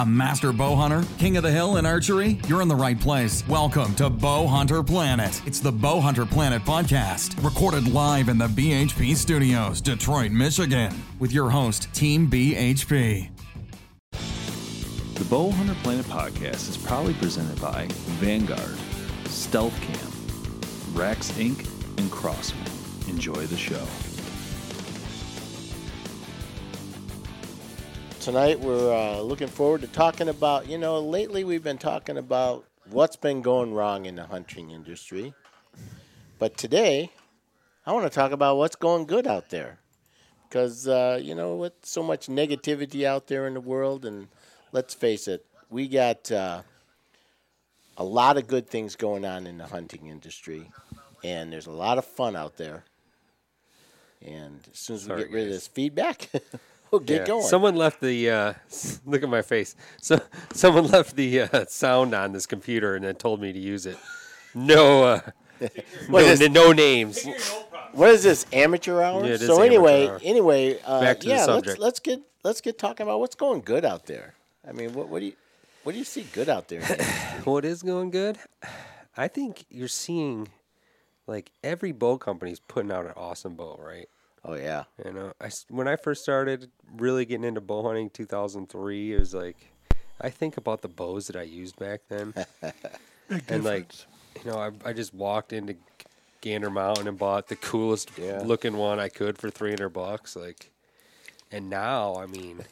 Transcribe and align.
A 0.00 0.06
master 0.06 0.50
bow 0.50 0.76
hunter? 0.76 1.04
King 1.18 1.36
of 1.36 1.42
the 1.42 1.50
hill 1.50 1.76
in 1.76 1.84
archery? 1.84 2.40
You're 2.48 2.62
in 2.62 2.68
the 2.68 2.74
right 2.74 2.98
place. 2.98 3.46
Welcome 3.46 3.94
to 3.96 4.08
Bow 4.08 4.46
Hunter 4.46 4.82
Planet. 4.82 5.42
It's 5.44 5.60
the 5.60 5.70
Bow 5.70 6.00
Hunter 6.00 6.24
Planet 6.24 6.62
podcast, 6.62 7.44
recorded 7.44 7.86
live 7.92 8.30
in 8.30 8.38
the 8.38 8.46
BHP 8.46 9.14
studios, 9.14 9.82
Detroit, 9.82 10.30
Michigan, 10.30 10.90
with 11.18 11.32
your 11.32 11.50
host, 11.50 11.92
Team 11.92 12.30
BHP. 12.30 13.28
The 14.12 15.24
Bow 15.28 15.50
Hunter 15.50 15.76
Planet 15.82 16.06
podcast 16.06 16.70
is 16.70 16.78
proudly 16.78 17.12
presented 17.12 17.60
by 17.60 17.86
Vanguard, 18.22 18.78
Stealth 19.26 19.78
Cam, 19.82 20.94
RAXX 20.98 21.32
Inc., 21.32 21.98
and 21.98 22.10
Crosman. 22.10 22.66
Enjoy 23.10 23.34
the 23.34 23.58
show. 23.58 23.84
Tonight 28.20 28.60
we're 28.60 28.92
uh, 28.94 29.22
looking 29.22 29.48
forward 29.48 29.80
to 29.80 29.86
talking 29.86 30.28
about, 30.28 30.68
you 30.68 30.76
know, 30.76 31.00
lately 31.00 31.42
we've 31.42 31.64
been 31.64 31.78
talking 31.78 32.18
about 32.18 32.66
what's 32.90 33.16
been 33.16 33.40
going 33.40 33.72
wrong 33.72 34.04
in 34.04 34.16
the 34.16 34.26
hunting 34.26 34.70
industry. 34.72 35.32
But 36.38 36.58
today, 36.58 37.12
I 37.86 37.92
want 37.92 38.04
to 38.04 38.14
talk 38.14 38.32
about 38.32 38.58
what's 38.58 38.76
going 38.76 39.06
good 39.06 39.26
out 39.26 39.48
there. 39.48 39.78
Because, 40.46 40.86
uh, 40.86 41.18
you 41.22 41.34
know, 41.34 41.56
with 41.56 41.72
so 41.82 42.02
much 42.02 42.26
negativity 42.26 43.04
out 43.04 43.26
there 43.26 43.46
in 43.46 43.54
the 43.54 43.60
world, 43.60 44.04
and 44.04 44.28
let's 44.70 44.92
face 44.92 45.26
it, 45.26 45.46
we 45.70 45.88
got 45.88 46.30
uh, 46.30 46.60
a 47.96 48.04
lot 48.04 48.36
of 48.36 48.46
good 48.46 48.68
things 48.68 48.96
going 48.96 49.24
on 49.24 49.46
in 49.46 49.56
the 49.56 49.66
hunting 49.66 50.08
industry, 50.08 50.70
and 51.24 51.50
there's 51.50 51.68
a 51.68 51.72
lot 51.72 51.96
of 51.96 52.04
fun 52.04 52.36
out 52.36 52.58
there. 52.58 52.84
And 54.20 54.60
as 54.70 54.78
soon 54.78 54.96
as 54.96 55.08
we 55.08 55.16
get 55.16 55.30
rid 55.30 55.46
of 55.46 55.52
this 55.54 55.68
feedback, 55.68 56.28
we'll 56.90 57.00
get 57.12 57.20
Yeah. 57.22 57.26
going. 57.26 57.42
Someone 57.46 57.76
left 57.76 58.00
the 58.00 58.30
uh, 58.30 58.52
look 59.06 59.22
at 59.22 59.28
my 59.28 59.42
face. 59.42 59.76
So 60.00 60.20
someone 60.52 60.86
left 60.88 61.16
the 61.16 61.42
uh, 61.42 61.64
sound 61.68 62.14
on 62.14 62.32
this 62.32 62.46
computer 62.46 62.94
and 62.96 63.04
then 63.04 63.14
told 63.16 63.40
me 63.40 63.52
to 63.52 63.58
use 63.58 63.86
it. 63.86 63.98
No, 64.54 65.04
uh, 65.04 65.20
What 66.08 66.22
no, 66.22 66.26
is- 66.26 66.48
no 66.50 66.72
names. 66.72 67.24
What 67.92 68.10
is 68.10 68.22
this 68.22 68.46
amateur 68.52 69.02
hour? 69.02 69.20
Yeah, 69.24 69.34
it 69.34 69.42
is 69.42 69.46
so 69.48 69.54
amateur 69.54 69.66
anyway, 69.66 70.06
hour. 70.06 70.20
anyway, 70.22 70.80
uh, 70.84 71.00
Back 71.00 71.20
to 71.20 71.28
the 71.28 71.34
yeah, 71.34 71.44
let's 71.46 71.78
let's 71.78 71.98
get 72.00 72.20
let's 72.44 72.60
get 72.60 72.78
talking 72.78 73.04
about 73.04 73.18
what's 73.18 73.34
going 73.34 73.60
good 73.62 73.84
out 73.84 74.06
there. 74.06 74.34
I 74.66 74.70
mean, 74.72 74.92
what 74.94 75.08
what 75.08 75.18
do 75.20 75.26
you 75.26 75.32
what 75.82 75.92
do 75.92 75.98
you 75.98 76.04
see 76.04 76.22
good 76.32 76.48
out 76.48 76.68
there? 76.68 76.82
What 77.44 77.64
is 77.64 77.82
going 77.82 78.10
good? 78.10 78.38
I 79.16 79.26
think 79.26 79.64
you're 79.70 79.88
seeing 79.88 80.48
like 81.26 81.50
every 81.64 81.90
bow 81.92 82.16
company's 82.16 82.60
putting 82.60 82.92
out 82.92 83.06
an 83.06 83.12
awesome 83.16 83.54
bow, 83.56 83.76
right? 83.82 84.08
Oh 84.44 84.54
yeah, 84.54 84.84
You 85.04 85.12
know, 85.12 85.32
I 85.40 85.50
when 85.68 85.86
I 85.86 85.96
first 85.96 86.22
started 86.22 86.70
really 86.96 87.24
getting 87.24 87.44
into 87.44 87.60
bow 87.60 87.82
hunting, 87.82 88.08
2003, 88.10 89.14
it 89.14 89.18
was 89.18 89.34
like 89.34 89.56
I 90.20 90.30
think 90.30 90.56
about 90.56 90.82
the 90.82 90.88
bows 90.88 91.26
that 91.26 91.36
I 91.36 91.42
used 91.42 91.78
back 91.78 92.00
then, 92.08 92.34
and 93.48 93.64
like 93.64 93.92
you 94.44 94.50
know, 94.50 94.58
I, 94.58 94.70
I 94.88 94.92
just 94.92 95.12
walked 95.12 95.52
into 95.52 95.76
Gander 96.40 96.70
Mountain 96.70 97.06
and 97.08 97.18
bought 97.18 97.48
the 97.48 97.56
coolest 97.56 98.10
Yeah. 98.16 98.42
looking 98.42 98.76
one 98.76 98.98
I 98.98 99.08
could 99.08 99.36
for 99.38 99.50
300 99.50 99.88
bucks, 99.90 100.36
like. 100.36 100.70
And 101.52 101.68
now, 101.68 102.14
I 102.14 102.26
mean, 102.26 102.64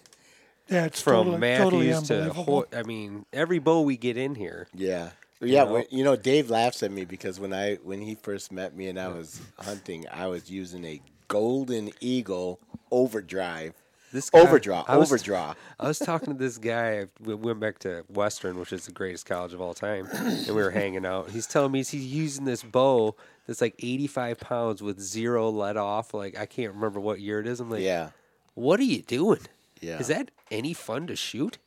Yeah, 0.69 0.85
it's 0.87 1.03
from 1.03 1.27
totally, 1.27 1.41
totally 1.57 1.89
Mathews 1.89 2.09
to. 2.09 2.33
Ho- 2.33 2.67
I 2.73 2.85
mean, 2.85 3.27
every 3.33 3.59
bow 3.59 3.81
we 3.83 3.97
get 3.97 4.17
in 4.17 4.37
here, 4.37 4.69
yeah, 4.73 5.11
yeah. 5.41 5.65
know? 5.65 5.73
when- 5.73 5.87
you 5.91 6.05
know, 6.05 6.15
Dave 6.15 6.49
laughs 6.49 6.83
at 6.85 6.93
me 6.93 7.05
because 7.05 7.41
when 7.41 7.53
I 7.53 7.75
when 7.77 8.01
he 8.01 8.15
first 8.15 8.53
met 8.53 8.75
me 8.77 8.87
and 8.89 8.99
I 9.01 9.09
was 9.09 9.41
hunting, 9.59 10.07
I 10.13 10.29
was 10.29 10.49
using 10.49 10.85
a 10.85 11.01
Golden 11.29 11.91
Eagle 12.01 12.59
overdrive. 12.91 13.75
this 14.11 14.31
guy, 14.31 14.41
Overdraw, 14.41 14.85
I 14.89 14.97
was- 14.97 15.13
overdraw. 15.13 15.55
I 15.79 15.87
was 15.87 15.99
talking 15.99 16.33
to 16.33 16.39
this 16.39 16.57
guy. 16.57 17.07
We 17.21 17.35
went 17.35 17.61
back 17.61 17.79
to 17.81 18.05
Western, 18.09 18.59
which 18.59 18.73
is 18.73 18.87
the 18.87 18.93
greatest 18.93 19.27
college 19.27 19.53
of 19.53 19.61
all 19.61 19.75
time, 19.75 20.09
and 20.13 20.47
we 20.47 20.53
were 20.55 20.71
hanging 20.71 21.05
out. 21.05 21.31
He's 21.31 21.47
telling 21.47 21.73
me 21.73 21.81
he's 21.81 21.95
using 21.95 22.47
this 22.47 22.63
bow 22.63 23.15
that's 23.47 23.61
like 23.61 23.75
85 23.79 24.41
pounds 24.41 24.83
with 24.83 24.99
zero 24.99 25.51
let 25.51 25.77
off. 25.77 26.15
Like 26.15 26.39
I 26.39 26.47
can't 26.47 26.73
remember 26.73 26.99
what 27.01 27.21
year 27.21 27.39
it 27.41 27.47
is. 27.47 27.61
I'm 27.61 27.71
like, 27.71 27.83
Yeah, 27.83 28.11
what 28.55 28.81
are 28.81 28.85
you 28.85 29.03
doing? 29.03 29.41
yeah. 29.83 29.99
Is 29.99 30.07
that 30.09 30.31
any 30.51 30.73
fun 30.73 31.07
to 31.09 31.15
shoot? 31.17 31.59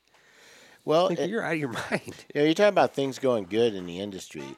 well? 0.84 1.10
Like 1.10 1.20
it- 1.20 1.30
you're 1.30 1.44
out 1.44 1.54
of 1.54 1.60
your 1.60 1.70
mind. 1.92 2.26
You 2.34 2.42
know, 2.42 2.44
you're 2.46 2.54
talking 2.56 2.70
about 2.70 2.96
things 2.96 3.20
going 3.20 3.44
good 3.46 3.76
in 3.76 3.86
the 3.86 4.00
industry. 4.00 4.58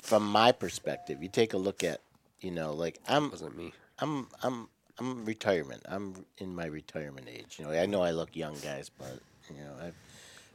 From 0.00 0.24
my 0.24 0.52
perspective, 0.52 1.20
you 1.22 1.28
take 1.28 1.52
a 1.52 1.58
look 1.58 1.82
at, 1.84 2.00
you 2.40 2.50
know, 2.50 2.72
like 2.72 2.98
I'm, 3.08 3.30
wasn't 3.30 3.56
me. 3.56 3.72
I'm, 3.98 4.28
I'm, 4.42 4.68
I'm 4.98 5.24
retirement. 5.24 5.82
I'm 5.86 6.24
in 6.38 6.54
my 6.54 6.66
retirement 6.66 7.28
age. 7.28 7.56
You 7.58 7.66
know, 7.66 7.72
I 7.72 7.86
know 7.86 8.02
I 8.02 8.10
look 8.10 8.36
young, 8.36 8.56
guys, 8.62 8.90
but 8.90 9.18
you 9.48 9.56
know, 9.56 9.72
I've 9.82 9.94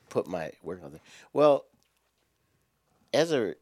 put 0.09 0.28
my 0.28 0.51
work 0.63 0.81
on 0.84 0.91
there. 0.91 1.01
Well, 1.34 1.66
as 3.13 3.31
a, 3.31 3.56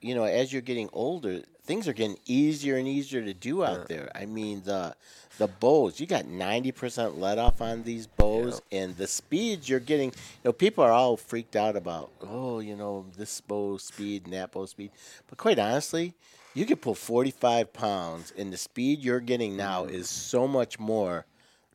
you 0.00 0.14
know, 0.14 0.24
as 0.24 0.52
you're 0.52 0.62
getting 0.62 0.88
older, 0.92 1.42
things 1.64 1.88
are 1.88 1.92
getting 1.92 2.18
easier 2.26 2.76
and 2.76 2.86
easier 2.86 3.22
to 3.22 3.34
do 3.34 3.64
out 3.64 3.88
there. 3.88 4.10
I 4.14 4.26
mean, 4.26 4.62
the 4.64 4.94
the 5.38 5.48
bows, 5.48 5.98
you 5.98 6.06
got 6.06 6.26
ninety 6.26 6.72
percent 6.72 7.18
let 7.18 7.38
off 7.38 7.60
on 7.60 7.82
these 7.82 8.06
bows, 8.06 8.60
and 8.70 8.96
the 8.96 9.06
speeds 9.06 9.68
you're 9.68 9.80
getting. 9.80 10.10
You 10.10 10.46
know, 10.46 10.52
people 10.52 10.84
are 10.84 10.92
all 10.92 11.16
freaked 11.16 11.56
out 11.56 11.76
about, 11.76 12.10
oh, 12.20 12.60
you 12.60 12.76
know, 12.76 13.06
this 13.16 13.40
bow 13.40 13.78
speed 13.78 14.24
and 14.24 14.34
that 14.34 14.52
bow 14.52 14.66
speed, 14.66 14.90
but 15.28 15.38
quite 15.38 15.58
honestly. 15.58 16.14
You 16.54 16.66
could 16.66 16.80
pull 16.80 16.94
45 16.94 17.72
pounds, 17.72 18.32
and 18.36 18.52
the 18.52 18.56
speed 18.56 19.00
you're 19.00 19.20
getting 19.20 19.56
now 19.56 19.84
mm-hmm. 19.84 19.94
is 19.94 20.08
so 20.08 20.46
much 20.46 20.78
more 20.78 21.26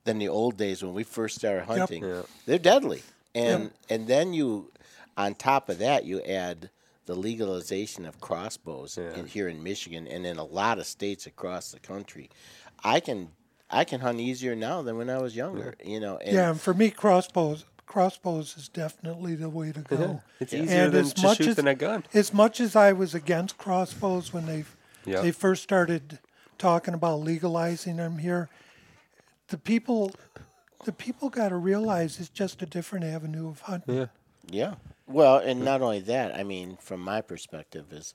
than 0.06 0.18
the 0.20 0.30
old 0.30 0.58
days 0.58 0.82
when 0.82 0.94
we 0.94 1.04
first 1.04 1.38
started 1.38 1.66
hunting. 1.66 2.04
Yeah. 2.04 2.22
They're 2.46 2.58
deadly, 2.58 3.04
and 3.36 3.72
and 3.90 4.08
then 4.08 4.34
you, 4.34 4.72
on 5.18 5.36
top 5.36 5.70
of 5.70 5.80
that, 5.80 6.06
you 6.06 6.22
add 6.22 6.70
the 7.06 7.16
legalization 7.16 8.06
of 8.06 8.22
crossbows 8.22 8.98
in, 8.98 9.26
here 9.26 9.48
in 9.48 9.64
Michigan 9.64 10.08
and 10.08 10.28
in 10.28 10.38
a 10.38 10.44
lot 10.44 10.78
of 10.78 10.86
states 10.86 11.26
across 11.26 11.72
the 11.72 11.80
country. 11.80 12.30
I 12.84 13.00
can 13.00 13.32
I 13.70 13.84
can 13.84 14.00
hunt 14.00 14.20
easier 14.20 14.56
now 14.56 14.82
than 14.82 14.98
when 14.98 15.10
I 15.10 15.18
was 15.18 15.36
younger. 15.36 15.76
You 15.84 16.00
know, 16.00 16.18
and 16.18 16.34
yeah, 16.34 16.52
and 16.52 16.62
for 16.62 16.74
me, 16.74 16.90
crossbows 16.90 17.66
crossbows 17.90 18.56
is 18.56 18.70
definitely 18.70 19.34
the 19.34 19.50
way 19.50 19.72
to 19.72 19.82
go. 19.82 20.22
It's 20.40 20.54
And 20.54 20.66
easier 20.66 20.90
than 20.92 21.06
as 21.06 21.14
to 21.14 21.24
much 21.24 21.38
shoot 21.40 21.48
as- 21.48 21.56
than 21.56 21.68
a 21.68 21.76
gun. 21.76 22.06
As 22.14 22.32
much 22.32 22.62
as 22.62 22.76
I 22.76 22.94
was 22.94 23.16
against 23.16 23.58
crossbows 23.58 24.32
when 24.32 24.46
they 24.46 24.64
Yeah. 25.06 25.22
they 25.22 25.32
first 25.32 25.64
started 25.64 26.20
talking 26.60 26.94
about 26.94 27.22
legalizing 27.22 27.98
them 27.98 28.20
here, 28.20 28.48
the 29.48 29.58
people 29.58 30.14
the 30.86 30.94
people 30.94 31.30
got 31.30 31.50
to 31.50 31.58
realize 31.58 32.22
it's 32.22 32.30
just 32.30 32.62
a 32.62 32.66
different 32.66 33.04
avenue 33.04 33.50
of 33.50 33.62
hunting. 33.62 33.96
Yeah. 33.96 34.06
Yeah. 34.50 34.76
Well, 35.08 35.38
and 35.38 35.66
not 35.66 35.82
only 35.82 36.00
that, 36.02 36.34
I 36.34 36.44
mean, 36.44 36.78
from 36.78 37.02
my 37.02 37.20
perspective, 37.22 37.92
is 37.92 38.14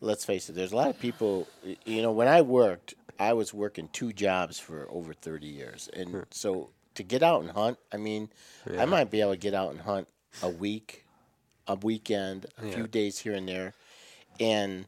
let's 0.00 0.24
face 0.24 0.48
it, 0.48 0.54
there's 0.54 0.70
a 0.72 0.76
lot 0.76 0.90
of 0.90 1.00
people. 1.00 1.48
You 1.84 2.02
know, 2.02 2.12
when 2.12 2.28
I 2.28 2.42
worked, 2.42 2.94
I 3.18 3.32
was 3.32 3.52
working 3.52 3.88
two 3.92 4.12
jobs 4.12 4.60
for 4.60 4.86
over 4.90 5.12
30 5.12 5.48
years, 5.48 5.88
and 5.92 6.10
hmm. 6.10 6.20
so 6.30 6.70
to 6.98 7.02
get 7.02 7.22
out 7.22 7.40
and 7.42 7.50
hunt, 7.50 7.78
I 7.92 7.96
mean, 7.96 8.28
I 8.78 8.84
might 8.84 9.10
be 9.10 9.20
able 9.20 9.32
to 9.32 9.36
get 9.38 9.54
out 9.54 9.70
and 9.70 9.80
hunt 9.80 10.06
a 10.42 10.48
week, 10.48 11.04
a 11.66 11.74
weekend, 11.74 12.46
a 12.58 12.62
few 12.70 12.86
days 12.86 13.18
here 13.18 13.34
and 13.34 13.48
there, 13.48 13.74
and 14.38 14.86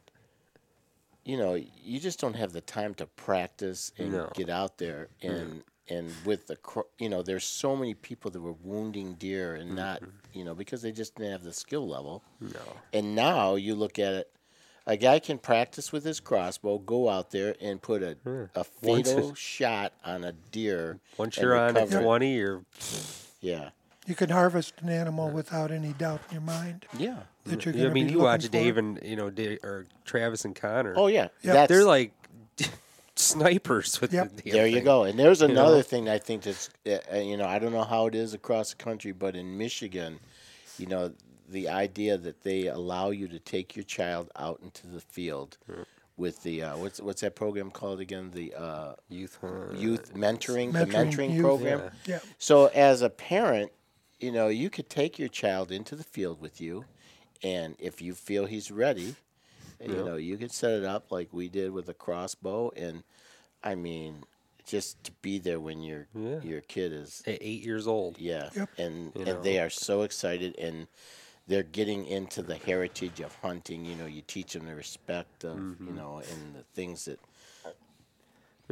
you 1.25 1.37
know, 1.37 1.55
you 1.55 2.01
just 2.01 2.19
don't 2.21 2.35
have 2.35 2.53
the 2.53 2.61
time 2.61 2.95
to 2.95 3.07
practice 3.07 3.93
and 3.99 4.13
No. 4.13 4.31
get 4.35 4.49
out 4.49 4.79
there. 4.79 5.09
And 5.23 5.63
and 5.89 6.13
with 6.25 6.47
the 6.47 6.57
you 6.99 7.09
know, 7.09 7.23
there's 7.23 7.45
so 7.45 7.77
many 7.77 7.95
people 7.95 8.31
that 8.31 8.41
were 8.41 8.55
wounding 8.63 9.15
deer 9.15 9.55
and 9.55 9.75
not 9.75 10.01
mm-hmm. 10.01 10.39
you 10.39 10.45
know 10.45 10.55
because 10.55 10.83
they 10.83 10.93
just 10.93 11.17
didn't 11.17 11.33
have 11.33 11.45
the 11.45 11.53
skill 11.53 11.87
level. 11.87 12.23
No. 12.41 12.61
And 12.93 13.15
now 13.15 13.57
you 13.57 13.75
look 13.75 13.99
at 13.99 14.15
it, 14.15 14.31
a 14.87 14.97
guy 14.97 15.19
can 15.19 15.39
practice 15.39 15.93
with 15.93 16.05
his 16.05 16.21
crossbow, 16.21 16.79
go 16.79 17.09
out 17.09 17.31
there 17.31 17.55
and 17.61 17.81
put 17.81 18.03
a 18.03 18.17
a 18.55 18.65
Once 18.83 19.11
fatal 19.13 19.35
shot 19.35 19.93
on 20.05 20.25
a 20.25 20.33
deer. 20.33 20.99
Once 21.17 21.37
you're 21.37 21.57
on 21.57 21.77
at 21.77 21.83
recover 21.85 22.01
it. 22.01 22.03
20, 22.05 22.35
you're 22.35 22.65
yeah, 23.41 23.71
You 24.07 24.15
can 24.15 24.31
harvest 24.31 24.75
an 24.83 24.89
animal 24.89 25.31
without 25.31 25.71
any 25.71 25.93
doubt 25.93 26.21
in 26.29 26.35
your 26.35 26.43
mind 26.43 26.85
yeah. 26.99 27.21
that 27.45 27.65
you're 27.65 27.73
I 27.75 27.77
going 27.79 27.89
to 27.89 27.95
mean, 27.95 28.07
be 28.09 28.13
you 28.15 28.19
watch 28.21 28.47
for. 28.47 28.53
Dave 28.53 28.77
and 28.77 28.99
you 29.03 29.17
know, 29.17 29.31
Dave, 29.31 29.59
or 29.63 29.87
Travis 30.05 30.45
and 30.45 30.55
Connor. 30.57 30.95
Oh 30.97 31.07
yeah, 31.07 31.29
Yeah. 31.43 31.53
That's, 31.55 31.69
they're 31.71 31.85
like 31.85 32.13
snipers 33.17 34.01
with 34.01 34.13
Yep. 34.13 34.37
the 34.37 34.43
damn 34.43 34.53
There 34.53 34.67
you 34.67 34.77
thing. 34.77 34.85
go. 34.85 35.05
And 35.05 35.19
there's 35.19 35.43
another 35.43 35.77
know? 35.77 35.83
thing 35.83 36.09
I 36.09 36.19
think 36.19 36.43
that's, 36.43 36.71
uh, 36.87 36.99
uh, 37.13 37.17
you 37.19 37.37
know, 37.37 37.47
I 37.47 37.59
don't 37.59 37.73
know 37.73 37.85
how 37.85 38.07
it 38.07 38.15
is 38.15 38.35
across 38.35 38.71
the 38.71 38.77
country, 38.77 39.13
but 39.13 39.37
in 39.37 39.57
Michigan, 39.59 40.21
you 40.79 40.87
know, 40.87 41.13
the 41.51 41.69
idea 41.69 42.17
that 42.19 42.43
they 42.43 42.67
allow 42.67 43.11
you 43.11 43.29
to 43.29 43.39
take 43.39 43.77
your 43.77 43.85
child 43.85 44.31
out 44.37 44.61
into 44.63 44.87
the 44.87 45.01
field 45.01 45.59
with 46.17 46.43
the 46.43 46.63
uh, 46.63 46.77
what's 46.77 47.01
what's 47.01 47.21
that 47.23 47.35
program 47.35 47.71
called 47.71 48.01
again? 48.01 48.31
The 48.33 48.55
uh, 48.55 48.93
Youth 49.09 49.39
hunt. 49.41 49.77
youth 49.77 50.15
mentoring, 50.15 50.73
the 50.73 50.81
Mentoring 50.87 51.13
mentoring 51.13 51.33
youth. 51.35 51.43
program. 51.45 51.91
Yeah. 52.07 52.19
So 52.39 52.67
as 52.67 53.03
a 53.03 53.11
parent, 53.11 53.73
you 54.21 54.31
know, 54.33 54.49
you 54.49 54.69
could 54.71 54.91
take 54.91 55.19
your 55.19 55.29
child 55.29 55.73
into 55.73 55.97
the 55.97 56.05
field 56.05 56.41
with 56.41 56.61
you, 56.61 56.85
and 57.43 57.75
if 57.79 58.03
you 58.03 58.15
feel 58.15 58.45
he's 58.47 58.71
ready, 58.71 59.15
you 59.81 59.89
know, 60.05 60.17
you 60.17 60.37
could 60.37 60.53
set 60.53 60.73
it 60.73 60.85
up 60.85 61.11
like 61.11 61.29
we 61.33 61.49
did 61.49 61.71
with 61.73 61.89
a 61.89 61.95
crossbow, 61.95 62.71
and 62.77 63.03
I 63.65 63.75
mean, 63.75 64.25
just 64.67 65.03
to 65.05 65.13
be 65.23 65.39
there 65.39 65.59
when 65.59 65.83
your 65.83 66.07
Yeah. 66.15 66.41
your 66.43 66.61
kid 66.61 66.93
is, 66.93 67.23
At 67.27 67.39
eight 67.41 67.63
years 67.65 67.87
old. 67.87 68.19
yeah, 68.19 68.51
Yep. 68.55 68.69
and 68.77 69.13
You 69.17 69.23
and 69.25 69.43
they 69.43 69.59
are 69.59 69.71
so 69.71 70.03
excited 70.03 70.55
and. 70.59 70.87
They're 71.51 71.65
getting 71.65 72.07
into 72.07 72.43
the 72.43 72.55
heritage 72.55 73.19
of 73.21 73.35
hunting. 73.43 73.85
You 73.85 73.97
know, 73.97 74.07
you 74.07 74.23
teach 74.27 74.53
them 74.53 74.67
the 74.67 74.75
respect 74.75 75.43
of, 75.45 75.57
Mm-hmm. 75.59 75.87
you 75.89 75.93
know, 75.93 76.19
and 76.31 76.55
the 76.55 76.63
things 76.75 77.07
that 77.07 77.19
I 77.67 77.71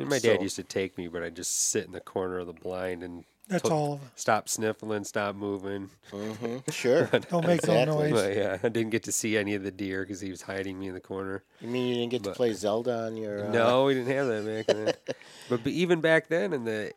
mean, 0.00 0.08
my 0.08 0.20
dad 0.20 0.40
used 0.42 0.54
to 0.56 0.62
take 0.62 0.96
me, 0.96 1.08
but 1.08 1.24
I 1.24 1.30
just 1.30 1.70
sit 1.70 1.84
in 1.86 1.90
the 1.92 2.00
corner 2.00 2.38
of 2.38 2.46
the 2.46 2.52
blind 2.52 3.02
and 3.02 3.24
That's 3.48 3.62
took- 3.64 3.72
all 3.72 3.92
of 3.94 4.02
it. 4.02 4.08
Stop 4.14 4.48
sniffling, 4.48 5.02
stop 5.02 5.34
moving. 5.34 5.90
Mm-hmm, 6.12 6.58
Sure. 6.70 7.06
Don't 7.30 7.44
make 7.44 7.66
no 7.66 7.84
noise. 7.84 8.12
But 8.12 8.36
yeah, 8.36 8.58
I 8.62 8.68
didn't 8.68 8.90
get 8.90 9.02
to 9.04 9.12
see 9.12 9.36
any 9.36 9.56
of 9.56 9.64
the 9.64 9.72
deer 9.72 10.02
because 10.04 10.20
he 10.20 10.30
was 10.30 10.42
hiding 10.42 10.78
me 10.78 10.86
in 10.86 10.94
the 10.94 11.00
corner. 11.00 11.42
You 11.60 11.66
mean 11.66 11.88
you 11.88 11.94
didn't 11.96 12.10
get 12.12 12.22
to 12.24 12.30
play 12.30 12.52
Zelda 12.52 13.06
on 13.06 13.16
your? 13.16 13.48
Uh, 13.48 13.50
No, 13.50 13.84
we 13.86 13.94
didn't 13.94 14.14
have 14.14 14.26
that 14.28 14.46
back 14.46 14.66
then. 14.76 14.94
but, 15.50 15.64
but 15.64 15.72
even 15.72 16.00
back 16.00 16.28
then 16.28 16.52
in 16.52 16.64
the 16.64 16.92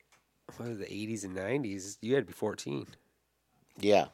what 0.57 0.69
was 0.69 0.77
the 0.77 0.85
80s 0.85 1.23
and 1.23 1.35
90s, 1.35 1.97
you 2.01 2.13
had 2.13 2.25
to 2.25 2.27
be 2.27 2.33
14, 2.33 2.85
Yeah. 3.79 4.05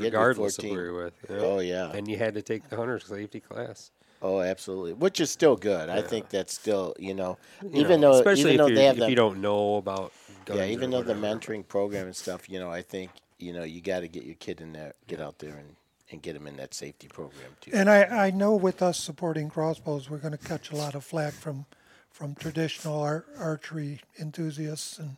You 0.00 0.04
had 0.06 0.12
to 0.12 0.16
be 0.16 0.16
regardless 0.16 0.58
of 0.58 0.64
14. 0.64 0.76
where 0.76 0.84
you're 0.86 1.04
with. 1.04 1.14
you 1.28 1.36
know? 1.36 1.44
Oh 1.44 1.58
yeah. 1.60 1.92
And 1.92 2.08
you 2.08 2.16
had 2.18 2.34
to 2.34 2.42
take 2.42 2.68
the 2.68 2.76
hunter 2.76 2.98
safety 2.98 3.40
class. 3.40 3.90
Oh, 4.22 4.40
absolutely. 4.40 4.92
Which 4.92 5.18
is 5.20 5.30
still 5.30 5.56
good. 5.56 5.88
I 5.88 6.02
think 6.02 6.28
that's 6.28 6.52
still 6.52 6.94
you 6.98 7.14
know, 7.14 7.38
You 7.62 7.80
even 7.80 8.00
know, 8.00 8.12
though 8.12 8.18
especially 8.18 8.54
even 8.54 8.56
though 8.58 8.74
they 8.74 8.80
you 8.82 8.86
have 8.86 8.96
if 8.96 9.00
the 9.00 9.10
you 9.10 9.16
don't 9.16 9.40
know 9.40 9.76
about 9.76 10.12
guns 10.44 10.58
yeah, 10.58 10.66
or 10.66 10.68
even 10.68 10.90
though 10.90 11.02
the 11.02 11.14
mentoring 11.14 11.66
program 11.66 12.06
and 12.06 12.16
stuff, 12.16 12.48
you 12.50 12.58
know, 12.60 12.70
I 12.70 12.82
think 12.82 13.10
you 13.38 13.52
know 13.52 13.62
you 13.64 13.80
got 13.80 14.00
to 14.00 14.08
get 14.08 14.24
your 14.24 14.34
kid 14.36 14.60
in 14.60 14.72
there, 14.72 14.92
get 15.06 15.20
out 15.20 15.38
there 15.38 15.56
and 15.56 15.76
and 16.12 16.20
get 16.20 16.34
them 16.34 16.46
in 16.48 16.56
that 16.56 16.74
safety 16.74 17.06
program 17.08 17.52
too. 17.60 17.70
And 17.72 17.88
I, 17.88 18.02
I 18.26 18.30
know 18.30 18.56
with 18.56 18.82
us 18.82 18.98
supporting 18.98 19.48
crossbows, 19.48 20.10
we're 20.10 20.18
going 20.18 20.36
to 20.36 20.44
catch 20.44 20.72
a 20.72 20.76
lot 20.76 20.94
of 20.96 21.04
flack 21.04 21.32
from 21.32 21.66
from 22.10 22.34
traditional 22.34 23.00
ar- 23.00 23.24
archery 23.38 24.00
enthusiasts 24.18 24.98
and 24.98 25.16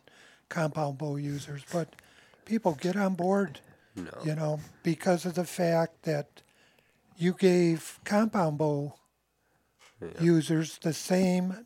compound 0.49 0.99
bow 0.99 1.15
users, 1.17 1.63
but 1.73 1.95
people 2.45 2.77
get 2.79 2.95
on 2.95 3.15
board. 3.15 3.59
You 3.95 4.35
know, 4.35 4.59
because 4.81 5.25
of 5.25 5.35
the 5.35 5.45
fact 5.45 6.03
that 6.03 6.41
you 7.17 7.33
gave 7.33 7.99
compound 8.03 8.57
bow 8.57 8.95
users 10.19 10.77
the 10.79 10.93
same 10.93 11.65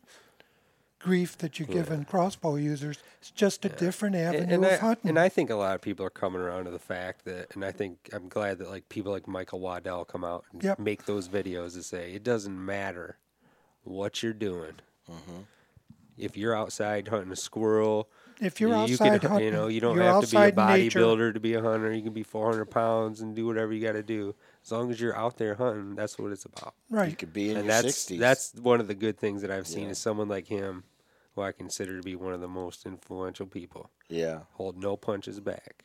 grief 1.00 1.38
that 1.38 1.58
you're 1.60 1.68
giving 1.68 2.04
crossbow 2.06 2.56
users. 2.56 2.98
It's 3.22 3.32
just 3.32 3.64
a 3.66 3.70
different 3.70 4.16
avenue 4.16 4.44
and, 4.44 4.52
and 4.52 4.66
of 4.66 4.72
I, 4.72 4.76
hunting. 4.78 5.10
and 5.10 5.20
I 5.20 5.30
think 5.30 5.50
a 5.50 5.56
lot 5.56 5.76
of 5.76 5.82
people 5.82 6.06
are 6.06 6.10
coming 6.10 6.42
around 6.42 6.66
to 6.66 6.72
the 6.72 6.80
fact 6.80 7.24
that, 7.26 7.48
and 7.56 7.64
I 7.64 7.72
think 7.72 8.10
I'm 8.12 8.28
glad 8.28 8.58
that 8.60 8.70
like 8.70 8.90
people 8.90 9.12
like 9.12 9.28
Michael 9.28 9.60
Waddell 9.60 10.06
come 10.06 10.24
out 10.24 10.44
and 10.52 10.64
Yep. 10.64 10.80
make 10.80 11.06
those 11.06 11.30
videos 11.30 11.74
to 11.74 11.84
say 11.84 12.14
it 12.14 12.24
doesn't 12.24 12.64
matter 12.64 13.18
what 13.84 14.22
you're 14.22 14.34
doing. 14.34 14.74
Mm-hmm. 15.10 15.42
If 16.18 16.36
you're 16.36 16.56
outside 16.56 17.08
hunting 17.08 17.32
a 17.32 17.36
squirrel, 17.38 18.10
If 18.40 18.62
you're 18.62 18.70
you 18.70 18.76
outside 18.76 19.22
can, 19.22 19.30
hunting, 19.32 19.46
you 19.48 19.52
know, 19.52 19.68
you 19.68 19.82
don't 19.82 19.98
have 19.98 20.24
to 20.24 20.30
be 20.30 20.38
a 20.38 20.40
outside 20.42 20.58
in 20.60 20.84
nature. 20.84 21.00
bodybuilder 21.00 21.34
to 21.34 21.40
be 21.40 21.54
a 21.56 21.62
hunter. 21.62 21.92
You 21.92 22.04
can 22.04 22.14
be 22.14 22.22
400 22.24 22.66
pounds 22.66 23.22
and 23.22 23.36
do 23.36 23.48
whatever 23.48 23.74
you 23.74 23.82
got 23.86 23.94
to 23.94 24.04
do. 24.04 24.36
As 24.64 24.72
long 24.72 24.92
as 24.92 25.02
you're 25.02 25.16
out 25.18 25.38
there 25.38 25.56
hunting, 25.56 25.96
that's 25.96 26.20
what 26.20 26.32
it's 26.32 26.46
about. 26.46 26.76
Right. 26.90 27.06
You 27.06 27.10
right. 27.10 27.18
could 27.18 27.34
be 27.34 27.50
in 27.50 27.58
and 27.58 27.66
your 27.66 27.74
that's 27.74 27.88
sixties. 27.88 28.20
that's 28.20 28.54
one 28.56 28.80
of 28.80 28.88
the 28.88 28.94
good 28.96 29.18
things 29.18 29.42
that 29.42 29.50
I've 29.50 29.66
seen 29.68 29.86
Yeah. 29.86 29.90
is 29.92 29.98
someone 29.98 30.28
like 30.28 30.48
him, 30.48 30.84
who 31.36 31.42
I 31.42 31.52
consider 31.52 31.98
to 31.98 32.04
be 32.04 32.16
one 32.16 32.34
of 32.34 32.42
the 32.42 32.48
most 32.48 32.86
influential 32.86 33.48
people. 33.48 33.90
yeah. 34.08 34.42
Hold 34.54 34.78
no 34.82 34.98
punches 34.98 35.40
back. 35.40 35.84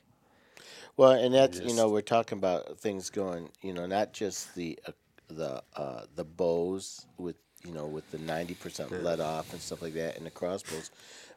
Well, 0.96 1.12
and 1.12 1.34
that's 1.34 1.58
you 1.58 1.64
just- 1.64 1.76
know 1.76 1.88
we're 1.88 2.02
talking 2.02 2.36
about 2.38 2.78
things 2.78 3.08
going 3.08 3.48
you 3.62 3.72
know 3.72 3.86
not 3.86 4.12
just 4.12 4.54
the 4.54 4.78
uh, 4.86 4.92
the 5.28 5.62
uh, 5.74 6.02
the 6.14 6.24
bows 6.24 7.06
with 7.16 7.36
you 7.64 7.72
know 7.72 7.86
with 7.86 8.10
the 8.10 8.18
ninety 8.18 8.52
percent 8.54 8.90
let 9.02 9.18
off 9.20 9.52
and 9.54 9.62
stuff 9.62 9.80
like 9.80 9.94
that 9.94 10.16
and 10.18 10.26
the 10.26 10.30
crossbows, 10.30 10.90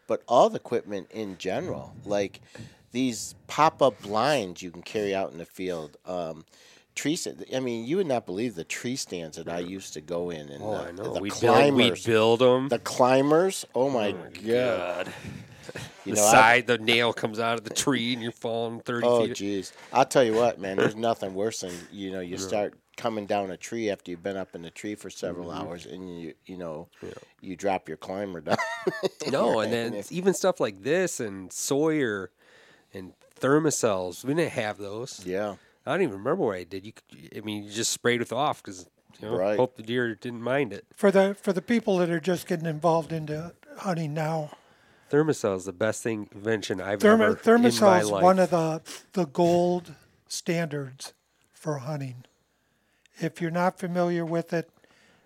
but 0.08 0.22
all 0.28 0.50
the 0.50 0.58
equipment 0.58 1.08
in 1.12 1.38
general 1.38 1.94
like 2.06 2.42
these 2.92 3.36
pop 3.48 3.82
up 3.82 4.02
blinds 4.02 4.62
you 4.62 4.72
can 4.72 4.82
carry 4.82 5.14
out 5.14 5.32
in 5.32 5.38
the 5.38 5.46
field. 5.46 5.98
Um, 6.06 6.46
tree 6.96 7.16
sta- 7.18 7.34
I 7.54 7.60
mean, 7.60 7.86
you 7.86 7.98
would 7.98 8.08
not 8.08 8.26
believe 8.26 8.56
the 8.56 8.64
tree 8.64 8.96
stands 8.96 9.36
that 9.38 9.50
I 9.50 9.60
used 9.60 9.94
to 9.96 10.02
go 10.02 10.30
in 10.30 10.48
and 10.50 10.64
Oh, 10.64 10.72
the, 10.72 10.78
I 10.88 10.92
know. 10.92 11.14
the 11.14 11.20
We 11.20 11.30
build, 11.30 11.42
we 11.42 11.48
climbers. 11.50 12.06
build 12.06 12.40
them. 12.40 12.70
the 12.70 12.80
climbers. 12.80 13.66
Oh 13.76 13.90
my, 13.90 14.12
god! 14.12 14.34
God. 14.44 15.14
You 16.06 16.14
the 16.14 16.22
know, 16.22 16.28
I- 16.28 16.32
side, 16.32 16.68
the 16.68 16.78
nail 16.78 17.12
comes 17.12 17.40
out 17.40 17.58
of 17.58 17.64
the 17.64 17.74
tree, 17.74 18.14
and 18.14 18.22
you're 18.22 18.32
falling 18.32 18.80
thirty 18.82 19.08
Oh, 19.08 19.26
feet. 19.26 19.36
jeez. 19.36 19.72
I'll 19.92 20.06
tell 20.06 20.24
you 20.24 20.36
what, 20.36 20.60
man. 20.60 20.78
There's 20.78 20.96
nothing 20.96 21.34
worse 21.34 21.62
than 21.62 21.74
you 21.92 22.12
know 22.12 22.20
you 22.20 22.38
start 22.38 22.76
coming 22.98 23.26
down 23.26 23.52
a 23.52 23.58
tree 23.58 23.90
after 23.90 24.12
you've 24.12 24.24
been 24.24 24.38
up 24.38 24.56
in 24.56 24.62
the 24.62 24.70
tree 24.72 24.96
for 24.96 25.10
several 25.10 25.50
Mm-hmm. 25.50 25.62
hours, 25.68 25.86
and 25.86 26.20
you 26.22 26.34
you 26.46 26.58
know 26.58 26.88
you 27.42 27.56
drop 27.56 27.88
your 27.88 27.98
climber 27.98 28.42
down. 28.42 28.58
No, 29.32 29.60
and 29.60 29.74
then 29.74 29.94
it's 29.96 30.12
even 30.12 30.34
stuff 30.36 30.60
like 30.60 30.84
this 30.84 31.20
and 31.20 31.52
Sawyer 31.52 32.30
and 32.94 33.14
Thermacells. 33.40 34.24
We 34.24 34.34
didn't 34.36 34.52
have 34.52 34.78
those. 34.78 35.22
yeah, 35.26 35.56
I 35.86 35.92
don't 35.94 36.04
even 36.04 36.18
remember 36.18 36.44
what 36.46 36.56
I 36.58 36.64
did. 36.64 36.86
You, 36.86 36.94
I 37.36 37.40
mean, 37.42 37.64
you 37.64 37.70
just 37.72 37.92
sprayed 37.92 38.22
it 38.22 38.32
off 38.32 38.62
because 38.62 38.88
you 39.22 39.28
know, 39.30 39.36
Right. 39.38 39.58
hope 39.58 39.76
the 39.78 39.84
deer 39.84 40.14
didn't 40.14 40.42
mind 40.44 40.72
it. 40.74 40.86
For 40.96 41.10
the 41.12 41.36
for 41.42 41.54
the 41.54 41.62
people 41.62 41.98
that 41.98 42.10
are 42.12 42.20
just 42.20 42.46
getting 42.48 42.68
involved 42.68 43.12
into 43.12 43.54
hunting 43.78 44.14
now, 44.14 44.52
Thermacell 45.10 45.56
is 45.58 45.66
the 45.66 45.74
best 45.74 46.04
thing 46.04 46.30
invention 46.32 46.80
I've 46.80 47.00
Thermo, 47.00 47.32
ever 47.32 47.56
in 47.56 47.64
my 47.64 47.70
Thermacell 47.70 48.02
is 48.02 48.12
one 48.12 48.38
of 48.40 48.50
the 48.52 48.82
the 49.14 49.26
gold 49.26 49.96
standards 50.28 51.14
for 51.54 51.80
hunting. 51.80 52.26
If 53.20 53.42
you're 53.42 53.52
not 53.52 53.80
familiar 53.80 54.26
with 54.26 54.54
it, 54.54 54.70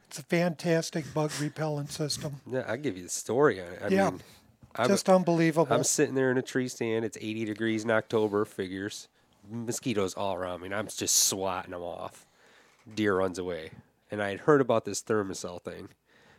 it's 0.08 0.20
a 0.20 0.24
fantastic 0.24 1.14
bug 1.14 1.32
repellent 1.40 1.92
system. 1.92 2.42
yeah, 2.50 2.64
I'll 2.68 2.78
give 2.78 2.98
you 2.98 3.04
the 3.04 3.10
story 3.10 3.62
on 3.62 3.68
it. 3.74 3.82
I 3.84 3.88
Yeah. 3.90 4.10
mean, 4.12 4.22
I'm, 4.76 4.88
Just 4.88 5.10
unbelievable. 5.10 5.74
I'm 5.76 5.84
sitting 5.84 6.16
there 6.16 6.32
in 6.32 6.38
a 6.38 6.42
tree 6.44 6.68
stand. 6.68 7.04
It's 7.04 7.18
80 7.20 7.46
degrees 7.46 7.84
in 7.84 7.92
October. 7.92 8.46
Figures 8.46 9.08
mosquitoes 9.50 10.14
all 10.14 10.36
around 10.36 10.62
me, 10.62 10.68
and 10.68 10.76
I'm 10.76 10.88
just 10.88 11.16
swatting 11.28 11.72
them 11.72 11.82
off. 11.82 12.28
Deer 12.94 13.18
runs 13.18 13.38
away, 13.40 13.72
and 14.12 14.22
I 14.22 14.30
had 14.30 14.42
heard 14.42 14.62
about 14.62 14.86
this 14.86 15.02
Thermacell 15.02 15.62
thing, 15.62 15.90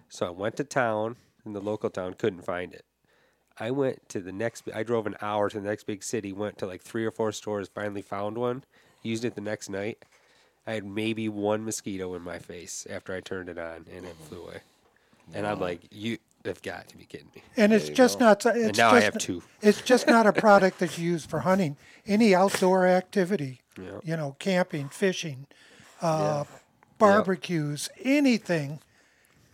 so 0.08 0.26
I 0.26 0.30
went 0.30 0.56
to 0.56 0.64
town 0.64 1.16
in 1.44 1.52
the 1.52 1.60
local 1.60 1.90
town. 1.90 2.14
Couldn't 2.14 2.44
find 2.44 2.72
it. 2.72 2.84
I 3.58 3.72
went 3.72 4.08
to 4.10 4.20
the 4.20 4.32
next. 4.32 4.64
I 4.74 4.82
drove 4.84 5.06
an 5.06 5.16
hour 5.20 5.50
to 5.50 5.60
the 5.60 5.68
next 5.68 5.84
big 5.84 6.02
city. 6.02 6.32
Went 6.32 6.56
to 6.58 6.66
like 6.66 6.82
three 6.82 7.04
or 7.04 7.10
four 7.10 7.32
stores. 7.32 7.68
Finally 7.68 8.02
found 8.02 8.38
one. 8.38 8.64
Used 9.02 9.24
it 9.24 9.34
the 9.34 9.40
next 9.40 9.68
night. 9.68 10.04
I 10.70 10.74
had 10.74 10.84
maybe 10.84 11.28
one 11.28 11.64
mosquito 11.64 12.14
in 12.14 12.22
my 12.22 12.38
face 12.38 12.86
after 12.88 13.12
I 13.12 13.18
turned 13.20 13.48
it 13.48 13.58
on, 13.58 13.86
and 13.92 14.04
it 14.06 14.14
flew 14.28 14.44
away. 14.44 14.60
And 15.34 15.44
I'm 15.44 15.58
like, 15.58 15.80
you 15.90 16.18
have 16.44 16.62
got 16.62 16.86
to 16.90 16.96
be 16.96 17.04
kidding 17.06 17.26
me. 17.34 17.42
and 17.56 17.72
it's 17.72 17.88
just 17.88 18.20
not. 18.20 18.46
It's 18.46 18.68
And 18.68 18.78
now 18.78 18.90
I 18.90 19.00
just- 19.00 19.04
have 19.04 19.18
two. 19.18 19.42
It's 19.62 19.80
just 19.82 20.06
not 20.06 20.28
a 20.28 20.32
product 20.32 20.78
that's 20.78 20.96
used 20.96 21.28
for 21.28 21.40
hunting. 21.40 21.76
Any 22.06 22.36
outdoor 22.36 22.86
activity, 22.86 23.62
Yeah. 23.76 23.98
you 24.04 24.16
know, 24.16 24.36
camping, 24.38 24.88
fishing, 24.90 25.46
uh, 26.00 26.44
barbecues, 26.98 27.88
anything 28.04 28.78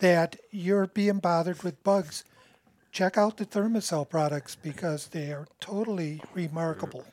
that 0.01 0.37
you're 0.51 0.87
being 0.87 1.19
bothered 1.19 1.63
with 1.63 1.83
bugs, 1.83 2.25
check 2.93 3.17
out 3.17 3.39
the 3.39 3.47
Thermacell 3.47 4.07
products 4.07 4.55
because 4.55 5.09
they 5.09 5.33
are 5.33 5.47
totally 5.61 6.21
remarkable. 6.35 7.07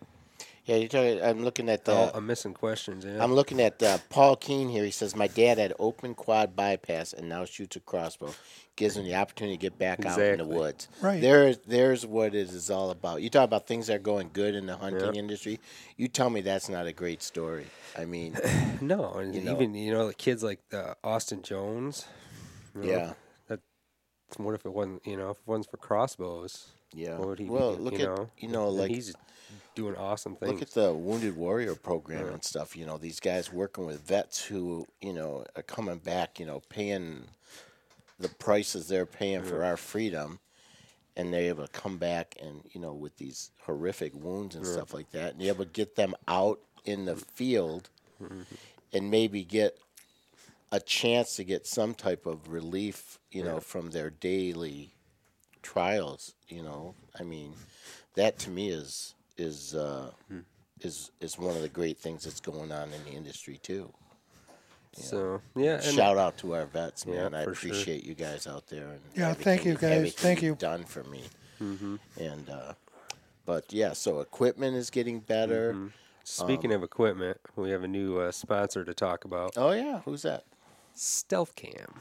Yeah, 0.65 0.77
you're 0.77 0.88
talking, 0.88 1.22
I'm 1.22 1.43
looking 1.43 1.67
at 1.70 1.84
the. 1.84 1.91
Oh, 1.91 2.12
I'm 2.13 2.25
missing 2.25 2.53
questions. 2.53 3.03
Yeah. 3.03 3.22
I'm 3.22 3.34
looking 3.34 3.60
at 3.60 3.84
uh, 3.84 3.98
Paul 4.10 4.38
Keen 4.38 4.70
here. 4.70 4.86
He 4.86 4.91
says, 4.91 5.13
"My 5.13 5.27
dad 5.27 5.58
had 5.58 5.74
open 5.77 6.15
quad 6.15 6.55
bypass 6.55 7.12
and 7.12 7.27
now 7.27 7.43
shoots 7.43 7.75
a 7.75 7.82
crossbow. 7.82 8.34
Gives 8.77 8.96
him 8.98 9.03
the 9.03 9.13
opportunity 9.15 9.58
to 9.58 9.62
get 9.62 9.77
back 9.77 10.03
out 10.05 10.17
in 10.20 10.38
the 10.38 10.46
woods. 10.46 10.88
Right. 11.01 11.20
There's 11.22 11.58
there's 11.67 12.05
what 12.05 12.27
it 12.34 12.50
is 12.50 12.72
all 12.72 12.91
about. 12.91 13.22
You 13.22 13.29
talk 13.29 13.43
about 13.43 13.67
things 13.67 13.88
that 13.88 13.98
are 13.98 14.00
going 14.00 14.29
good 14.32 14.55
in 14.55 14.65
the 14.65 14.77
hunting 14.77 15.03
Yep. 15.03 15.15
industry. 15.15 15.60
You 15.98 16.08
tell 16.08 16.29
me 16.29 16.39
that's 16.41 16.70
not 16.70 16.88
a 16.88 16.93
great 16.93 17.22
story. 17.22 17.65
I 17.98 18.05
mean, 18.05 18.36
no, 18.82 19.12
and 19.15 19.36
you 19.36 19.41
know. 19.41 19.51
even 19.51 19.75
you 19.75 19.91
know 19.91 20.08
the 20.08 20.13
kids 20.13 20.43
like 20.43 20.60
uh, 20.74 20.93
Austin 21.03 21.41
Jones. 21.43 22.08
you 22.74 22.82
know, 22.84 22.88
yeah, 22.88 23.13
That 23.48 23.60
what 24.38 24.55
if 24.55 24.65
it 24.65 24.74
wasn't 24.74 25.05
you 25.05 25.17
know 25.17 25.32
if 25.32 25.38
it 25.38 25.43
wasn't 25.46 25.70
for 25.70 25.77
crossbows? 25.77 26.70
yeah. 26.93 27.17
What 27.17 27.27
would 27.27 27.39
he 27.39 27.46
be 27.46 27.51
well, 27.51 27.75
do- 27.75 27.84
look 27.84 27.93
you 28.00 28.05
at 28.12 28.17
know? 28.17 28.29
you 28.38 28.48
know 28.48 28.70
like 28.70 28.89
he's 28.91 29.13
doing 29.75 29.95
awesome 29.95 30.35
things. 30.35 30.53
Look 30.53 30.61
at 30.61 30.71
the 30.71 30.93
Wounded 30.93 31.35
Warrior 31.35 31.75
program 31.75 32.25
uh-huh. 32.25 32.33
and 32.33 32.43
stuff. 32.43 32.75
You 32.75 32.85
know, 32.85 32.97
these 32.97 33.19
guys 33.19 33.51
working 33.51 33.85
with 33.85 34.01
vets 34.01 34.43
who, 34.43 34.87
you 35.01 35.13
know, 35.13 35.45
are 35.55 35.63
coming 35.63 35.97
back, 35.97 36.39
you 36.39 36.45
know, 36.45 36.61
paying 36.69 37.25
the 38.19 38.29
prices 38.29 38.87
they're 38.87 39.05
paying 39.05 39.43
for 39.43 39.63
our 39.63 39.77
freedom. 39.77 40.39
And 41.15 41.31
they're 41.31 41.41
able 41.41 41.67
to 41.67 41.71
come 41.71 41.99
back 41.99 42.35
and, 42.41 42.63
you 42.71 42.81
know, 42.81 42.91
with 42.91 43.15
these 43.17 43.51
horrific 43.67 44.15
wounds 44.15 44.55
and 44.55 44.65
stuff 44.65 44.95
like 44.95 45.11
that, 45.11 45.33
and 45.33 45.43
you're 45.43 45.53
able 45.53 45.65
to 45.65 45.69
get 45.69 45.95
them 45.95 46.15
out 46.27 46.59
in 46.85 47.05
the 47.05 47.15
field 47.15 47.91
mm-hmm. 48.19 48.41
and 48.93 49.11
maybe 49.11 49.43
get 49.43 49.77
a 50.71 50.79
chance 50.79 51.35
to 51.35 51.43
get 51.43 51.67
some 51.67 51.93
type 51.93 52.25
of 52.25 52.51
relief, 52.51 53.19
you 53.31 53.43
know, 53.43 53.59
from 53.59 53.91
their 53.91 54.09
daily 54.09 54.95
trials. 55.61 56.33
You 56.47 56.63
know, 56.63 56.95
I 57.19 57.21
mean, 57.21 57.53
that 58.15 58.39
to 58.39 58.49
me 58.49 58.69
is 58.69 59.13
is 59.37 59.75
uh, 59.75 60.11
is 60.81 61.11
is 61.21 61.37
one 61.37 61.55
of 61.55 61.61
the 61.61 61.69
great 61.69 61.97
things 61.97 62.23
that's 62.23 62.39
going 62.39 62.71
on 62.71 62.91
in 62.93 63.03
the 63.05 63.11
industry 63.11 63.57
too. 63.61 63.91
so 64.93 65.41
yeah, 65.55 65.75
and 65.75 65.95
Shout 65.95 66.17
out 66.17 66.37
to 66.39 66.53
our 66.55 66.65
vets, 66.65 67.05
Yeah, 67.07 67.29
man. 67.29 67.33
I 67.35 67.43
for 67.45 67.55
sure. 67.55 67.71
appreciate 67.71 68.03
you 68.05 68.13
guys 68.13 68.45
out 68.47 68.67
there. 68.67 68.87
And 68.89 68.99
Yeah, 69.15 69.33
thank 69.33 69.65
you, 69.65 69.75
guys. 69.75 70.13
Thank 70.13 70.41
you've. 70.41 70.57
Done 70.59 70.83
for 70.83 71.03
me. 71.05 71.23
Mm-hmm. 71.61 71.95
And 72.19 72.49
uh, 72.49 72.73
but 73.45 73.71
yeah, 73.73 73.93
so 73.93 74.19
equipment 74.19 74.75
is 74.75 74.89
getting 74.89 75.19
better. 75.19 75.73
Mm-hmm. 75.73 75.87
Speaking 76.25 76.71
of 76.71 76.83
equipment, 76.83 77.37
we 77.55 77.71
have 77.71 77.83
a 77.83 77.87
new 77.87 78.17
uh, 78.17 78.31
sponsor 78.31 78.85
to 78.85 78.93
talk 78.93 79.25
about. 79.25 79.53
Oh 79.57 79.71
yeah, 79.71 80.01
who's 80.05 80.21
that? 80.21 80.45
Stealth 80.93 81.55
Cam. 81.55 81.93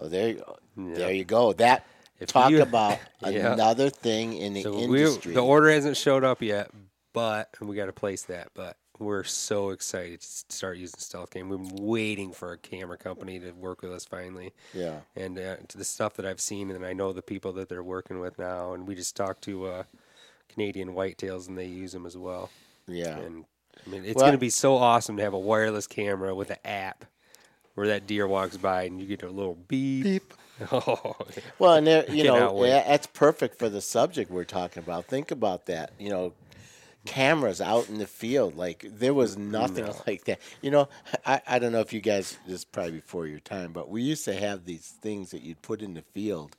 Oh, 0.00 0.08
there 0.08 0.28
you 0.28 0.34
go. 0.36 0.56
Yeah. 0.76 0.94
There 0.94 1.12
you 1.12 1.24
go. 1.24 1.52
That 1.54 1.84
If 2.20 2.28
talk 2.30 2.50
you- 2.50 2.62
about 2.62 2.98
Yeah. 3.22 3.52
another 3.52 3.90
thing 3.90 4.34
in 4.34 4.54
the 4.54 4.62
So 4.62 4.74
industry. 4.78 5.34
the 5.34 5.40
order 5.44 5.70
hasn't 5.70 5.96
showed 5.96 6.24
up 6.24 6.42
yet, 6.42 6.70
but 7.12 7.48
we 7.60 7.76
got 7.76 7.86
to 7.86 7.92
place 7.92 8.22
that. 8.24 8.48
But 8.54 8.76
we're 8.98 9.22
so 9.24 9.70
excited 9.70 10.20
to 10.20 10.26
start 10.26 10.76
using 10.76 10.98
Stealth 10.98 11.30
Cam. 11.30 11.48
We've 11.48 11.62
been 11.62 11.86
waiting 11.86 12.32
for 12.32 12.52
a 12.52 12.58
camera 12.58 12.96
company 12.98 13.38
to 13.38 13.52
work 13.52 13.82
with 13.82 13.92
us 13.92 14.04
finally. 14.04 14.52
yeah. 14.74 15.00
And 15.14 15.38
uh, 15.38 15.56
to 15.68 15.78
the 15.78 15.84
stuff 15.84 16.14
that 16.14 16.26
I've 16.26 16.40
seen, 16.40 16.70
and 16.72 16.84
I 16.84 16.92
know 16.94 17.12
the 17.12 17.22
people 17.22 17.52
that 17.52 17.68
they're 17.68 17.82
working 17.84 18.18
with 18.18 18.38
now. 18.40 18.72
And 18.72 18.88
we 18.88 18.96
just 18.96 19.14
talked 19.14 19.42
to 19.44 19.66
uh, 19.66 19.82
Canadian 20.48 20.94
Whitetails, 20.94 21.46
and 21.46 21.56
they 21.56 21.66
use 21.66 21.92
them 21.92 22.06
as 22.06 22.16
well. 22.16 22.50
Yeah. 22.88 23.16
And 23.18 23.44
I 23.86 23.90
mean, 23.90 24.04
it's 24.04 24.16
Well- 24.16 24.24
going 24.24 24.32
to 24.32 24.38
be 24.38 24.50
so 24.50 24.74
awesome 24.76 25.16
to 25.18 25.22
have 25.22 25.34
a 25.34 25.38
wireless 25.38 25.86
camera 25.86 26.34
with 26.34 26.50
an 26.50 26.56
app 26.64 27.04
where 27.74 27.86
that 27.86 28.08
deer 28.08 28.26
walks 28.26 28.56
by 28.56 28.82
and 28.82 29.00
you 29.00 29.06
get 29.06 29.22
a 29.22 29.30
little 29.30 29.54
beep. 29.68 30.02
Beep. 30.02 30.34
Oh, 30.72 31.16
Well, 31.58 31.74
and 31.74 31.86
there, 31.86 32.04
you 32.10 32.24
know, 32.24 32.64
yeah, 32.64 32.82
that's 32.86 33.06
perfect 33.06 33.58
for 33.58 33.68
the 33.68 33.80
subject 33.80 34.30
we're 34.30 34.44
talking 34.44 34.82
about. 34.82 35.06
Think 35.06 35.30
about 35.30 35.66
that. 35.66 35.92
You 35.98 36.10
know, 36.10 36.32
cameras 37.06 37.60
out 37.60 37.88
in 37.88 37.98
the 37.98 38.06
field. 38.06 38.56
Like 38.56 38.84
there 38.98 39.14
was 39.14 39.36
nothing 39.36 39.86
like 40.06 40.24
that. 40.24 40.40
You 40.60 40.70
know, 40.70 40.88
I, 41.24 41.40
I 41.46 41.58
don't 41.58 41.72
know 41.72 41.80
if 41.80 41.92
you 41.92 42.00
guys 42.00 42.36
this 42.46 42.60
is 42.60 42.64
probably 42.64 42.92
before 42.92 43.26
your 43.26 43.40
time, 43.40 43.72
but 43.72 43.88
we 43.88 44.02
used 44.02 44.24
to 44.26 44.34
have 44.34 44.64
these 44.64 44.94
things 45.00 45.30
that 45.30 45.42
you'd 45.42 45.62
put 45.62 45.82
in 45.82 45.94
the 45.94 46.02
field, 46.02 46.56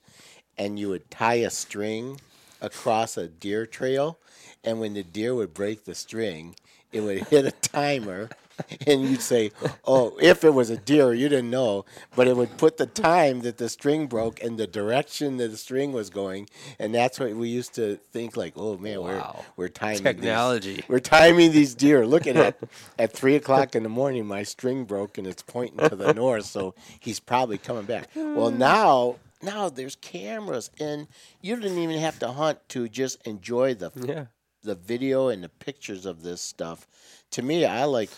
and 0.58 0.80
you 0.80 0.90
would 0.90 1.10
tie 1.12 1.36
a 1.36 1.50
string 1.50 2.20
across 2.62 3.18
a 3.18 3.28
deer 3.28 3.66
trail, 3.66 4.18
and 4.64 4.80
when 4.80 4.94
the 4.94 5.04
deer 5.04 5.36
would 5.36 5.54
break 5.54 5.86
the 5.86 5.96
string, 5.96 6.56
it 6.92 7.02
would 7.02 7.28
hit 7.28 7.46
a 7.46 7.52
timer. 7.52 8.30
And 8.88 9.04
you'd 9.04 9.22
say, 9.22 9.52
"Oh, 9.86 10.18
if 10.22 10.44
it 10.44 10.54
was 10.54 10.70
a 10.70 10.78
deer, 10.78 11.14
you 11.14 11.30
didn't 11.30 11.50
know, 11.52 11.86
but 12.16 12.28
it 12.28 12.36
would 12.36 12.58
put 12.58 12.78
the 12.78 12.86
time 12.86 13.42
that 13.42 13.58
the 13.58 13.70
string 13.70 14.08
broke 14.08 14.42
and 14.42 14.58
the 14.58 14.68
direction 14.68 15.38
that 15.38 15.50
the 15.50 15.58
string 15.58 15.92
was 15.92 16.10
going, 16.10 16.50
and 16.80 16.94
that's 16.94 17.20
what 17.20 17.34
we 17.36 17.50
used 17.50 17.76
to 17.76 17.98
think. 18.12 18.36
Like, 18.38 18.54
oh 18.56 18.78
man, 18.78 19.02
Wow. 19.02 19.44
we're 19.56 19.66
we're 19.66 19.68
timing 19.70 20.04
these- 20.04 20.04
Technology. 20.04 20.84
we're 20.90 21.00
timing 21.00 21.52
these 21.52 21.76
deer. 21.76 22.06
Look 22.08 22.26
at 22.28 22.36
it. 22.36 22.60
At 23.00 23.14
three 23.14 23.36
o'clock 23.36 23.76
in 23.76 23.84
the 23.84 23.90
morning, 23.90 24.26
my 24.26 24.44
string 24.44 24.86
broke 24.86 25.18
and 25.18 25.28
it's 25.28 25.42
pointing 25.44 25.90
to 25.90 25.96
the 25.96 26.14
north, 26.14 26.46
so 26.46 26.74
he's 27.00 27.20
probably 27.20 27.58
coming 27.58 27.86
back. 27.86 28.10
Well, 28.16 28.50
hmm. 28.52 28.58
now, 28.58 29.16
now 29.42 29.70
there's 29.70 29.96
cameras, 29.96 30.70
and 30.80 31.08
you 31.42 31.56
didn't 31.56 31.78
even 31.78 31.98
have 32.00 32.20
to 32.20 32.30
hunt 32.32 32.60
to 32.70 32.88
just 32.90 33.26
enjoy 33.28 33.74
the 33.76 33.92
yeah. 33.96 34.26
the 34.64 34.76
video 34.76 35.28
and 35.30 35.44
the 35.44 35.50
pictures 35.50 36.06
of 36.06 36.24
this 36.24 36.42
stuff. 36.42 36.88
To 37.32 37.42
me, 37.42 37.66
I 37.66 37.84
like, 37.86 38.10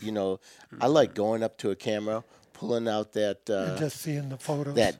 you 0.00 0.12
know, 0.12 0.40
I 0.80 0.86
like 0.86 1.14
going 1.14 1.42
up 1.42 1.58
to 1.58 1.70
a 1.70 1.76
camera, 1.76 2.24
pulling 2.52 2.88
out 2.88 3.12
that 3.14 3.38
and 3.48 3.72
uh, 3.72 3.78
just 3.78 4.00
seeing 4.00 4.28
the 4.28 4.36
photos. 4.38 4.74
that. 4.76 4.96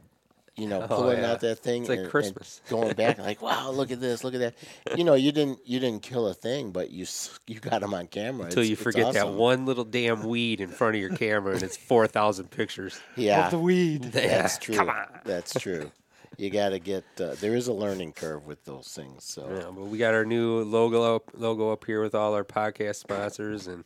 You 0.56 0.66
know, 0.66 0.80
pulling 0.88 1.18
Oh, 1.18 1.22
yeah. 1.22 1.30
out 1.30 1.40
that 1.42 1.60
thing 1.60 1.82
It's 1.82 1.88
like 1.88 2.00
and, 2.00 2.12
and 2.36 2.60
going 2.68 2.92
back 2.94 3.18
like, 3.18 3.40
wow, 3.40 3.70
look 3.70 3.92
at 3.92 4.00
this, 4.00 4.24
look 4.24 4.34
at 4.34 4.40
that. 4.40 4.98
You 4.98 5.04
know, 5.04 5.14
you 5.14 5.30
didn't 5.30 5.60
you 5.64 5.78
didn't 5.78 6.02
kill 6.02 6.26
a 6.26 6.34
thing, 6.34 6.72
but 6.72 6.90
you 6.90 7.06
you 7.46 7.60
got 7.60 7.80
them 7.80 7.94
on 7.94 8.08
camera 8.08 8.46
Until 8.46 8.64
It's- 8.64 8.68
you 8.68 8.72
it's 8.72 8.82
forget 8.82 9.12
that 9.14 9.28
one 9.34 9.66
little 9.66 9.84
damn 9.84 10.24
weed 10.26 10.60
in 10.60 10.68
front 10.68 10.96
of 10.96 11.00
your 11.00 11.14
camera 11.16 11.52
and 11.54 11.62
it's 11.62 11.76
4,000 11.92 12.50
pictures. 12.50 12.98
Yeah, 13.14 13.44
of 13.44 13.52
the 13.52 13.58
weed. 13.60 14.02
that's 14.10 14.58
true. 14.58 14.74
Come 14.74 14.88
on. 14.90 15.06
That's 15.24 15.54
true. 15.54 15.92
You 16.36 16.50
got 16.50 16.70
to 16.70 16.80
get. 16.80 17.04
Uh, 17.20 17.36
there 17.40 17.54
is 17.54 17.68
a 17.68 17.72
learning 17.72 18.14
curve 18.14 18.44
with 18.44 18.64
those 18.64 18.88
things. 18.88 19.22
So 19.24 19.48
Yeah, 19.48 19.70
but 19.72 19.84
we 19.86 19.96
got 19.98 20.14
our 20.14 20.24
new 20.24 20.62
logo 20.64 21.14
up, 21.16 21.30
logo 21.34 21.70
up 21.70 21.84
here 21.84 22.02
with 22.02 22.16
all 22.16 22.34
our 22.34 22.44
podcast 22.44 22.96
sponsors, 22.96 23.68
and 23.68 23.84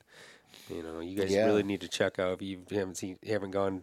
you 0.69 0.83
know, 0.83 1.01
you 1.01 1.17
guys 1.17 1.31
Yeah. 1.33 1.47
really 1.47 1.63
need 1.63 1.81
to 1.83 1.89
check 1.89 2.19
out 2.19 2.35
if 2.35 2.43
you 2.43 2.63
haven't 2.71 2.97
seen, 2.97 3.19
haven't 3.27 3.51
gone 3.53 3.83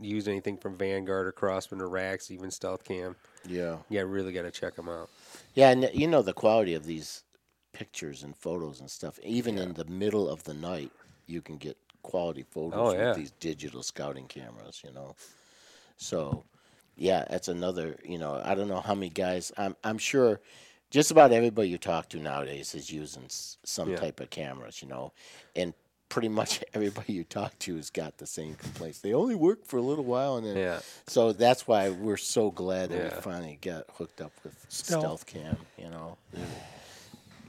used 0.00 0.28
anything 0.28 0.56
from 0.56 0.76
Vanguard 0.76 1.26
or 1.26 1.32
Crosman 1.32 1.80
or 1.80 1.88
RAXX, 1.88 2.30
even 2.30 2.50
Stealth 2.50 2.84
Cam. 2.84 3.16
yeah, 3.46 3.78
Yeah, 3.88 4.02
really 4.02 4.32
got 4.32 4.42
to 4.42 4.50
check 4.50 4.74
them 4.76 4.88
out. 4.88 5.10
yeah, 5.54 5.70
and 5.70 5.90
you 5.92 6.06
know 6.06 6.22
the 6.22 6.32
quality 6.32 6.74
of 6.74 6.84
these 6.84 7.22
pictures 7.72 8.22
and 8.22 8.36
photos 8.36 8.80
and 8.80 8.90
stuff. 8.90 9.18
Even 9.22 9.58
in 9.58 9.74
the 9.74 9.84
middle 9.84 10.28
of 10.28 10.44
the 10.44 10.54
night, 10.54 10.90
you 11.26 11.42
can 11.42 11.56
get 11.58 11.76
quality 12.02 12.42
photos 12.50 12.78
Oh, 12.78 12.92
yeah. 12.96 13.08
with 13.08 13.16
these 13.16 13.30
digital 13.32 13.82
scouting 13.82 14.26
cameras. 14.26 14.82
You 14.84 14.92
know, 14.92 15.14
so 15.96 16.44
yeah, 16.96 17.24
that's 17.28 17.48
another. 17.48 17.96
You 18.04 18.18
know, 18.18 18.40
I 18.44 18.54
don't 18.54 18.68
know 18.68 18.80
how 18.80 18.94
many 18.94 19.10
guys. 19.10 19.52
I'm 19.56 19.76
I'm 19.84 19.98
sure. 19.98 20.40
Just 20.90 21.12
about 21.12 21.30
everybody 21.30 21.68
you 21.68 21.78
talk 21.78 22.08
to 22.08 22.18
nowadays 22.18 22.74
is 22.74 22.90
using 22.90 23.26
some 23.28 23.90
Yeah. 23.90 23.96
type 23.96 24.18
of 24.18 24.28
cameras, 24.30 24.82
you 24.82 24.88
know, 24.88 25.12
and 25.54 25.72
pretty 26.10 26.28
much 26.28 26.62
everybody 26.74 27.14
you 27.14 27.24
talk 27.24 27.58
to 27.60 27.76
has 27.76 27.88
got 27.88 28.18
the 28.18 28.26
same 28.26 28.54
complaints. 28.56 28.98
They 29.00 29.14
only 29.14 29.34
work 29.34 29.64
for 29.64 29.78
a 29.78 29.82
little 29.82 30.04
while, 30.04 30.36
and 30.36 30.46
then 30.46 30.56
Yeah. 30.58 30.80
so 31.06 31.32
that's 31.32 31.66
why 31.66 31.88
we're 31.88 32.18
so 32.18 32.50
glad 32.50 32.90
that 32.90 32.98
Yeah. 32.98 33.14
we 33.16 33.20
finally 33.22 33.58
got 33.62 33.84
hooked 33.94 34.20
up 34.20 34.32
with 34.44 34.54
Stealth. 34.68 35.00
Stealth 35.00 35.26
Cam. 35.26 35.56
You 35.78 35.88
know, 35.88 36.18
They're, 36.32 36.42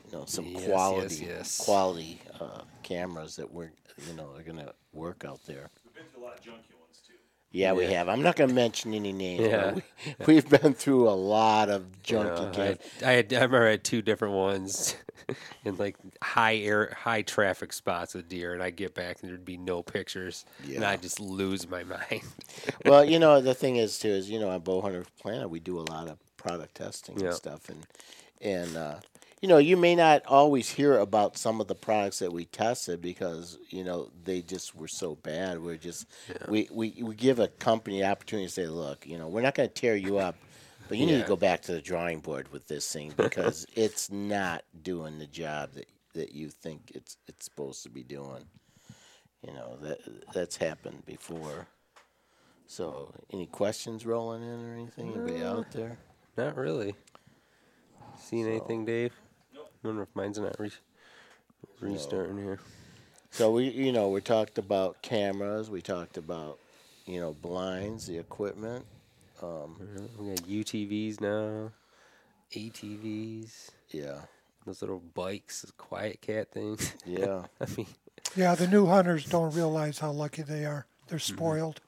you 0.06 0.18
know 0.18 0.25
some 0.25 0.46
Yes, 0.46 0.62
yes, 0.62 0.70
quality 0.70 1.15
yes. 1.25 1.65
quality 1.65 2.22
uh, 2.39 2.62
cameras 2.84 3.36
that 3.36 3.51
we're 3.51 3.72
you 4.08 4.13
know 4.13 4.30
are 4.38 4.44
gonna 4.44 4.72
work 4.94 5.25
out 5.25 5.46
there. 5.46 5.70
Yeah, 7.51 7.74
we 7.74 7.84
Yeah. 7.84 8.00
have. 8.00 8.10
I'm 8.10 8.22
not 8.22 8.36
going 8.38 8.50
to 8.50 8.55
mention 8.55 8.93
any 8.93 9.12
names. 9.12 9.41
Yeah. 9.41 9.72
But 10.17 10.27
we, 10.27 10.34
we've 10.36 10.50
been 10.50 10.74
through 10.74 11.10
a 11.10 11.12
lot 11.12 11.70
of 11.70 11.86
junky 12.03 12.53
cams. 12.53 12.77
I, 13.03 13.10
I, 13.10 13.12
had, 13.13 13.34
I 13.34 13.36
remember 13.38 13.67
I 13.67 13.72
had 13.72 13.84
two 13.84 14.01
different 14.01 14.34
ones 14.36 14.96
in 15.65 15.75
like 15.77 15.98
high 16.24 16.55
air, 16.58 16.96
high 16.98 17.24
traffic 17.24 17.74
spots 17.74 18.13
with 18.13 18.29
deer, 18.29 18.53
and 18.53 18.63
I 18.63 18.70
get 18.70 18.93
back 18.96 19.17
and 19.22 19.29
there'd 19.29 19.43
be 19.46 19.58
no 19.58 19.84
pictures, 19.84 20.46
and 20.63 20.72
Yeah. 20.74 20.89
I 20.89 20.96
just 20.96 21.20
lose 21.20 21.70
my 21.70 21.84
mind. 22.10 22.22
well, 22.86 23.03
you 23.03 23.20
know, 23.20 23.41
the 23.41 23.53
thing 23.53 23.75
is 23.75 24.00
too 24.00 24.10
is 24.10 24.29
you 24.29 24.39
know 24.39 24.50
on 24.50 24.62
Bowhunter 24.62 25.05
Planet 25.22 25.50
we 25.50 25.60
do 25.60 25.77
a 25.79 25.84
lot 25.91 26.08
of 26.08 26.17
product 26.38 26.75
testing 26.75 27.20
Yeah. 27.20 27.27
and 27.27 27.36
stuff, 27.36 27.67
and 27.70 27.86
and 28.41 28.75
uh, 28.77 28.96
you 29.41 29.48
know 29.48 29.57
you 29.57 29.75
may 29.75 29.95
not 29.95 30.25
always 30.27 30.69
hear 30.69 30.98
about 30.98 31.38
some 31.38 31.60
of 31.60 31.67
the 31.67 31.75
products 31.75 32.19
that 32.19 32.31
we 32.31 32.45
tested 32.45 33.01
because 33.01 33.57
you 33.69 33.83
know 33.83 34.10
they 34.24 34.41
just 34.41 34.75
were 34.75 34.88
so 34.88 35.15
bad. 35.15 35.62
We're 35.62 35.77
just 35.77 36.05
we, 36.48 36.69
we 36.71 36.95
we 37.01 37.15
give 37.15 37.39
a 37.39 37.48
company 37.48 38.01
the 38.01 38.07
opportunity 38.07 38.48
to 38.48 38.53
say, 38.53 38.67
look, 38.67 39.07
you 39.07 39.17
know, 39.17 39.27
we're 39.27 39.41
not 39.41 39.55
going 39.55 39.67
to 39.67 39.74
tear 39.74 39.95
you 39.95 40.19
up. 40.19 40.36
But 40.88 40.98
you 40.98 41.05
need 41.05 41.21
to 41.21 41.27
go 41.27 41.38
back 41.38 41.62
to 41.63 41.71
the 41.71 41.81
drawing 41.81 42.19
board 42.19 42.51
with 42.51 42.67
this 42.67 42.91
thing 42.91 43.13
because 43.17 43.65
it's 43.75 44.12
not 44.12 44.63
doing 44.83 45.19
the 45.19 45.25
job 45.25 45.71
that, 45.75 45.88
that 46.13 46.33
you 46.33 46.50
think 46.50 46.91
it's 46.93 47.17
it's 47.27 47.45
supposed 47.45 47.83
to 47.83 47.89
be 47.89 48.03
doing. 48.03 48.43
You 49.41 49.53
know 49.53 49.77
that 49.81 50.00
that's 50.33 50.57
happened 50.57 51.05
before. 51.05 51.67
So, 52.67 53.13
any 53.33 53.48
questions 53.48 54.05
rolling 54.05 54.43
in 54.43 54.65
or 54.65 54.74
anything? 54.74 55.13
Anybody 55.13 55.43
uh, 55.43 55.57
out 55.57 55.71
there? 55.71 55.98
Not 56.38 56.55
really. 56.55 56.95
Seen 58.17 58.48
anything, 58.48 58.86
Dave? 58.86 59.13
Nope. 59.83 59.89
Wonder 59.91 60.03
if 60.03 60.09
mine's 60.15 60.39
not 60.39 60.59
re- 60.59 60.71
Restarting 61.79 62.38
here. 62.38 62.59
So 63.31 63.51
we, 63.51 63.69
you 63.69 63.91
know, 63.91 64.09
we 64.09 64.21
talked 64.21 64.57
about 64.57 65.01
cameras. 65.01 65.69
We 65.69 65.81
talked 65.81 66.17
about, 66.17 66.59
you 67.05 67.19
know, 67.19 67.33
blinds, 67.33 68.05
the 68.07 68.17
equipment. 68.17 68.85
Um, 69.41 69.75
We 70.19 70.29
got 70.29 70.43
UTVs 70.47 71.21
now, 71.21 71.71
ATVs, 72.53 73.69
yeah, 73.89 74.19
those 74.65 74.81
little 74.81 75.00
bikes, 75.00 75.61
those 75.63 75.71
QuietKat 75.71 76.50
things. 76.50 76.93
yeah, 77.05 77.45
I 77.61 77.65
mean, 77.75 77.88
Yeah, 78.35 78.53
the 78.55 78.67
new 78.67 78.85
hunters 78.85 79.25
don't 79.25 79.53
realize 79.55 79.97
how 80.00 80.11
lucky 80.11 80.43
they 80.43 80.65
are. 80.65 80.85
They're 81.07 81.17
Mm-hmm. 81.17 81.35
spoiled. 81.35 81.81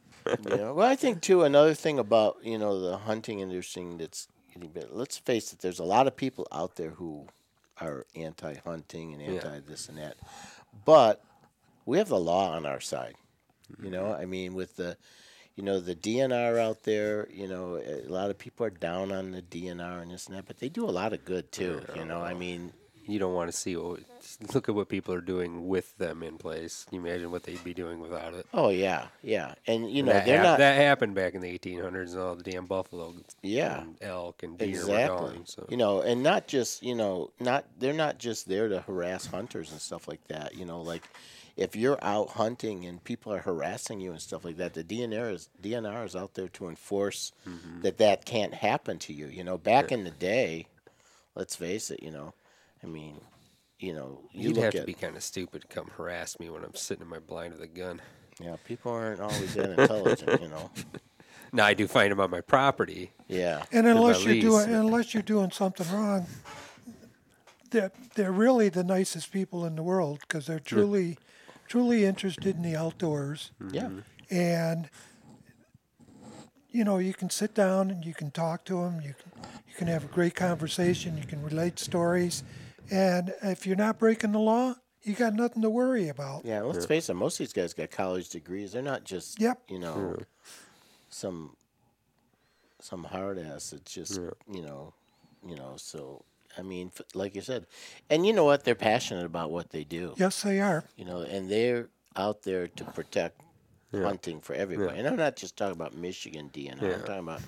yeah. 0.49 0.71
Well, 0.71 0.87
I 0.87 0.95
think 0.95 1.21
too 1.21 1.43
another 1.43 1.73
thing 1.73 1.99
about 1.99 2.37
you 2.43 2.57
know 2.57 2.79
the 2.79 2.97
hunting 2.97 3.39
industry 3.41 3.85
that's 3.97 4.27
getting 4.53 4.69
better. 4.69 4.87
Let's 4.91 5.17
face 5.17 5.51
it. 5.53 5.59
There's 5.59 5.79
a 5.79 5.83
lot 5.83 6.07
of 6.07 6.15
people 6.15 6.47
out 6.51 6.75
there 6.77 6.91
who 6.91 7.27
are 7.79 8.05
anti-hunting 8.15 9.13
and 9.13 9.21
anti 9.21 9.59
this 9.61 9.89
and 9.89 9.97
that, 9.97 10.17
but 10.85 11.23
we 11.85 11.97
have 11.97 12.09
the 12.09 12.19
law 12.19 12.51
on 12.51 12.65
our 12.65 12.79
side. 12.79 13.15
You 13.81 13.89
know, 13.89 14.03
mm-hmm. 14.03 14.21
I 14.21 14.25
mean, 14.25 14.53
with 14.53 14.75
the, 14.75 14.97
you 15.55 15.63
know, 15.63 15.79
the 15.79 15.95
DNR 15.95 16.59
out 16.59 16.83
there, 16.83 17.27
you 17.31 17.47
know, 17.47 17.77
a 17.77 18.07
lot 18.07 18.29
of 18.29 18.37
people 18.37 18.65
are 18.65 18.71
down 18.71 19.11
on 19.11 19.31
the 19.31 19.41
DNR 19.41 20.01
and 20.01 20.11
this 20.11 20.27
and 20.27 20.35
that, 20.37 20.45
but 20.45 20.59
they 20.59 20.69
do 20.69 20.85
a 20.85 20.91
lot 20.91 21.13
of 21.13 21.25
good 21.25 21.51
too. 21.51 21.81
You 21.95 22.05
know, 22.05 22.21
I 22.21 22.33
uh, 22.33 22.35
mean, 22.35 22.71
you 23.05 23.19
don't 23.19 23.33
want 23.33 23.51
to 23.51 23.57
see 23.57 23.75
what. 23.75 24.01
Look 24.53 24.67
at 24.69 24.75
what 24.75 24.87
people 24.89 25.13
are 25.13 25.21
doing 25.21 25.67
with 25.67 25.97
them 25.97 26.23
in 26.23 26.37
place. 26.37 26.85
Can 26.89 26.95
you 27.01 27.05
imagine 27.05 27.29
what 27.29 27.43
they'd 27.43 27.63
be 27.63 27.73
doing 27.73 27.99
without 27.99 28.33
it? 28.33 28.45
oh 28.53 28.69
yeah, 28.69 29.07
yeah, 29.21 29.53
and 29.67 29.89
you 29.91 30.01
know 30.03 30.13
that, 30.13 30.25
they're 30.25 30.37
hap- 30.37 30.45
not. 30.45 30.57
that 30.59 30.75
happened 30.77 31.13
back 31.13 31.33
in 31.35 31.41
the 31.41 31.59
1800s, 31.59 32.11
and 32.13 32.19
all 32.21 32.35
the 32.35 32.43
damn 32.43 32.65
buffalo, 32.65 33.13
Yeah. 33.41 33.81
and 33.81 33.97
elk, 34.01 34.41
and 34.43 34.57
deer 34.57 34.81
were 34.87 35.07
gone. 35.07 35.45
So 35.45 35.67
You 35.69 35.77
know, 35.77 36.01
and 36.01 36.23
not 36.23 36.47
just 36.47 36.81
you 36.83 36.95
know, 36.95 37.31
not 37.39 37.65
they're 37.77 37.93
not 37.93 38.17
just 38.17 38.47
there 38.47 38.67
to 38.69 38.81
harass 38.81 39.25
hunters 39.27 39.71
and 39.71 39.79
stuff 39.81 40.07
like 40.07 40.25
that. 40.29 40.55
You 40.55 40.65
know, 40.65 40.81
like 40.81 41.03
if 41.55 41.75
you're 41.75 42.03
out 42.03 42.29
hunting 42.29 42.85
and 42.85 43.03
people 43.03 43.31
are 43.33 43.39
harassing 43.39 43.99
you 43.99 44.11
and 44.11 44.19
stuff 44.21 44.43
like 44.43 44.57
that, 44.57 44.73
the 44.73 44.83
DNR 44.83 45.31
is 45.33 45.49
DNR 45.61 46.05
is 46.05 46.15
out 46.15 46.33
there 46.33 46.47
to 46.49 46.67
enforce 46.69 47.31
Mm-hmm. 47.47 47.81
that 47.81 47.97
that 47.99 48.25
can't 48.25 48.53
happen 48.55 48.97
to 48.99 49.13
you. 49.13 49.27
You 49.27 49.43
know, 49.43 49.57
back 49.57 49.91
in 49.91 50.03
the 50.05 50.11
day, 50.11 50.65
let's 51.35 51.55
face 51.55 51.91
it. 51.91 52.01
You 52.01 52.09
know, 52.11 52.33
I 52.83 52.87
mean, 52.87 53.19
you 53.79 53.93
know, 53.93 54.19
you 54.31 54.49
you'd 54.49 54.55
look 54.55 54.65
have 54.65 54.75
at 54.75 54.81
to 54.81 54.85
be 54.85 54.93
kind 54.93 55.15
of 55.15 55.23
stupid 55.23 55.61
to 55.61 55.67
come 55.67 55.89
harass 55.97 56.39
me 56.39 56.49
when 56.49 56.63
I'm 56.63 56.75
sitting 56.75 57.03
in 57.03 57.09
my 57.09 57.19
blind 57.19 57.53
with 57.53 57.61
a 57.61 57.67
gun. 57.67 58.01
yeah, 58.39 58.55
people 58.65 58.91
aren't 58.91 59.19
always 59.21 59.53
that 59.55 59.79
intelligent. 59.79 60.41
You 60.41 60.49
know, 60.49 60.69
Now 61.55 61.65
I 61.65 61.75
do 61.75 61.87
find 61.87 62.11
them 62.11 62.19
on 62.19 62.31
my 62.31 62.41
property. 62.41 63.11
yeah, 63.27 63.63
And 63.71 63.85
unless 63.87 64.23
you're 64.25 64.33
lease. 64.33 64.43
doing 64.43 64.73
unless 64.73 65.13
you're 65.13 65.21
doing 65.23 65.51
something 65.51 65.87
wrong, 65.95 66.25
they're 67.69 67.91
they're 68.15 68.31
really 68.31 68.69
the 68.69 68.83
nicest 68.83 69.31
people 69.31 69.65
in 69.65 69.75
the 69.75 69.83
world 69.83 70.19
because 70.21 70.47
they're 70.47 70.59
truly 70.59 71.17
truly 71.67 72.05
interested 72.05 72.55
in 72.55 72.63
the 72.63 72.75
outdoors. 72.75 73.51
Mm-hmm. 73.61 73.75
yeah, 73.75 73.89
and 74.31 74.89
you 76.71 76.83
know 76.83 76.97
you 76.97 77.13
can 77.13 77.29
sit 77.29 77.53
down 77.53 77.91
and 77.91 78.03
you 78.03 78.13
can 78.15 78.31
talk 78.31 78.65
to 78.65 78.75
them 78.81 78.95
you 79.01 79.13
can 79.13 79.43
you 79.67 79.73
can 79.75 79.87
have 79.87 80.03
a 80.03 80.07
great 80.07 80.33
conversation 80.35 81.17
you 81.17 81.25
can 81.25 81.41
relate 81.43 81.77
stories 81.79 82.43
and 82.91 83.33
if 83.41 83.65
you're 83.65 83.75
not 83.75 83.97
breaking 83.99 84.31
the 84.31 84.39
law 84.39 84.73
you 85.03 85.13
got 85.13 85.33
nothing 85.33 85.61
to 85.61 85.69
worry 85.69 86.07
about 86.09 86.45
yeah. 86.45 86.61
Let's 86.61 86.85
face 86.85 87.09
it. 87.09 87.13
Most 87.15 87.35
of 87.35 87.39
these 87.39 87.53
guys 87.53 87.73
got 87.73 87.91
college 87.91 88.29
degrees. 88.29 88.71
They're 88.71 88.81
not 88.81 89.03
just 89.03 89.39
Yep. 89.39 89.59
you 89.67 89.79
know 89.79 90.17
some 91.09 91.55
some 92.79 93.03
hard 93.05 93.37
ass. 93.39 93.73
It's 93.73 93.93
just 93.93 94.19
you 94.49 94.61
know 94.61 94.93
you 95.45 95.55
know. 95.55 95.73
So 95.77 96.23
I 96.57 96.61
mean, 96.61 96.91
f- 96.97 97.05
like 97.13 97.35
you 97.35 97.41
said, 97.41 97.65
and 98.09 98.25
you 98.25 98.31
know 98.33 98.43
what? 98.45 98.63
They're 98.63 98.75
passionate 98.75 99.25
about 99.25 99.51
what 99.51 99.71
they 99.71 99.83
do. 99.83 100.13
yes 100.17 100.41
they 100.43 100.59
are 100.61 100.83
You 100.95 101.05
know, 101.05 101.21
and 101.21 101.49
they're 101.49 101.89
out 102.15 102.43
there 102.43 102.67
to 102.67 102.83
protect 102.85 103.41
hunting 103.93 104.39
for 104.41 104.53
everybody. 104.53 104.99
And 104.99 105.07
I'm 105.07 105.15
not 105.17 105.35
just 105.35 105.55
talking 105.57 105.73
about 105.75 105.95
Michigan 105.95 106.49
DNR. 106.53 106.81
I'm 106.95 106.99
talking 107.01 107.19
about 107.19 107.41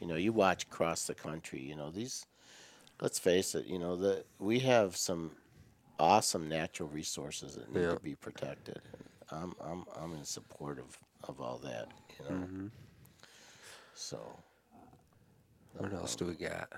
you 0.00 0.06
know 0.06 0.16
you 0.16 0.32
watch 0.32 0.64
across 0.64 1.06
the 1.06 1.14
country. 1.14 1.60
You 1.60 1.76
know 1.76 1.90
these. 1.90 2.26
Let's 3.00 3.18
face 3.18 3.54
it. 3.54 3.66
You 3.66 3.78
know 3.78 3.96
the 3.96 4.24
we 4.38 4.58
have 4.60 4.96
some 4.96 5.32
awesome 5.98 6.48
natural 6.48 6.88
resources 6.88 7.54
that 7.56 7.72
need 7.72 7.82
Yeah. 7.82 7.94
to 7.94 8.00
be 8.00 8.14
protected. 8.14 8.80
I'm 9.30 9.54
I'm 9.60 9.84
I'm 10.00 10.14
in 10.14 10.24
support 10.24 10.78
of, 10.78 10.98
of 11.28 11.40
all 11.40 11.58
that. 11.58 11.88
You 12.18 12.30
know. 12.34 12.70
So 13.94 14.18
What 15.76 15.92
else 15.92 16.16
do 16.16 16.24
we 16.26 16.34
got? 16.34 16.72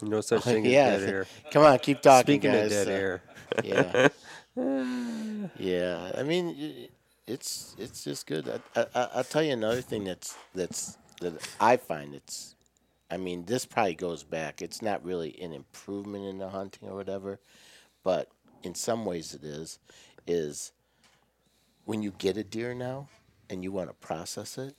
No 0.00 0.20
such 0.20 0.42
thing 0.42 0.66
as 0.66 0.72
yeah, 0.72 0.98
dead 0.98 1.08
air. 1.08 1.26
come 1.52 1.62
on, 1.64 1.78
keep 1.78 2.00
talking, 2.02 2.40
Speaking 2.40 2.50
guys. 2.50 2.72
of 2.76 2.86
dead 2.86 2.88
Uh, 2.88 2.90
air, 2.90 3.22
yeah, 3.62 4.08
yeah. 5.58 6.12
I 6.18 6.22
mean, 6.24 6.88
it's 7.28 7.76
it's 7.78 8.02
just 8.02 8.26
good. 8.26 8.48
I, 8.74 8.80
I, 8.80 8.86
I- 8.96 9.08
I'll 9.16 9.24
tell 9.24 9.42
you 9.44 9.52
another 9.52 9.80
thing 9.80 10.02
that's 10.04 10.36
that's 10.56 10.98
that 11.20 11.34
I 11.60 11.76
find 11.76 12.14
it's. 12.14 12.56
I 13.12 13.18
mean, 13.18 13.44
this 13.44 13.66
probably 13.66 13.94
goes 13.94 14.24
back. 14.24 14.62
It's 14.62 14.80
not 14.82 15.04
really 15.04 15.38
an 15.42 15.52
improvement 15.52 16.24
in 16.24 16.38
the 16.38 16.48
hunting 16.48 16.88
or 16.88 16.96
whatever, 16.96 17.40
but 18.02 18.30
in 18.62 18.74
some 18.74 19.04
ways 19.04 19.34
it 19.34 19.44
is. 19.44 19.78
Is 20.26 20.72
when 21.84 22.02
you 22.02 22.12
get 22.12 22.36
a 22.38 22.44
deer 22.44 22.74
now 22.74 23.08
and 23.50 23.62
you 23.62 23.72
want 23.72 23.90
to 23.90 23.94
process 23.94 24.58
it. 24.58 24.76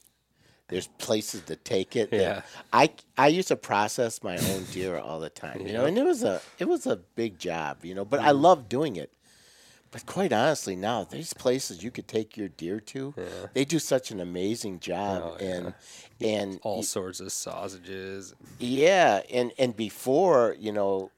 There's 0.69 0.87
places 0.87 1.41
to 1.43 1.55
take 1.55 1.95
it. 1.95 2.11
Yeah. 2.11 2.41
I 2.71 2.91
I 3.17 3.27
used 3.27 3.49
to 3.49 3.55
process 3.55 4.23
my 4.23 4.39
own 4.39 4.65
deer 4.65 4.97
all 4.97 5.19
the 5.19 5.29
time, 5.29 5.67
you 5.67 5.73
know, 5.73 5.85
and 5.85 5.97
it 5.97 6.05
was 6.05 6.23
a 6.23 6.41
it 6.57 6.67
was 6.67 6.87
a 6.87 6.95
big 6.97 7.37
job, 7.37 7.85
you 7.85 7.93
know, 7.93 8.05
but 8.05 8.19
I 8.21 8.31
Mm-hmm. 8.31 8.41
love 8.41 8.69
doing 8.69 8.95
it. 8.95 9.13
But 9.93 10.05
quite 10.07 10.33
honestly, 10.33 10.75
now 10.75 11.03
there's 11.05 11.33
places 11.33 11.83
you 11.83 11.91
could 11.91 12.07
take 12.07 12.35
your 12.35 12.49
deer 12.49 12.79
to. 12.79 13.13
They 13.53 13.63
do 13.63 13.77
such 13.79 14.09
an 14.11 14.19
amazing 14.19 14.79
job, 14.79 15.21
Oh, 15.23 15.37
yeah. 15.39 15.45
and 15.55 15.73
and 16.19 16.59
all 16.63 16.83
sorts 16.83 17.19
of 17.21 17.31
sausages. 17.31 18.33
yeah, 18.59 19.21
and 19.31 19.53
and 19.59 19.75
before 19.77 20.55
you 20.59 20.71
know, 20.71 21.11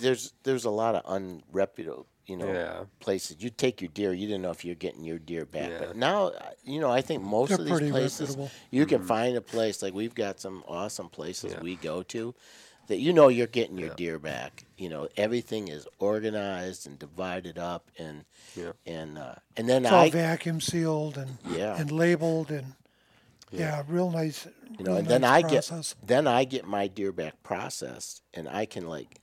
there's 0.00 0.32
there's 0.44 0.64
a 0.66 0.70
lot 0.70 0.94
of 0.94 1.04
unreputable 1.04 2.04
you 2.26 2.36
know 2.36 2.52
Yeah. 2.52 2.84
places. 3.00 3.36
You 3.40 3.50
take 3.50 3.80
your 3.80 3.88
deer, 3.88 4.12
you 4.12 4.26
didn't 4.26 4.42
know 4.42 4.50
if 4.50 4.64
you're 4.64 4.74
getting 4.74 5.02
your 5.04 5.18
deer 5.18 5.44
back. 5.46 5.70
Yeah. 5.70 5.78
But 5.78 5.96
now, 5.96 6.28
uh, 6.28 6.50
you 6.62 6.80
know, 6.80 6.90
I 6.90 7.00
think 7.00 7.22
most 7.22 7.48
They're 7.48 7.58
of 7.60 7.64
these 7.66 7.90
places 7.90 8.20
reputable. 8.20 8.50
you 8.70 8.82
Mm-hmm. 8.84 8.88
can 8.96 9.02
find 9.06 9.36
a 9.36 9.40
place 9.40 9.82
like 9.82 9.94
we've 9.94 10.14
got 10.14 10.38
some 10.38 10.62
awesome 10.68 11.08
places 11.08 11.56
we 11.62 11.76
go 11.76 12.02
to 12.04 12.34
that 12.90 12.98
you 12.98 13.12
know 13.12 13.28
you're 13.28 13.46
getting 13.46 13.78
your 13.78 13.94
deer 13.94 14.18
back. 14.18 14.64
You 14.76 14.88
know, 14.88 15.08
everything 15.16 15.68
is 15.68 15.86
organized 16.00 16.86
and 16.86 16.98
divided 16.98 17.56
up, 17.56 17.90
and 17.98 18.24
Yeah. 18.56 18.72
and 18.84 19.16
uh, 19.16 19.36
and 19.56 19.68
then 19.68 19.84
it's 19.84 19.92
all 19.92 20.10
vacuum 20.10 20.60
sealed 20.60 21.16
and 21.16 21.38
Yeah. 21.48 21.76
and 21.80 21.90
labeled 21.90 22.50
and 22.50 22.74
yeah, 23.52 23.82
real 23.88 24.10
nice 24.10 24.46
you 24.78 24.84
know, 24.84 24.90
real 24.92 24.96
and 24.98 25.08
then 25.08 25.24
I 25.24 25.40
process. 25.42 25.94
get 26.00 26.06
then 26.08 26.26
I 26.26 26.44
get 26.44 26.66
my 26.66 26.86
deer 26.88 27.12
back 27.12 27.42
processed, 27.44 28.22
and 28.34 28.48
I 28.48 28.66
can 28.66 28.86
like 28.86 29.20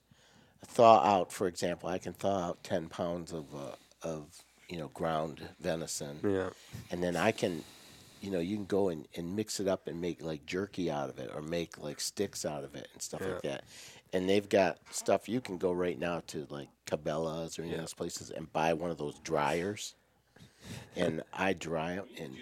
thaw 0.65 0.99
out. 1.03 1.31
For 1.31 1.47
example, 1.47 1.89
I 1.89 1.97
can 1.97 2.13
thaw 2.13 2.39
out 2.47 2.63
ten 2.63 2.87
pounds 2.87 3.31
of 3.33 3.45
uh, 3.53 3.75
of 4.01 4.27
you 4.69 4.77
know 4.77 4.87
ground 4.89 5.41
venison, 5.59 6.19
Yeah. 6.23 6.49
and 6.91 7.03
then 7.03 7.15
I 7.17 7.31
can, 7.31 7.63
you 8.21 8.31
know, 8.31 8.39
you 8.39 8.55
can 8.55 8.65
go 8.65 8.89
and, 8.89 9.07
and 9.15 9.35
mix 9.35 9.59
it 9.59 9.67
up 9.67 9.87
and 9.87 10.01
make 10.01 10.23
like 10.23 10.45
jerky 10.45 10.89
out 10.89 11.09
of 11.09 11.19
it, 11.19 11.31
or 11.33 11.41
make 11.41 11.77
like 11.77 11.99
sticks 11.99 12.45
out 12.45 12.63
of 12.63 12.75
it 12.75 12.87
and 12.93 13.01
stuff 13.01 13.21
like 13.21 13.41
that. 13.43 13.63
And 14.13 14.29
they've 14.29 14.47
got 14.47 14.77
stuff 14.91 15.27
you 15.27 15.41
can 15.41 15.57
go 15.57 15.71
right 15.71 15.99
now 15.99 16.23
to 16.27 16.47
like 16.49 16.69
Cabela's 16.85 17.59
or 17.59 17.63
any 17.63 17.73
of 17.73 17.79
those 17.79 17.93
places 17.93 18.29
and 18.29 18.51
buy 18.53 18.73
one 18.73 18.89
of 18.89 18.97
those 18.97 19.19
dryers, 19.19 19.95
and 20.95 21.23
I 21.33 21.53
dry 21.53 21.95
them 21.95 22.05
and. 22.19 22.35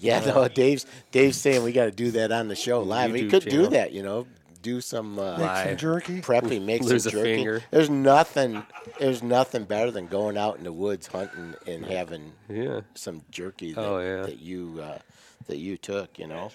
Yeah, 0.00 0.20
no, 0.20 0.46
Dave's 0.46 0.86
Dave's 1.10 1.36
saying 1.36 1.64
we 1.64 1.72
got 1.72 1.86
to 1.86 1.90
do 1.90 2.12
that 2.12 2.30
on 2.30 2.46
the 2.46 2.54
show 2.54 2.82
live. 2.82 3.10
We 3.10 3.22
YouTube 3.22 3.30
could 3.30 3.48
do 3.48 3.66
that, 3.68 3.92
you 3.92 4.04
know, 4.04 4.28
do 4.68 4.80
some 4.80 5.18
uh, 5.18 5.38
Make 5.38 5.66
some 5.68 5.76
jerky. 5.76 6.20
prepping, 6.20 6.64
make 6.64 6.82
Lose 6.82 7.04
some 7.04 7.10
a 7.10 7.12
jerky. 7.12 7.36
finger. 7.36 7.62
There's 7.70 7.90
nothing, 7.90 8.62
there's 8.98 9.22
nothing 9.22 9.64
better 9.64 9.90
than 9.90 10.06
going 10.06 10.36
out 10.36 10.58
in 10.58 10.64
the 10.64 10.72
woods 10.72 11.06
hunting 11.06 11.54
and 11.66 11.84
having 11.86 12.32
Yeah. 12.48 12.80
some 12.94 13.22
jerky 13.30 13.72
that, 13.72 13.80
Oh, 13.80 13.98
yeah. 14.00 14.22
that 14.26 14.40
you 14.40 14.80
uh, 14.82 14.98
that 15.46 15.56
you 15.58 15.76
took, 15.76 16.18
you 16.18 16.26
know. 16.26 16.50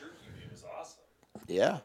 Yeah, 1.48 1.80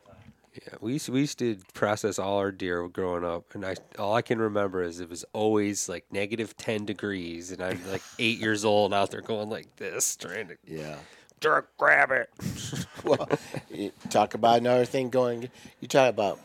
Yeah, 0.55 0.75
we 0.81 0.93
used 0.95 1.07
to, 1.07 1.13
we 1.13 1.21
used 1.21 1.39
to 1.41 1.57
process 1.75 2.19
all 2.19 2.39
our 2.39 2.53
deer 2.53 2.87
growing 2.89 3.25
up, 3.25 3.55
and 3.55 3.65
I 3.65 3.75
all 3.99 4.15
I 4.15 4.23
can 4.23 4.39
remember 4.39 4.83
is 4.83 5.01
it 5.01 5.09
was 5.09 5.25
always 5.33 5.89
like 5.89 6.05
negative 6.13 6.57
ten 6.57 6.85
degrees, 6.85 7.51
and 7.51 7.63
I'm 7.63 7.81
like 7.91 8.03
eight 8.19 8.39
years 8.39 8.65
old 8.65 8.93
out 8.95 9.11
there 9.11 9.21
going 9.23 9.49
like 9.51 9.75
this, 9.77 10.17
trying 10.17 10.49
to 10.49 10.57
yeah. 10.67 10.97
Jerk 11.41 11.71
grab 11.77 12.11
it. 12.11 12.31
well, 13.05 13.29
you 13.71 13.93
talk 14.11 14.35
about 14.35 14.59
another 14.59 14.85
thing 14.85 15.11
going. 15.11 15.49
You 15.81 15.89
talk 15.89 16.11
about 16.11 16.41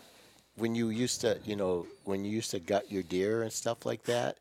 when 0.55 0.75
you 0.75 0.89
used 0.89 1.21
to, 1.21 1.39
you 1.45 1.55
know, 1.55 1.87
when 2.03 2.23
you 2.25 2.31
used 2.31 2.51
to 2.51 2.59
gut 2.59 2.91
your 2.91 3.03
deer 3.03 3.41
and 3.41 3.51
stuff 3.51 3.85
like 3.85 4.03
that, 4.03 4.37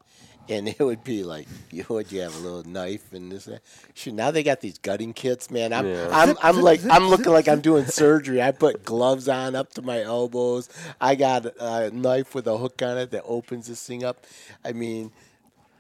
and 0.49 0.69
it 0.79 0.81
would 0.81 1.05
be 1.05 1.23
like, 1.23 1.49
you 1.71 1.85
would 1.89 2.11
you 2.13 2.21
have 2.21 2.35
a 2.37 2.39
little 2.39 2.65
knife 2.65 3.13
and 3.13 3.31
this. 3.31 3.47
and 3.47 3.57
that. 3.57 3.63
Shoot, 3.95 4.15
now 4.15 4.31
they 4.31 4.43
got 4.43 4.61
these 4.61 4.79
gutting 4.79 5.13
kits, 5.13 5.51
man. 5.51 5.73
I'm, 5.73 5.87
Yeah. 5.87 6.09
I'm, 6.13 6.37
I'm 6.43 6.61
like, 6.61 6.81
I'm 6.91 7.09
looking 7.09 7.33
like 7.33 7.49
I'm 7.49 7.61
doing 7.61 7.87
surgery. 7.87 8.43
I 8.43 8.53
put 8.53 8.85
gloves 8.85 9.29
on 9.29 9.55
up 9.55 9.73
to 9.75 9.83
my 9.83 10.03
elbows. 10.03 10.69
I 11.01 11.15
got 11.15 11.47
a 11.59 11.91
knife 11.91 12.35
with 12.35 12.47
a 12.47 12.57
hook 12.57 12.83
on 12.83 12.99
it 12.99 13.11
that 13.13 13.23
opens 13.25 13.69
this 13.69 13.85
thing 13.87 14.05
up. 14.05 14.25
I 14.65 14.73
mean, 14.73 15.13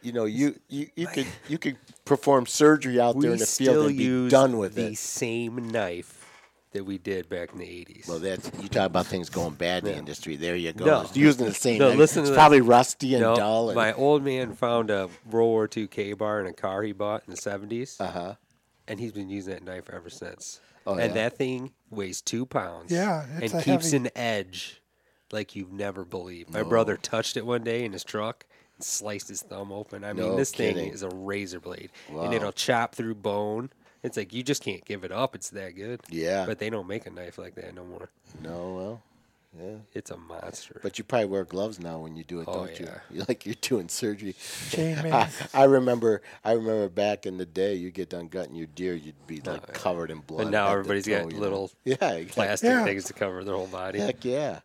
you 0.03 0.13
know, 0.13 0.25
you 0.25 0.59
you, 0.69 0.89
you 0.97 1.07
could 1.07 1.27
you 1.49 1.59
could 1.59 1.77
perform 2.05 2.47
surgery 2.47 3.01
out 3.01 3.19
there 3.21 3.31
we 3.31 3.35
in 3.35 3.39
the 3.39 3.47
field 3.47 3.89
and 3.89 3.97
be 3.99 4.05
use 4.05 4.31
done 4.31 4.59
with 4.59 4.75
the 4.75 4.87
it. 4.87 4.91
The 4.91 4.95
same 4.97 5.69
knife 5.71 6.19
that 6.73 6.85
we 6.85 6.99
did 6.99 7.29
back 7.29 7.53
in 7.53 7.59
the 7.59 7.67
80s. 7.67 8.09
Well, 8.09 8.19
that's 8.19 8.51
you 8.61 8.69
talk 8.69 8.87
about 8.87 9.07
things 9.07 9.29
going 9.29 9.55
bad 9.55 9.85
in 9.85 9.93
the 9.93 9.99
industry. 9.99 10.37
There 10.37 10.57
you 10.57 10.73
go. 10.73 10.85
No. 10.85 11.01
It's 11.03 11.17
using 11.17 11.47
the 11.47 11.55
same. 11.55 11.79
No, 11.79 11.91
knife. 11.91 11.99
listen 11.99 12.17
to 12.17 12.21
it's 12.23 12.31
this. 12.31 12.37
probably 12.37 12.61
rusty 12.61 13.15
and 13.15 13.23
No, 13.23 13.37
dull. 13.37 13.69
And, 13.71 13.77
my 13.77 13.93
old 13.93 14.23
man 14.25 14.55
found 14.55 14.91
a 14.91 15.09
World 15.31 15.49
War 15.49 15.69
II 15.75 15.87
Ka-Bar 15.87 16.41
in 16.41 16.47
a 16.47 16.53
car 16.53 16.83
he 16.83 16.93
bought 16.93 17.25
in 17.27 17.35
the 17.35 17.41
70s, 17.41 18.01
uh 18.01 18.11
huh. 18.11 18.35
and 18.89 18.99
he's 18.99 19.13
been 19.13 19.29
using 19.29 19.55
that 19.55 19.65
knife 19.65 19.91
ever 19.93 20.11
since. 20.11 20.61
Oh, 20.87 20.93
and 20.93 21.15
yeah? 21.15 21.23
that 21.29 21.37
thing 21.37 21.73
weighs 21.91 22.21
two 22.21 22.47
pounds. 22.47 22.91
Yeah, 22.91 23.27
it's 23.39 23.53
and 23.53 23.63
a 23.63 23.65
keeps 23.65 23.93
heavy- 23.93 24.09
an 24.09 24.11
edge 24.17 24.83
like 25.31 25.55
you've 25.55 25.73
never 25.73 26.05
believed. 26.05 26.51
My 26.51 26.63
brother 26.63 26.97
touched 26.97 27.37
it 27.37 27.47
one 27.47 27.63
day 27.65 27.85
in 27.85 27.93
his 27.93 28.05
truck 28.05 28.45
and 28.45 28.52
sliced 28.85 29.29
his 29.29 29.43
thumb 29.43 29.73
open. 29.73 30.05
I 30.05 30.13
mean, 30.13 30.27
No 30.27 30.37
this 30.37 30.51
kidding. 30.51 30.75
thing 30.77 30.93
is 30.93 31.03
a 31.03 31.09
razor 31.11 31.61
blade, 31.61 31.91
Wow. 32.11 32.23
and 32.25 32.35
it'll 32.35 32.53
chop 32.53 32.95
through 32.95 33.15
bone. 33.17 33.71
It's 34.03 34.17
like 34.17 34.33
you 34.33 34.43
just 34.43 34.63
can't 34.65 34.85
give 34.85 35.05
it 35.05 35.13
up. 35.13 35.35
It's 35.35 35.51
that 35.51 35.77
good. 35.77 36.01
Yeah. 36.09 36.45
But 36.47 36.59
they 36.59 36.71
don't 36.71 36.89
make 36.89 37.07
a 37.07 37.11
knife 37.11 37.39
like 37.39 37.55
that 37.55 37.75
no 37.75 37.85
more. 37.85 38.11
No, 38.43 38.75
well, 38.75 39.03
yeah. 39.57 39.77
It's 39.95 40.11
a 40.11 40.17
monster. 40.17 40.81
But 40.83 40.99
you 40.99 41.05
probably 41.05 41.27
wear 41.27 41.45
gloves 41.45 41.79
now 41.79 41.99
when 42.01 42.17
you 42.17 42.25
do 42.25 42.41
it, 42.41 42.49
Oh, 42.49 42.67
don't 42.67 42.81
you? 42.81 42.87
yeah. 42.87 42.99
You 43.19 43.25
like 43.29 43.47
you're 43.47 43.55
doing 43.61 43.89
surgery. 43.89 44.35
Chain 44.71 44.99
I, 44.99 45.03
man. 45.03 45.29
I 45.55 45.65
remember. 45.65 46.23
I 46.45 46.53
remember 46.53 46.89
back 46.89 47.27
in 47.27 47.37
the 47.39 47.47
day, 47.47 47.75
you 47.75 47.91
get 47.93 48.09
done 48.09 48.27
gutting 48.29 48.55
your 48.57 48.67
deer, 48.75 48.95
you'd 48.95 49.15
be 49.29 49.41
oh, 49.47 49.53
like 49.53 49.73
covered 49.73 50.11
in 50.11 50.19
blood. 50.21 50.43
And 50.43 50.51
now 50.51 50.65
head 50.67 50.73
to 50.73 50.79
everybody's 50.81 51.05
toe, 51.05 51.11
got 51.23 51.27
you 51.31 51.35
know? 51.37 51.41
little 51.41 51.71
yeah, 51.85 51.95
exactly. 51.95 52.25
plastic 52.33 52.69
Yeah. 52.71 52.85
things 52.85 53.05
to 53.05 53.13
cover 53.13 53.45
their 53.45 53.55
whole 53.55 53.67
body. 53.69 54.01
Heck 54.01 54.25
yeah. 54.25 54.61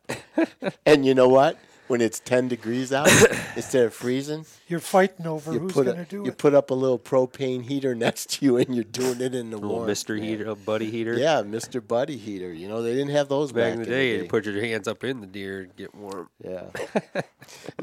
and 0.85 1.05
you 1.05 1.13
know 1.13 1.27
what? 1.27 1.59
When 1.87 2.01
it's 2.01 2.19
ten 2.19 2.49
degrees 2.49 2.91
out, 2.91 3.07
instead 3.55 3.85
of 3.85 3.93
freezing, 3.93 4.45
You're 4.67 4.81
fighting 4.81 5.25
over 5.25 5.53
you 5.53 5.59
who's 5.59 5.71
put 5.71 5.85
going 5.85 5.97
to 5.97 6.05
do 6.05 6.17
you 6.17 6.23
it. 6.23 6.25
You 6.25 6.31
put 6.33 6.53
up 6.53 6.69
a 6.69 6.73
little 6.73 6.99
propane 6.99 7.63
heater 7.63 7.95
next 8.07 8.31
to 8.31 8.45
you, 8.45 8.57
and 8.57 8.75
you're 8.75 8.83
doing 8.83 9.21
it 9.21 9.33
in 9.33 9.51
the 9.51 9.57
little 9.57 9.77
warm. 9.77 9.87
Mister 9.87 10.15
heater, 10.17 10.53
buddy 10.55 10.91
heater. 10.91 11.13
Yeah, 11.13 11.41
Mister 11.43 11.79
Buddy 11.79 12.17
heater. 12.17 12.51
You 12.51 12.67
know 12.67 12.81
they 12.81 12.93
didn't 12.93 13.11
have 13.11 13.29
those 13.29 13.51
Back 13.51 13.63
back, 13.63 13.73
in 13.73 13.79
the 13.79 13.85
day, 13.85 14.17
you 14.17 14.25
put 14.25 14.45
your 14.45 14.61
hands 14.61 14.87
up 14.87 15.03
in 15.03 15.21
the 15.21 15.27
deer 15.27 15.61
and 15.61 15.75
get 15.75 15.95
warm. 15.95 16.29
Yeah. 16.43 16.65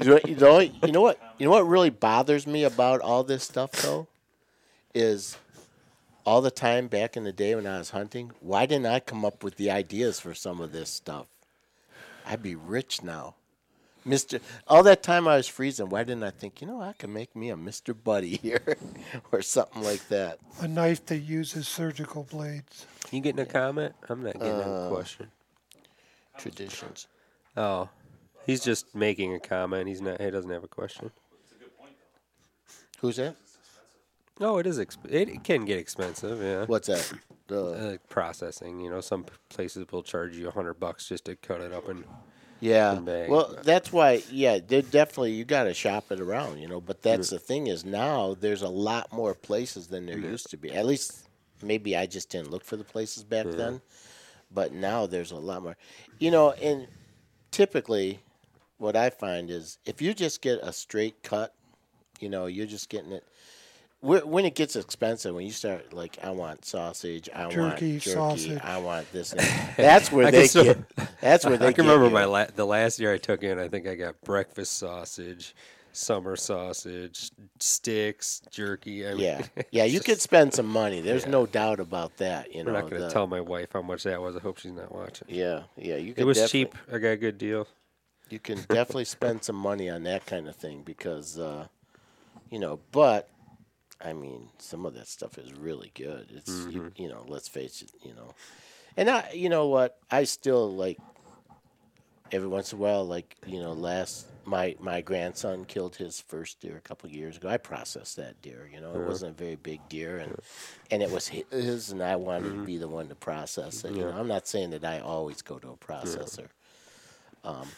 you, 0.03 0.11
know, 0.11 0.21
you 0.25 0.37
know, 0.37 0.61
you 0.61 0.93
know 0.93 1.01
what? 1.01 1.19
You 1.39 1.47
know 1.47 1.53
what 1.53 1.67
really 1.67 1.91
bothers 1.91 2.47
me 2.47 2.65
about 2.65 3.01
all 3.01 3.25
this 3.25 3.45
stuff 3.45 3.73
though, 3.73 4.07
is 4.95 5.39
all 6.27 6.41
the 6.41 6.51
time 6.51 6.89
back 6.89 7.17
in 7.17 7.25
the 7.25 7.33
day 7.33 7.55
when 7.55 7.67
I 7.67 7.79
was 7.79 7.91
hunting. 7.91 8.33
Why 8.41 8.67
didn't 8.67 8.87
I 8.87 9.01
come 9.01 9.25
up 9.25 9.43
with 9.43 9.57
the 9.57 9.71
ideas 9.71 10.21
for 10.21 10.35
some 10.35 10.61
of 10.61 10.73
this 10.73 10.91
stuff? 10.91 11.27
I'd 12.27 12.43
be 12.43 12.55
rich 12.55 13.03
now. 13.03 13.35
Mister, 14.05 14.39
all 14.69 14.83
that 14.83 15.03
time 15.03 15.27
I 15.27 15.37
was 15.37 15.49
freezing. 15.49 15.89
Why 15.89 16.05
didn't 16.05 16.25
I 16.25 16.31
think? 16.31 16.61
You 16.61 16.67
know, 16.67 16.81
I 16.81 16.93
can 16.93 17.13
make 17.13 17.35
me 17.35 17.49
a 17.51 17.57
Mister 17.57 17.95
Buddy 17.95 18.37
here, 18.37 18.77
or 19.33 19.41
something 19.43 19.83
like 19.83 20.07
that. 20.09 20.39
A 20.61 20.69
knife 20.69 21.07
that 21.07 21.19
uses 21.19 21.67
surgical 21.67 22.25
blades. 22.25 22.87
You 23.11 23.21
getting 23.21 23.41
a 23.41 23.47
comment? 23.47 23.95
I'm 24.09 24.23
not 24.23 24.35
getting 24.35 24.53
Uh, 24.61 24.87
a 24.87 24.91
question. 24.91 25.31
Traditions. 26.37 27.07
Oh, 27.57 27.89
he's 28.45 28.63
just 28.65 28.95
making 28.95 29.33
a 29.35 29.41
comment. 29.41 29.89
He's 29.89 30.01
not. 30.01 30.21
He 30.21 30.31
doesn't 30.31 30.51
have 30.51 30.65
a 30.65 30.69
question. 30.69 31.11
Who's 33.01 33.17
that? 33.17 33.37
No, 34.41 34.59
it 34.59 34.67
is. 34.67 34.79
Exp- 34.79 35.09
it, 35.11 35.29
it 35.29 35.45
can 35.45 35.65
get 35.65 35.79
expensive. 35.79 36.43
Yeah. 36.43 36.65
What's 36.67 36.89
that? 36.89 37.13
The 37.47 37.65
Uh, 37.65 37.97
processing. 38.09 38.81
You 38.81 38.91
know, 38.91 39.01
some 39.01 39.27
places 39.49 39.87
will 39.93 40.03
charge 40.03 40.37
you 40.37 40.49
a 40.49 40.51
hundred 40.51 40.75
bucks 40.75 41.09
just 41.09 41.25
to 41.27 41.37
cut 41.37 41.61
it 41.61 41.73
up 41.73 41.89
and. 41.89 42.05
Yeah. 42.65 42.95
Well, 43.29 43.53
but- 43.55 43.65
that's 43.65 43.93
why. 43.93 44.23
Yeah, 44.31 44.59
they're 44.67 44.83
definitely 44.83 45.33
you 45.33 45.45
got 45.45 45.65
to 45.65 45.75
shop 45.75 46.11
it 46.11 46.21
around, 46.21 46.61
you 46.61 46.69
know. 46.69 46.81
But 46.81 47.03
that's 47.03 47.31
the 47.31 47.39
thing 47.39 47.67
is 47.67 47.85
now 47.85 48.35
there's 48.41 48.63
a 48.63 48.69
lot 48.69 49.13
more 49.13 49.35
places 49.35 49.89
than 49.89 50.07
there 50.07 50.19
used 50.19 50.51
to 50.51 50.57
be. 50.57 50.73
At 50.73 50.87
least 50.87 51.29
maybe 51.63 51.97
I 51.97 52.07
just 52.07 52.31
didn't 52.31 52.51
look 52.51 52.65
for 52.65 52.77
the 52.77 52.85
places 52.85 53.25
back 53.25 53.47
then. 53.57 53.81
But 54.53 54.73
now 54.73 55.07
there's 55.07 55.33
a 55.33 55.37
lot 55.37 55.63
more. 55.63 55.77
You 56.19 56.31
know, 56.31 56.53
and 56.53 56.87
typically 57.51 58.21
what 58.79 58.97
I 58.97 59.11
find 59.11 59.51
is 59.51 59.79
if 59.85 60.01
you 60.01 60.15
just 60.15 60.41
get 60.41 60.59
a 60.63 60.73
straight 60.73 61.23
cut, 61.23 61.53
you 62.21 62.29
know, 62.29 62.47
you're 62.47 62.67
just 62.67 62.89
getting 62.89 63.13
it. 63.13 63.25
Wh- 64.05 64.27
When 64.27 64.45
it 64.45 64.55
gets 64.55 64.77
expensive, 64.77 65.35
when 65.35 65.45
you 65.47 65.53
start 65.53 65.93
like, 65.93 66.19
I 66.23 66.31
want 66.31 66.65
sausage, 66.65 67.29
I 67.35 67.43
want 67.43 67.55
Jerky, 67.55 67.99
jerky, 67.99 68.11
sausage. 68.11 68.61
I 68.63 68.79
want 68.79 69.11
this. 69.13 69.33
And. 69.33 69.41
That's 69.77 70.13
where 70.13 70.31
they 70.31 70.41
can 70.43 70.49
still- 70.49 70.65
get. 70.65 70.79
That's 71.21 71.45
where 71.45 71.57
they 71.59 71.69
I 71.69 71.73
can 71.73 71.85
get 71.85 71.91
remember 71.91 72.07
you. 72.09 72.13
my 72.15 72.25
la- 72.25 72.47
the 72.55 72.67
last 72.67 73.01
year 73.01 73.13
I 73.13 73.19
took 73.19 73.43
in. 73.43 73.59
I 73.59 73.69
think 73.69 73.87
I 73.87 73.95
got 73.95 74.21
breakfast 74.23 74.79
sausage, 74.79 75.55
summer 75.93 76.37
sausage, 76.37 77.31
sticks, 77.61 78.43
jerky. 78.51 79.07
I 79.07 79.11
mean, 79.15 79.21
Yeah, 79.21 79.43
yeah, 79.71 79.85
you 79.85 80.01
could 80.01 80.21
spend 80.21 80.53
some 80.55 80.67
money. 80.67 81.01
There's 81.01 81.27
no 81.27 81.47
doubt 81.47 81.81
about 81.81 82.17
that. 82.19 82.55
You 82.55 82.65
We're 82.65 82.73
know, 82.73 82.81
not 82.81 82.91
going 82.91 83.03
to 83.03 83.11
tell 83.11 83.27
my 83.27 83.41
wife 83.41 83.69
how 83.73 83.83
much 83.83 84.03
that 84.05 84.21
was. 84.21 84.37
I 84.37 84.41
hope 84.41 84.59
she's 84.59 84.73
not 84.73 84.95
watching. 84.95 85.29
Yeah, 85.31 85.63
yeah, 85.77 85.97
you 85.97 86.15
could. 86.15 86.23
It 86.23 86.27
was 86.27 86.51
cheap. 86.51 86.75
I 86.93 86.99
got 86.99 87.09
a 87.09 87.17
good 87.17 87.39
deal. 87.39 87.67
You 88.31 88.39
can 88.39 88.57
definitely 88.69 89.05
spend 89.05 89.45
some 89.45 89.55
money 89.57 89.91
on 89.91 90.03
that 90.05 90.25
kind 90.27 90.49
of 90.49 90.57
thing 90.57 90.83
because, 90.83 91.39
uh, 91.39 91.67
you 92.51 92.59
know. 92.59 92.81
But 92.91 93.29
I 94.05 94.13
mean, 94.13 94.49
some 94.59 94.85
of 94.87 94.95
that 94.95 95.09
stuff 95.09 95.39
is 95.39 95.53
really 95.55 95.91
good. 95.95 96.27
It's 96.35 96.49
you, 96.71 96.81
Mm-hmm. 96.83 97.03
you 97.03 97.09
know, 97.09 97.25
let's 97.27 97.49
face 97.49 97.83
it, 97.83 97.91
you 98.03 98.15
know. 98.15 98.35
And 98.97 99.09
I, 99.11 99.31
you 99.33 99.49
know 99.49 99.67
what, 99.69 99.99
I 100.11 100.25
still 100.25 100.75
like. 100.75 100.99
Every 102.33 102.49
once 102.49 102.73
in 102.73 102.79
a 102.79 102.83
while, 102.83 103.05
like 103.05 103.37
you 103.47 103.61
know, 103.61 103.73
last 103.73 104.27
my 104.45 104.75
my 104.81 105.01
grandson 105.03 105.65
killed 105.67 105.95
his 105.97 106.21
first 106.21 106.59
deer 106.61 106.77
a 106.77 106.81
couple 106.81 107.09
of 107.09 107.15
years 107.15 107.37
ago. 107.37 107.49
I 107.49 107.59
processed 107.59 108.17
that 108.17 108.41
deer. 108.43 108.69
You 108.73 108.81
know, 108.81 108.95
it 108.95 109.07
wasn't 109.07 109.33
a 109.33 109.45
very 109.45 109.55
big 109.57 109.81
deer, 109.89 110.19
and 110.19 110.35
and 110.91 111.03
it 111.03 111.11
was 111.11 111.29
his, 111.29 111.93
and 111.93 112.03
I 112.03 112.17
wanted 112.17 112.49
Mm-hmm. 112.49 112.61
to 112.61 112.67
be 112.67 112.77
the 112.79 112.89
one 112.89 113.09
to 113.09 113.15
process 113.15 113.85
it. 113.85 113.95
You 113.95 114.03
know, 114.03 114.11
I'm 114.13 114.27
not 114.27 114.49
saying 114.49 114.71
that 114.71 114.85
I 114.85 114.99
always 115.01 115.43
go 115.43 115.59
to 115.59 115.71
a 115.71 115.77
processor. 115.77 116.49
Um, 117.45 117.69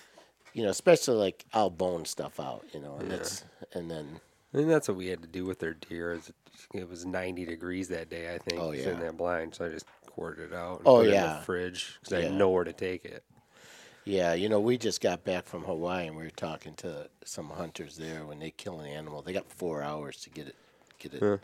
you 0.54 0.62
know, 0.62 0.70
especially 0.70 1.16
like 1.16 1.44
I'll 1.52 1.68
bone 1.68 2.04
stuff 2.06 2.40
out. 2.40 2.64
You 2.72 2.80
know, 2.80 2.96
and 2.98 3.10
that's 3.10 3.44
and 3.74 3.90
then 3.90 4.20
I 4.52 4.58
think 4.58 4.68
that's 4.68 4.88
what 4.88 4.96
we 4.96 5.06
had 5.08 5.22
to 5.22 5.28
do 5.28 5.44
with 5.44 5.58
their 5.58 5.74
deer. 5.74 6.12
Is 6.12 6.28
it, 6.28 6.34
it 6.74 6.88
was 6.88 7.04
90 7.04 7.44
degrees 7.44 7.88
that 7.88 8.08
day, 8.08 8.34
I 8.34 8.38
think. 8.38 8.60
Oh, 8.60 8.70
yeah. 8.72 8.90
in 8.90 9.00
that 9.00 9.16
blind, 9.16 9.54
so 9.54 9.66
I 9.66 9.68
just 9.68 9.86
quartered 10.06 10.52
it 10.52 10.54
out. 10.56 10.78
And 10.78 10.86
Oh, 10.88 10.96
put 10.98 11.06
it 11.06 11.08
in 11.08 11.14
yeah. 11.14 11.36
the 11.36 11.42
fridge 11.42 11.98
because 12.00 12.12
I 12.14 12.18
Yeah. 12.20 12.24
had 12.28 12.34
nowhere 12.34 12.64
to 12.64 12.72
take 12.72 13.04
it. 13.04 13.22
yeah, 14.04 14.34
you 14.34 14.48
know, 14.48 14.60
we 14.60 14.78
just 14.78 15.00
got 15.00 15.24
back 15.24 15.46
from 15.46 15.64
Hawaii 15.64 16.06
and 16.06 16.16
we 16.16 16.22
were 16.22 16.30
talking 16.30 16.74
to 16.74 17.08
some 17.24 17.50
hunters 17.50 17.96
there. 17.96 18.24
When 18.24 18.38
they 18.38 18.50
kill 18.52 18.80
an 18.80 18.86
animal, 18.86 19.20
they 19.20 19.32
got 19.32 19.50
four 19.50 19.82
hours 19.82 20.20
to 20.22 20.30
get 20.30 20.46
it 20.46 20.54
get 20.98 21.12
it. 21.14 21.40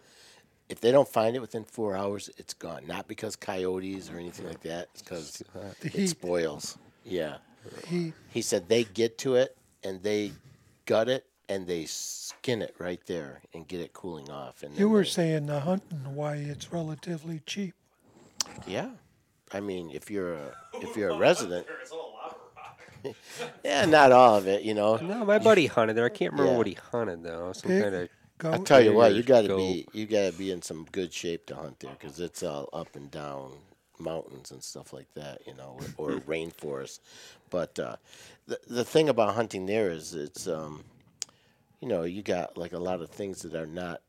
If 0.68 0.80
they 0.80 0.92
don't 0.92 1.08
find 1.08 1.34
it 1.36 1.40
within 1.40 1.64
four 1.64 1.94
hours, 1.96 2.30
it's 2.38 2.54
gone. 2.54 2.86
Not 2.86 3.06
because 3.08 3.36
coyotes 3.36 4.08
or 4.10 4.16
anything 4.16 4.46
like 4.46 4.62
that. 4.62 4.88
It's 4.94 5.02
because 5.02 5.42
it 5.82 6.06
spoils. 6.08 6.78
Yeah. 7.04 7.38
He 7.88 8.12
He 8.30 8.40
said 8.42 8.68
they 8.68 8.84
get 8.84 9.18
to 9.18 9.34
it 9.34 9.54
and 9.84 10.02
they 10.02 10.32
gut 10.86 11.08
it 11.10 11.26
and 11.52 11.66
they 11.66 11.84
skin 11.84 12.62
it 12.62 12.74
right 12.78 13.00
there 13.06 13.40
and 13.52 13.66
get 13.68 13.80
it 13.80 13.92
cooling 13.92 14.30
off. 14.30 14.62
And 14.62 14.76
You 14.78 14.88
were 14.88 15.02
they- 15.04 15.10
saying 15.10 15.46
the 15.46 15.60
hunt 15.60 15.82
in 15.90 15.98
Hawaii, 15.98 16.44
it's 16.48 16.72
relatively 16.72 17.40
cheap. 17.46 17.74
yeah. 18.66 18.90
I 19.52 19.60
mean, 19.60 19.90
if 19.90 20.10
you're 20.10 20.32
a 20.34 20.54
if 20.74 20.96
you're 20.96 21.10
a 21.10 21.18
resident, 21.18 21.66
yeah, 23.64 23.84
not 23.84 24.12
all 24.12 24.36
of 24.36 24.46
it, 24.46 24.62
you 24.62 24.72
know. 24.74 24.96
No, 24.96 25.24
my 25.24 25.38
buddy 25.38 25.66
hunted 25.66 25.94
there. 25.96 26.06
I 26.06 26.08
can't 26.08 26.32
remember 26.32 26.52
Yeah. 26.52 26.58
what 26.58 26.66
he 26.66 26.74
hunted 26.74 27.22
though. 27.22 27.52
Some 27.52 27.70
Pig? 27.70 27.82
kind 27.82 27.94
of 27.94 28.08
Goat. 28.38 28.54
I 28.54 28.58
tell 28.58 28.80
you 28.80 28.92
what, 28.94 29.14
you 29.14 29.22
got 29.22 29.42
to 29.42 29.48
goat. 29.48 29.56
be 29.58 29.86
you 29.92 30.06
got 30.06 30.30
to 30.32 30.36
be 30.38 30.50
in 30.50 30.62
some 30.62 30.86
good 30.90 31.12
shape 31.12 31.46
to 31.46 31.54
hunt 31.54 31.80
there 31.80 31.92
because 31.98 32.18
it's 32.18 32.42
all 32.42 32.68
up 32.72 32.96
and 32.96 33.10
down 33.10 33.52
mountains 33.98 34.50
and 34.50 34.62
stuff 34.64 34.92
like 34.92 35.06
that, 35.14 35.40
you 35.46 35.54
know, 35.54 35.78
or, 35.98 36.12
or 36.14 36.20
rainforest. 36.34 37.00
But 37.50 37.78
uh, 37.78 37.96
the 38.46 38.58
the 38.68 38.84
thing 38.84 39.08
about 39.08 39.34
hunting 39.34 39.66
there 39.66 39.90
is 39.90 40.14
it's 40.14 40.48
um, 40.48 40.82
you 41.82 41.88
know, 41.88 42.04
you 42.04 42.22
got 42.22 42.56
like 42.56 42.72
a 42.72 42.78
lot 42.78 43.02
of 43.02 43.10
things 43.10 43.42
that 43.42 43.56
are 43.56 43.66
not 43.66 44.02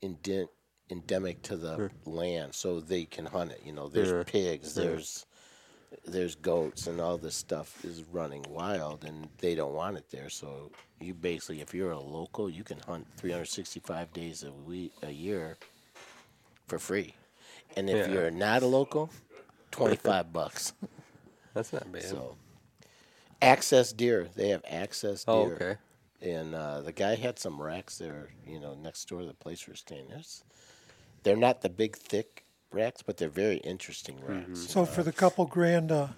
indent, 0.00 0.48
endemic 0.88 1.42
to 1.42 1.56
the 1.56 1.90
land, 2.06 2.54
so 2.54 2.80
they 2.80 3.04
can 3.04 3.26
hunt 3.26 3.50
it. 3.50 3.60
You 3.64 3.72
know, 3.72 3.88
there's 3.88 4.12
Yeah. 4.12 4.22
pigs, 4.24 4.74
there's 4.74 5.26
there's 6.06 6.36
goats, 6.36 6.86
and 6.86 7.00
all 7.00 7.18
this 7.18 7.34
stuff 7.34 7.84
is 7.84 8.04
running 8.04 8.44
wild, 8.48 9.04
and 9.04 9.28
they 9.38 9.56
don't 9.56 9.74
want 9.74 9.96
it 9.98 10.10
there. 10.10 10.30
So 10.30 10.70
you 11.00 11.12
basically, 11.12 11.60
if 11.60 11.74
you're 11.74 11.90
a 11.90 12.00
local, 12.00 12.48
you 12.48 12.62
can 12.62 12.78
hunt 12.78 13.06
365 13.16 14.12
days 14.12 14.44
a 14.44 14.52
week, 14.52 14.92
a 15.02 15.10
year, 15.10 15.58
for 16.68 16.78
free. 16.78 17.14
And 17.76 17.90
if 17.90 17.98
Yeah. 17.98 18.12
you're 18.12 18.30
not 18.30 18.62
a 18.62 18.66
local, 18.66 19.10
25 19.72 20.32
bucks. 20.32 20.72
That's 21.52 21.72
not 21.72 21.90
bad. 21.90 22.04
So 22.04 22.36
access 23.42 23.92
deer, 23.92 24.28
they 24.34 24.50
have 24.50 24.62
access 24.68 25.24
oh, 25.26 25.46
deer. 25.46 25.52
oh, 25.60 25.64
okay. 25.64 25.76
And 26.22 26.54
uh, 26.54 26.80
the 26.80 26.92
guy 26.92 27.16
had 27.16 27.38
some 27.38 27.60
racks 27.60 27.98
there, 27.98 28.28
you 28.46 28.60
know, 28.60 28.74
next 28.74 29.08
door 29.08 29.20
to 29.20 29.26
the 29.26 29.34
place 29.34 29.66
we're 29.68 29.74
staying. 29.74 30.06
There's, 30.08 30.44
they're 31.24 31.36
not 31.36 31.60
the 31.62 31.68
big 31.68 31.96
thick 31.96 32.44
racks, 32.72 33.02
but 33.02 33.16
they're 33.16 33.28
very 33.28 33.56
interesting 33.58 34.18
racks. 34.24 34.60
So 34.68 34.84
for 34.86 35.02
the 35.02 35.12
couple 35.12 35.44
grand 35.46 35.90
uh, 35.92 36.08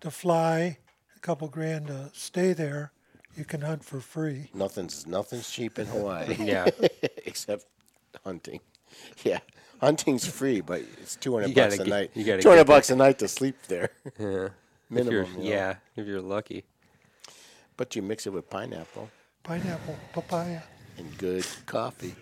to 0.00 0.10
fly, 0.10 0.78
a 1.16 1.20
couple 1.20 1.48
grand 1.48 1.86
to 1.88 2.10
stay 2.12 2.52
there, 2.52 2.92
you 3.36 3.44
can 3.44 3.60
hunt 3.62 3.84
for 3.84 4.00
free. 4.00 4.50
Nothing's 4.54 5.06
nothing's 5.06 5.50
cheap 5.50 5.78
in 5.78 5.86
Hawaii. 5.86 6.34
Yeah. 6.38 6.66
except 7.26 7.66
hunting. 8.24 8.60
Yeah, 9.24 9.38
hunting's 9.80 10.26
free, 10.26 10.60
but 10.60 10.80
it's 11.00 11.14
two 11.16 11.34
hundred 11.34 11.54
bucks 11.54 11.74
a 11.74 11.78
get- 11.78 11.86
night. 11.86 12.10
you 12.14 12.24
gotta 12.24 12.42
Two 12.42 12.48
hundred 12.48 12.60
get 12.62 12.66
that- 12.66 12.72
bucks 12.72 12.90
a 12.90 12.96
night 12.96 13.18
to 13.20 13.28
sleep 13.28 13.56
there, 13.68 13.90
Yeah. 14.18 14.48
If 14.90 15.04
you're, 15.06 15.24
minimum. 15.24 15.32
you 15.42 15.50
know. 15.50 15.56
yeah, 15.56 15.74
if 15.96 16.06
you're 16.06 16.22
lucky. 16.22 16.64
But 17.78 17.96
you 17.96 18.02
mix 18.02 18.26
it 18.26 18.32
with 18.34 18.50
pineapple 18.50 19.08
Pineapple, 19.44 19.96
papaya, 20.12 20.60
and 20.98 21.16
good 21.16 21.46
coffee. 21.64 22.14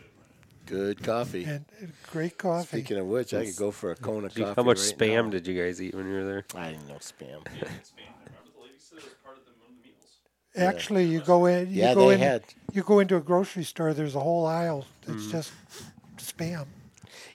Good 0.66 1.02
coffee. 1.02 1.42
and 1.44 1.64
uh, 1.82 1.86
great 2.12 2.38
coffee. 2.38 2.78
Speaking 2.78 2.98
of 2.98 3.06
which, 3.06 3.34
I 3.34 3.46
could 3.46 3.56
go 3.56 3.70
for 3.72 3.90
a 3.90 3.96
cone 3.96 4.24
of 4.24 4.34
Gee, 4.34 4.42
coffee. 4.42 4.54
How 4.56 4.62
much 4.62 4.78
right 4.78 4.98
spam 4.98 5.24
now. 5.24 5.30
did 5.30 5.46
you 5.48 5.60
guys 5.60 5.82
eat 5.82 5.94
when 5.94 6.06
you 6.06 6.12
were 6.14 6.24
there? 6.24 6.44
I 6.54 6.70
didn't 6.70 6.86
know 6.86 6.94
spam. 6.96 7.42
Actually, 10.56 11.04
you 11.04 11.20
go 11.20 11.46
in. 11.46 11.68
You 11.68 11.82
Yeah, 11.82 11.94
go 11.94 12.08
they 12.08 12.14
in, 12.14 12.20
had. 12.20 12.44
You 12.72 12.82
go 12.82 13.00
into 13.00 13.16
a 13.16 13.20
grocery 13.20 13.64
store. 13.64 13.92
There's 13.92 14.14
a 14.14 14.20
whole 14.20 14.46
aisle 14.46 14.86
Mm. 15.02 15.06
that's 15.06 15.26
just 15.30 15.52
spam. 16.16 16.66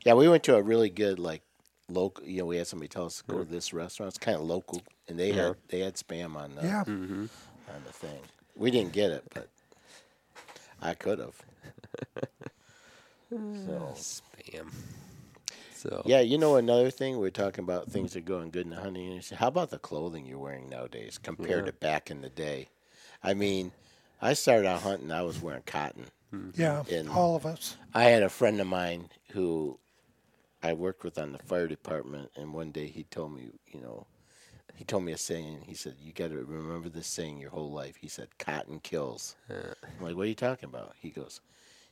Yeah, 0.06 0.14
we 0.16 0.28
went 0.28 0.44
to 0.44 0.56
a 0.56 0.62
really 0.62 0.90
good 0.90 1.20
like 1.20 1.44
local. 1.90 2.24
You 2.26 2.40
know, 2.40 2.46
we 2.46 2.58
had 2.58 2.68
somebody 2.68 2.88
tell 2.88 3.06
us 3.06 3.18
to 3.18 3.24
go 3.26 3.38
to 3.40 3.46
this 3.46 3.74
restaurant. 3.74 4.10
It's 4.10 4.18
kind 4.18 4.38
of 4.38 4.44
local, 4.44 4.82
and 5.08 5.20
they 5.20 5.32
had 5.34 5.56
they 5.70 5.80
had 5.80 5.96
spam 5.96 6.36
on 6.36 6.56
the 6.56 6.62
Yeah. 6.64 6.84
On 7.74 7.84
the 7.86 7.94
thing. 7.94 8.20
We 8.56 8.72
didn't 8.72 8.94
get 8.94 9.12
it, 9.12 9.24
but 9.34 9.50
I 10.82 10.94
could 10.94 11.20
have. 11.20 11.36
so 13.30 13.94
Spam. 13.96 14.72
So 15.74 16.04
yeah, 16.06 16.20
you 16.20 16.38
know 16.38 16.58
another 16.58 16.92
thing 16.92 17.18
we 17.18 17.28
are 17.28 17.32
talking 17.32 17.64
about 17.64 17.84
mm-hmm. 17.84 17.92
things 17.92 18.14
that 18.14 18.20
are 18.20 18.22
going 18.22 18.52
good 18.52 18.66
in 18.66 18.72
the 18.72 18.80
hunting 18.80 19.08
industry. 19.08 19.38
How 19.38 19.48
about 19.48 19.72
the 19.72 19.80
clothing 19.80 20.26
you're 20.26 20.38
wearing 20.38 20.70
nowadays 20.70 21.18
compared 21.18 21.66
to 21.66 21.74
back 21.74 22.12
in 22.12 22.22
the 22.22 22.30
day? 22.30 22.70
I 23.24 23.34
mean, 23.34 23.72
I 24.22 24.34
started 24.34 24.68
out 24.68 24.82
hunting. 24.82 25.12
I 25.12 25.24
was 25.24 25.42
wearing 25.42 25.64
cotton. 25.66 26.06
Mm-hmm. 26.34 26.62
Yeah, 26.62 26.84
And- 26.92 27.10
all 27.10 27.36
of 27.36 27.46
us. 27.46 27.78
I 27.94 28.04
had 28.04 28.24
a 28.24 28.30
friend 28.30 28.62
of 28.62 28.68
mine 28.68 29.10
who 29.32 29.80
I 30.64 30.74
worked 30.74 31.04
with 31.04 31.18
on 31.18 31.32
the 31.32 31.40
fire 31.40 31.68
department, 31.68 32.32
and 32.36 32.54
one 32.54 32.72
day 32.72 32.88
he 32.88 33.04
told 33.04 33.36
me, 33.36 33.50
you 33.68 33.82
know, 33.82 34.06
he 34.76 34.84
told 34.84 35.04
me 35.04 35.12
a 35.12 35.18
saying. 35.18 35.62
He 35.66 35.74
said, 35.74 35.96
"You 36.02 36.12
got 36.14 36.30
to 36.30 36.44
remember 36.44 36.90
this 36.90 37.08
saying 37.08 37.40
your 37.40 37.52
whole 37.52 37.72
life." 37.72 37.96
He 37.98 38.08
said, 38.08 38.28
"Cotton 38.40 38.80
kills." 38.80 39.36
I'm 40.00 40.06
like, 40.06 40.16
"What 40.16 40.24
are 40.24 40.30
you 40.30 40.36
talking 40.36 40.70
about?" 40.70 40.96
He 41.00 41.10
goes, 41.10 41.42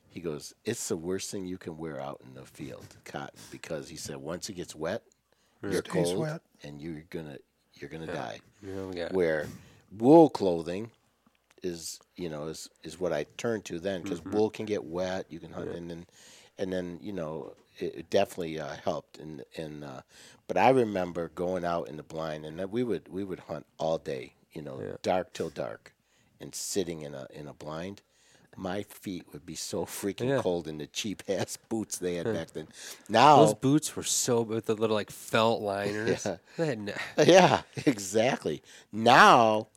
"He 0.08 0.20
goes, 0.20 0.54
it's 0.64 0.88
the 0.88 0.96
worst 0.96 1.30
thing 1.30 1.46
you 1.46 1.58
can 1.58 1.76
wear 1.76 2.00
out 2.00 2.20
in 2.26 2.34
the 2.34 2.44
field, 2.46 2.96
cotton, 3.04 3.38
because 3.50 3.88
he 3.88 3.96
said 3.96 4.16
once 4.16 4.48
it 4.48 4.54
gets 4.54 4.74
wet, 4.74 5.02
you're 5.62 5.82
cold, 5.82 6.18
wet. 6.18 6.42
and 6.62 6.80
you're 6.80 7.04
gonna 7.10 7.38
you're 7.74 7.90
gonna 7.90 8.06
die." 8.06 8.40
Yeah, 8.62 8.84
we 8.86 8.94
got 8.94 9.12
where 9.12 9.46
wool 9.96 10.30
clothing 10.30 10.90
is 11.62 12.00
you 12.16 12.28
know 12.28 12.46
is 12.48 12.68
is 12.82 12.98
what 12.98 13.12
I 13.12 13.24
turn 13.36 13.62
to 13.62 13.78
then 13.78 14.02
because 14.02 14.24
wool 14.24 14.50
can 14.50 14.66
get 14.66 14.84
wet. 14.84 15.26
You 15.28 15.38
can 15.38 15.52
hunt 15.52 15.70
and 15.70 15.90
then 15.90 16.06
and 16.58 16.72
then 16.72 16.98
you 17.02 17.12
know 17.12 17.54
it, 17.82 17.94
it 17.96 18.10
definitely 18.10 18.58
uh, 18.60 18.74
helped 18.84 19.18
and 19.18 19.44
and 19.56 19.84
uh, 19.84 20.00
but 20.48 20.56
I 20.56 20.70
remember 20.70 21.28
going 21.34 21.64
out 21.64 21.88
in 21.88 21.96
the 21.96 22.02
blind 22.02 22.44
and 22.44 22.60
we 22.70 22.82
would 22.82 23.08
we 23.08 23.24
would 23.24 23.40
hunt 23.40 23.66
all 23.78 23.98
day 23.98 24.34
you 24.52 24.62
know 24.62 24.96
dark 25.02 25.32
till 25.32 25.50
dark 25.50 25.92
and 26.40 26.54
sitting 26.54 27.02
in 27.02 27.14
a 27.14 27.26
in 27.32 27.46
a 27.48 27.52
blind. 27.54 28.02
My 28.56 28.82
feet 28.82 29.24
would 29.32 29.46
be 29.46 29.54
so 29.54 29.84
freaking 29.86 30.28
Yeah. 30.28 30.40
cold 30.42 30.66
in 30.66 30.78
the 30.78 30.86
cheap 30.88 31.22
ass 31.28 31.56
boots 31.68 31.98
they 31.98 32.16
had 32.16 32.32
back 32.34 32.50
then. 32.50 32.66
Now 33.08 33.36
those 33.44 33.54
boots 33.54 33.94
were 33.94 34.02
so 34.02 34.42
with 34.42 34.66
the 34.66 34.74
little 34.74 34.96
like 34.96 35.10
felt 35.10 35.62
liners. 35.74 36.26
Yeah. 36.58 36.74
No- 36.74 36.92
Yeah, 37.24 37.62
exactly. 37.86 38.62
Now, 38.92 39.68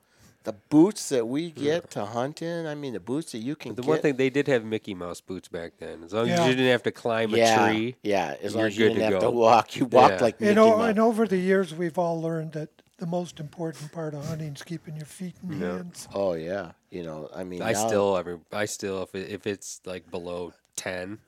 the 0.43 0.53
boots 0.53 1.09
that 1.09 1.27
we 1.27 1.51
get 1.51 1.89
to 1.91 2.05
hunt 2.05 2.41
in, 2.41 2.65
I 2.67 2.75
mean, 2.75 2.93
the 2.93 2.99
boots 2.99 3.31
that 3.31 3.37
you 3.39 3.55
can 3.55 3.75
the 3.75 3.81
get. 3.81 3.87
one 3.89 3.99
thing 4.01 4.15
they 4.17 4.29
did 4.29 4.47
have 4.47 4.65
Mickey 4.65 4.93
Mouse 4.93 5.21
boots 5.21 5.47
back 5.47 5.73
then. 5.79 6.03
As 6.03 6.13
long 6.13 6.27
Yeah. 6.27 6.41
as 6.41 6.47
you 6.49 6.55
didn't 6.55 6.71
have 6.71 6.83
to 6.83 6.91
climb 6.91 7.31
yeah, 7.31 7.65
a 7.65 7.71
tree. 7.71 7.95
yeah, 8.03 8.35
as 8.41 8.53
long 8.55 8.65
as 8.65 8.77
you 8.77 8.89
didn't 8.89 8.99
to 8.99 9.05
have 9.15 9.19
to 9.21 9.29
walk, 9.31 9.75
you 9.77 9.85
walked 9.85 10.15
Yeah. 10.15 10.21
like 10.21 10.41
Mickey 10.41 10.49
And, 10.51 10.59
o- 10.59 10.77
Mouse. 10.77 10.89
and 10.89 10.99
over 10.99 11.25
the 11.27 11.37
years, 11.37 11.73
we've 11.73 11.97
all 11.97 12.21
learned 12.21 12.51
that 12.53 12.69
the 12.97 13.05
most 13.07 13.39
important 13.39 13.91
part 13.91 14.13
of 14.13 14.25
hunting 14.25 14.53
is 14.53 14.63
keeping 14.63 14.95
your 14.95 15.05
feet 15.05 15.35
and 15.41 15.61
hands. 15.61 16.07
Oh 16.13 16.33
yeah, 16.33 16.71
you 16.89 17.03
know, 17.03 17.29
I 17.33 17.43
mean, 17.43 17.61
I 17.61 17.71
now- 17.71 17.87
still, 17.87 18.17
every, 18.17 18.39
I 18.51 18.65
still, 18.65 19.01
if 19.03 19.15
it, 19.15 19.29
if 19.29 19.47
it's 19.47 19.79
like 19.85 20.11
below 20.11 20.53
ten, 20.75 21.19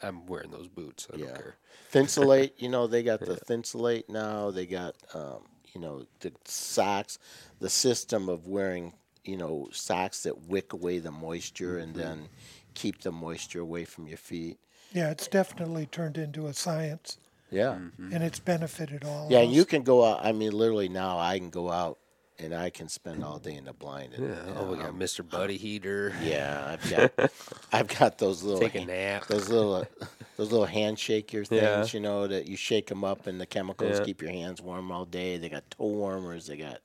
I'm 0.00 0.26
wearing 0.26 0.50
those 0.52 0.68
boots. 0.68 1.06
I 1.12 1.16
Yeah. 1.16 1.26
don't 1.26 1.34
care. 1.36 1.54
Thinsulate, 1.92 2.52
you 2.58 2.68
know, 2.68 2.86
they 2.86 3.02
got 3.02 3.20
the 3.20 3.36
Thinsulate 3.48 4.08
now. 4.08 4.50
They 4.50 4.66
got, 4.66 4.94
um, 5.14 5.42
you 5.74 5.80
know, 5.80 6.04
the 6.20 6.32
socks, 6.44 7.18
the 7.60 7.70
system 7.70 8.28
of 8.28 8.46
wearing, 8.46 8.92
you 9.24 9.36
know, 9.36 9.68
socks 9.72 10.22
that 10.24 10.42
wick 10.48 10.72
away 10.72 10.98
the 10.98 11.10
moisture 11.10 11.78
and 11.78 11.94
Mm-hmm. 11.94 12.02
then 12.02 12.28
keep 12.74 13.02
the 13.02 13.12
moisture 13.12 13.60
away 13.60 13.84
from 13.84 14.06
your 14.06 14.16
feet. 14.18 14.58
Yeah, 14.92 15.10
it's 15.10 15.26
definitely 15.28 15.86
turned 15.86 16.18
into 16.18 16.46
a 16.46 16.52
science, 16.54 17.16
Yeah. 17.50 17.72
and 17.72 18.22
it's 18.22 18.38
benefited 18.38 19.04
all. 19.04 19.28
Yeah, 19.30 19.38
of 19.40 19.48
us. 19.50 19.54
you 19.54 19.64
can 19.64 19.82
go 19.82 20.04
out. 20.04 20.20
I 20.24 20.32
mean, 20.32 20.52
literally 20.52 20.88
now, 20.88 21.18
I 21.18 21.38
can 21.38 21.50
go 21.50 21.70
out 21.70 21.98
and 22.38 22.54
I 22.54 22.70
can 22.70 22.88
spend 22.88 23.22
all 23.24 23.38
day 23.38 23.54
in 23.54 23.64
the 23.66 23.72
blind. 23.72 24.14
And, 24.14 24.28
Yeah. 24.30 24.54
Oh, 24.56 24.70
we 24.70 24.76
got 24.76 24.86
I'm- 24.86 24.98
Mr. 24.98 25.26
Buddy 25.28 25.56
Heater. 25.58 26.12
yeah, 26.22 26.76
I've 26.82 26.90
got, 26.90 27.32
I've 27.72 27.98
got 27.98 28.18
those 28.18 28.42
little 28.42 28.60
Take 28.60 28.74
a 28.74 28.84
nap. 28.84 29.26
those 29.28 29.48
little, 29.48 29.74
uh, 29.76 29.84
those 30.42 30.50
little 30.52 30.66
handshake 30.66 31.32
your 31.32 31.44
things. 31.44 31.62
Yeah. 31.62 31.86
You 31.98 32.00
know 32.00 32.26
that 32.26 32.48
you 32.48 32.56
shake 32.56 32.88
them 32.88 33.04
up 33.04 33.26
and 33.26 33.40
the 33.40 33.46
chemicals 33.46 33.98
Yeah. 33.98 34.04
keep 34.04 34.20
your 34.20 34.32
hands 34.32 34.60
warm 34.60 34.90
all 34.90 35.04
day. 35.04 35.36
They 35.36 35.48
got 35.48 35.70
toe 35.70 35.86
warmers. 35.86 36.46
They 36.46 36.56
got 36.56 36.80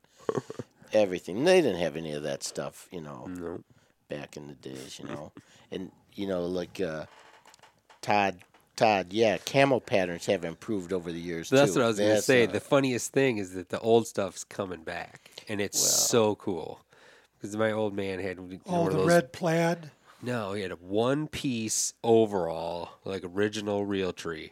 everything. 0.93 1.43
They 1.43 1.61
didn't 1.61 1.79
have 1.79 1.95
any 1.95 2.13
of 2.13 2.23
that 2.23 2.43
stuff. 2.43 2.87
You 2.91 3.01
know, 3.01 3.25
No. 3.27 3.63
back 4.09 4.37
in 4.37 4.47
the 4.47 4.53
days. 4.53 4.99
You 4.99 5.07
know, 5.07 5.31
and 5.71 5.91
you 6.13 6.27
know, 6.27 6.45
like 6.45 6.79
uh, 6.79 7.05
Todd. 8.01 8.37
Todd, 8.75 9.07
yeah, 9.09 9.39
camel 9.39 9.81
patterns 9.81 10.27
have 10.27 10.45
improved 10.45 10.93
over 10.93 11.11
the 11.11 11.19
years. 11.19 11.49
That's 11.49 11.73
too. 11.73 11.79
what 11.79 11.85
I 11.85 11.87
was 11.87 11.97
gonna 11.97 12.21
say. 12.21 12.43
uh, 12.43 12.51
the 12.51 12.59
funniest 12.59 13.11
thing 13.11 13.39
is 13.39 13.53
that 13.55 13.69
the 13.69 13.79
old 13.79 14.05
stuff's 14.05 14.43
coming 14.43 14.83
back, 14.83 15.31
and 15.49 15.59
it's 15.59 15.79
so 15.79 16.35
cool. 16.35 16.81
Because 17.41 17.57
my 17.57 17.71
old 17.71 17.95
man 17.95 18.19
had 18.19 18.37
you 18.37 18.43
know, 18.43 18.59
all 18.67 18.83
one 18.83 18.87
of 18.89 18.93
the 18.93 18.99
those 18.99 19.07
red 19.07 19.33
plaid. 19.33 19.89
No, 20.21 20.53
he 20.53 20.61
had 20.61 20.71
a 20.71 20.75
one 20.75 21.27
piece 21.27 21.93
overall, 22.03 22.89
like 23.05 23.23
original 23.23 23.85
Realtree. 23.85 24.51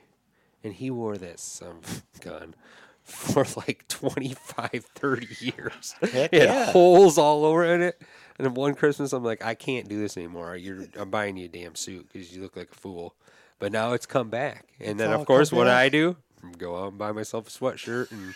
And 0.64 0.74
he 0.74 0.90
wore 0.90 1.18
that 1.18 1.40
some 1.40 1.82
gun 2.22 2.56
for 3.04 3.46
like 3.56 3.86
25, 3.88 4.86
30 4.96 5.28
years. 5.40 5.96
Heck 6.02 6.34
it 6.34 6.50
had 6.50 6.70
holes 6.70 7.18
all 7.18 7.46
over 7.46 7.64
in 7.64 7.82
it. 7.82 8.02
And 8.38 8.46
then 8.46 8.54
one 8.54 8.76
Christmas, 8.76 9.14
I'm 9.14 9.24
like, 9.24 9.44
I 9.46 9.56
can't 9.56 9.88
do 9.88 10.00
this 10.00 10.18
anymore. 10.18 10.56
You're, 10.58 10.86
I'm 10.98 11.10
buying 11.10 11.38
you 11.38 11.46
a 11.46 11.48
damn 11.48 11.76
suit 11.76 12.10
because 12.12 12.36
you 12.36 12.42
look 12.42 12.56
like 12.58 12.72
a 12.72 12.76
fool. 12.76 13.16
But 13.60 13.72
now 13.72 13.94
it's 13.94 14.06
come 14.06 14.30
back. 14.30 14.68
And 14.82 15.00
then, 15.00 15.14
of 15.14 15.26
course, 15.26 15.52
what 15.52 15.66
back. 15.66 15.78
I 15.78 15.90
do, 15.90 16.18
go 16.58 16.76
out 16.78 16.90
and 16.90 16.98
buy 16.98 17.14
myself 17.14 17.48
a 17.48 17.52
sweatshirt 17.52 18.12
and 18.12 18.34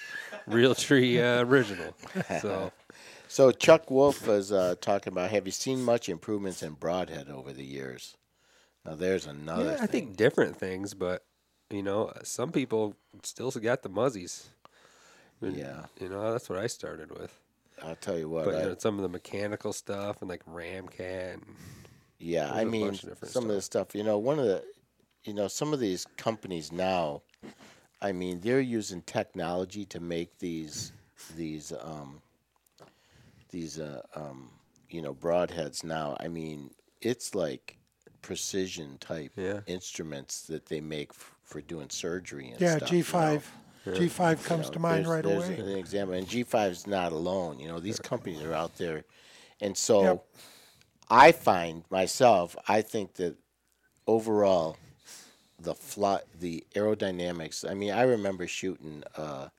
Realtree 0.48 1.20
uh, 1.20 1.46
original. 1.46 1.94
So, 2.42 2.72
So 3.30 3.52
Chuck 3.52 3.92
Wolf 3.92 4.26
was 4.26 4.52
uh, 4.52 4.74
talking 4.82 5.14
about. 5.14 5.30
Have 5.30 5.46
you 5.46 5.52
seen 5.52 5.84
much 5.84 6.10
improvements 6.10 6.64
in 6.64 6.74
broadhead 6.74 7.30
over 7.30 7.54
the 7.54 7.64
years? 7.64 8.18
Now 8.84 8.96
there's 8.96 9.28
another. 9.28 9.76
yeah, 9.78 9.78
I 9.84 9.86
think 9.86 10.18
different 10.18 10.58
things, 10.58 10.96
but 10.96 11.24
you 11.70 11.84
know, 11.84 12.12
some 12.24 12.52
people 12.52 12.96
still 13.22 13.52
got 13.52 13.84
the 13.84 13.90
muzzies. 13.90 14.48
And, 15.42 15.56
Yeah. 15.56 15.86
you 16.02 16.10
know, 16.10 16.32
that's 16.32 16.50
what 16.50 16.58
I 16.58 16.66
started 16.66 17.12
with. 17.12 17.38
I'll 17.84 17.96
tell 17.96 18.18
you 18.18 18.30
what. 18.30 18.46
But 18.46 18.56
I, 18.56 18.62
you 18.62 18.66
know, 18.70 18.76
some 18.80 18.96
of 18.96 19.04
the 19.04 19.10
mechanical 19.10 19.74
stuff 19.74 20.22
and 20.22 20.30
like 20.30 20.44
Ramcat. 20.46 21.34
And, 21.36 21.56
yeah, 22.18 22.52
I 22.52 22.66
mean 22.66 22.90
of 22.90 23.30
some 23.30 23.44
of 23.44 23.56
the 23.56 23.62
stuff. 23.62 23.94
You 23.94 24.04
know, 24.04 24.18
one 24.18 24.40
of 24.40 24.46
the, 24.46 24.64
you 25.24 25.36
know, 25.36 25.48
some 25.48 25.72
of 25.72 25.80
these 25.80 26.08
companies 26.18 26.72
now. 26.72 27.22
I 28.02 28.12
mean, 28.12 28.40
they're 28.40 28.60
using 28.60 29.04
technology 29.04 29.86
to 29.86 30.00
make 30.00 30.40
these 30.40 30.94
these 31.36 31.72
um, 31.80 32.22
these 33.50 33.80
uh, 33.80 34.02
um, 34.16 34.50
you 34.90 35.02
know 35.02 35.14
broadheads 35.14 35.84
now. 35.84 36.16
I 36.20 36.28
mean, 36.28 36.72
it's 37.02 37.36
like 37.36 37.78
precision 38.22 38.98
type 39.00 39.32
Yeah. 39.36 39.62
instruments 39.68 40.42
that 40.44 40.66
they 40.68 40.82
make 40.82 41.12
f- 41.12 41.36
for 41.44 41.62
doing 41.62 41.90
surgery 41.90 42.50
and 42.50 42.62
Yeah, 42.62 42.78
stuff. 42.78 42.92
you 42.92 42.98
know. 42.98 43.00
G5. 43.04 43.44
G5 43.86 44.46
comes 44.46 44.68
know, 44.68 44.72
to 44.74 44.80
mind 44.80 45.08
right 45.10 45.26
there's 45.26 45.50
away. 45.50 45.58
An 45.58 45.70
example, 45.78 46.16
and 46.16 46.28
G5 46.28 46.72
is 46.72 46.88
not 46.88 47.12
alone. 47.12 47.60
You 47.60 47.68
know, 47.70 47.80
these 47.80 48.00
companies 48.00 48.42
are 48.44 48.54
out 48.54 48.78
there, 48.78 49.04
and 49.62 49.76
so 49.76 50.04
Yep. 50.04 50.26
I 51.10 51.32
find 51.32 51.84
myself. 51.90 52.56
I 52.68 52.82
think 52.82 53.16
that 53.16 53.36
overall, 54.06 54.78
the 55.60 55.74
fly, 55.74 56.20
the 56.40 56.66
aerodynamics. 56.76 57.70
I 57.70 57.74
mean, 57.74 57.92
I 57.92 58.04
remember 58.04 58.48
shooting 58.48 59.04
uh, 59.18 59.50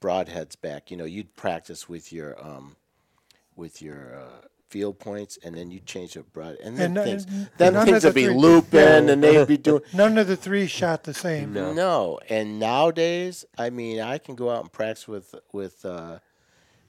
broadheads 0.00 0.60
back. 0.60 0.90
You 0.90 0.96
know, 0.96 1.04
you'd 1.04 1.34
practice 1.36 1.88
with 1.88 2.12
your 2.12 2.36
um, 2.44 2.76
with 3.56 3.82
your 3.82 4.16
uh, 4.16 4.46
field 4.68 4.98
points, 4.98 5.38
and 5.44 5.54
then 5.56 5.70
you 5.70 5.80
change 5.80 6.14
the 6.14 6.22
broad, 6.22 6.56
and 6.62 6.68
And 6.68 6.78
then 6.78 6.94
none- 6.94 7.04
things, 7.04 7.24
and 7.24 7.50
then 7.58 7.72
none 7.74 7.84
things 7.86 7.96
of 7.96 8.02
the 8.02 8.08
would 8.08 8.14
be 8.14 8.24
three- 8.26 8.34
looping, 8.34 9.10
and 9.10 9.22
they'd 9.22 9.46
be 9.48 9.56
doing. 9.56 9.82
None 9.94 10.16
of 10.18 10.26
the 10.28 10.36
three 10.36 10.66
shot 10.66 11.04
the 11.04 11.14
same. 11.14 11.52
No. 11.52 11.72
No, 11.72 12.20
and 12.28 12.58
nowadays, 12.60 13.44
I 13.58 13.70
mean, 13.70 14.00
I 14.00 14.18
can 14.18 14.34
go 14.36 14.50
out 14.50 14.62
and 14.62 14.72
practice 14.72 15.06
with 15.08 15.34
with 15.52 15.84
uh, 15.84 16.18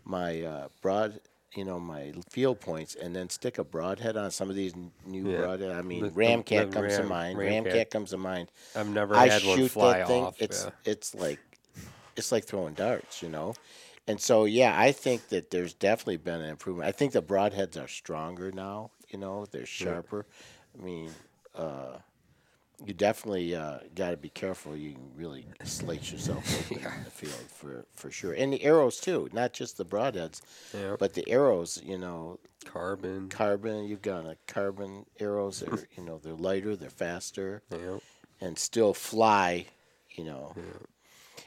my 0.06 0.42
uh, 0.44 0.68
broad, 0.82 1.20
you 1.56 1.66
know, 1.66 1.80
my 1.80 2.14
field 2.30 2.60
points, 2.62 2.96
and 2.96 3.16
then 3.16 3.30
stick 3.30 3.58
a 3.58 3.64
broadhead 3.64 4.16
on 4.16 4.32
some 4.32 4.50
of 4.50 4.56
these 4.56 4.74
n- 4.74 4.92
new 5.06 5.30
Yeah. 5.32 5.38
broadhead. 5.40 5.72
I 5.72 5.82
mean, 5.82 6.04
The- 6.04 6.10
the- 6.10 6.16
Ramcat 6.22 6.70
the 6.72 6.76
comes 6.80 6.94
to 6.96 7.00
Ram- 7.02 7.10
mind. 7.10 7.38
Ramcat. 7.40 7.74
Ramcat 7.74 7.90
comes 7.90 8.10
to 8.12 8.18
mind. 8.18 8.52
I've 8.76 8.90
never 8.90 9.16
I 9.16 9.28
had 9.28 9.44
one 9.44 9.58
shoot 9.58 9.72
fly 9.72 9.98
that 10.00 10.08
thing. 10.08 10.24
off. 10.24 10.42
It's 10.42 10.66
yeah. 10.66 10.92
it's 10.92 11.14
like 11.16 11.40
it's 12.16 12.32
like 12.32 12.46
throwing 12.46 12.74
darts, 12.74 13.22
you 13.22 13.30
know. 13.30 13.54
And 14.08 14.20
so, 14.20 14.46
yeah, 14.46 14.74
I 14.78 14.92
think 14.92 15.30
that 15.30 15.52
there's 15.52 15.74
definitely 15.74 16.18
been 16.18 16.42
an 16.42 16.50
improvement. 16.50 16.88
I 16.88 16.92
think 16.92 17.14
the 17.14 17.22
broadheads 17.22 17.82
are 17.82 17.88
stronger 17.88 18.52
now. 18.52 18.92
You 19.10 19.20
know, 19.20 19.46
they're 19.46 19.66
sharper. 19.66 20.26
I 20.78 20.84
mean, 20.84 21.12
uh, 21.56 21.98
you 22.84 22.94
definitely 22.96 23.56
uh, 23.56 23.80
got 23.94 24.10
to 24.12 24.18
be 24.18 24.30
careful. 24.30 24.76
You 24.76 24.94
can 24.94 25.12
really 25.16 25.46
slate 25.64 26.12
yourself 26.12 26.44
open 26.72 26.84
in 26.84 27.04
the 27.04 27.12
field 27.12 27.46
for 27.48 27.86
for 27.96 28.10
sure. 28.10 28.34
And 28.34 28.52
the 28.52 28.64
arrows 28.64 29.00
too, 29.00 29.30
not 29.34 29.54
just 29.54 29.78
the 29.78 29.86
broadheads, 29.86 30.42
Yeah. 30.74 30.96
but 30.98 31.14
the 31.14 31.28
arrows. 31.30 31.80
You 31.84 32.00
know, 32.00 32.40
Carbon. 32.66 33.30
carbon. 33.30 33.84
You've 33.86 34.02
got 34.02 34.26
a 34.26 34.36
carbon 34.48 35.06
arrows. 35.20 35.60
They're 35.66 35.88
you 35.96 36.04
know 36.04 36.18
they're 36.18 36.34
lighter, 36.34 36.76
they're 36.76 36.90
faster 36.90 37.62
Yeah. 37.72 38.00
and 38.40 38.58
still 38.58 38.96
fly, 38.96 39.68
you 40.10 40.24
know. 40.24 40.56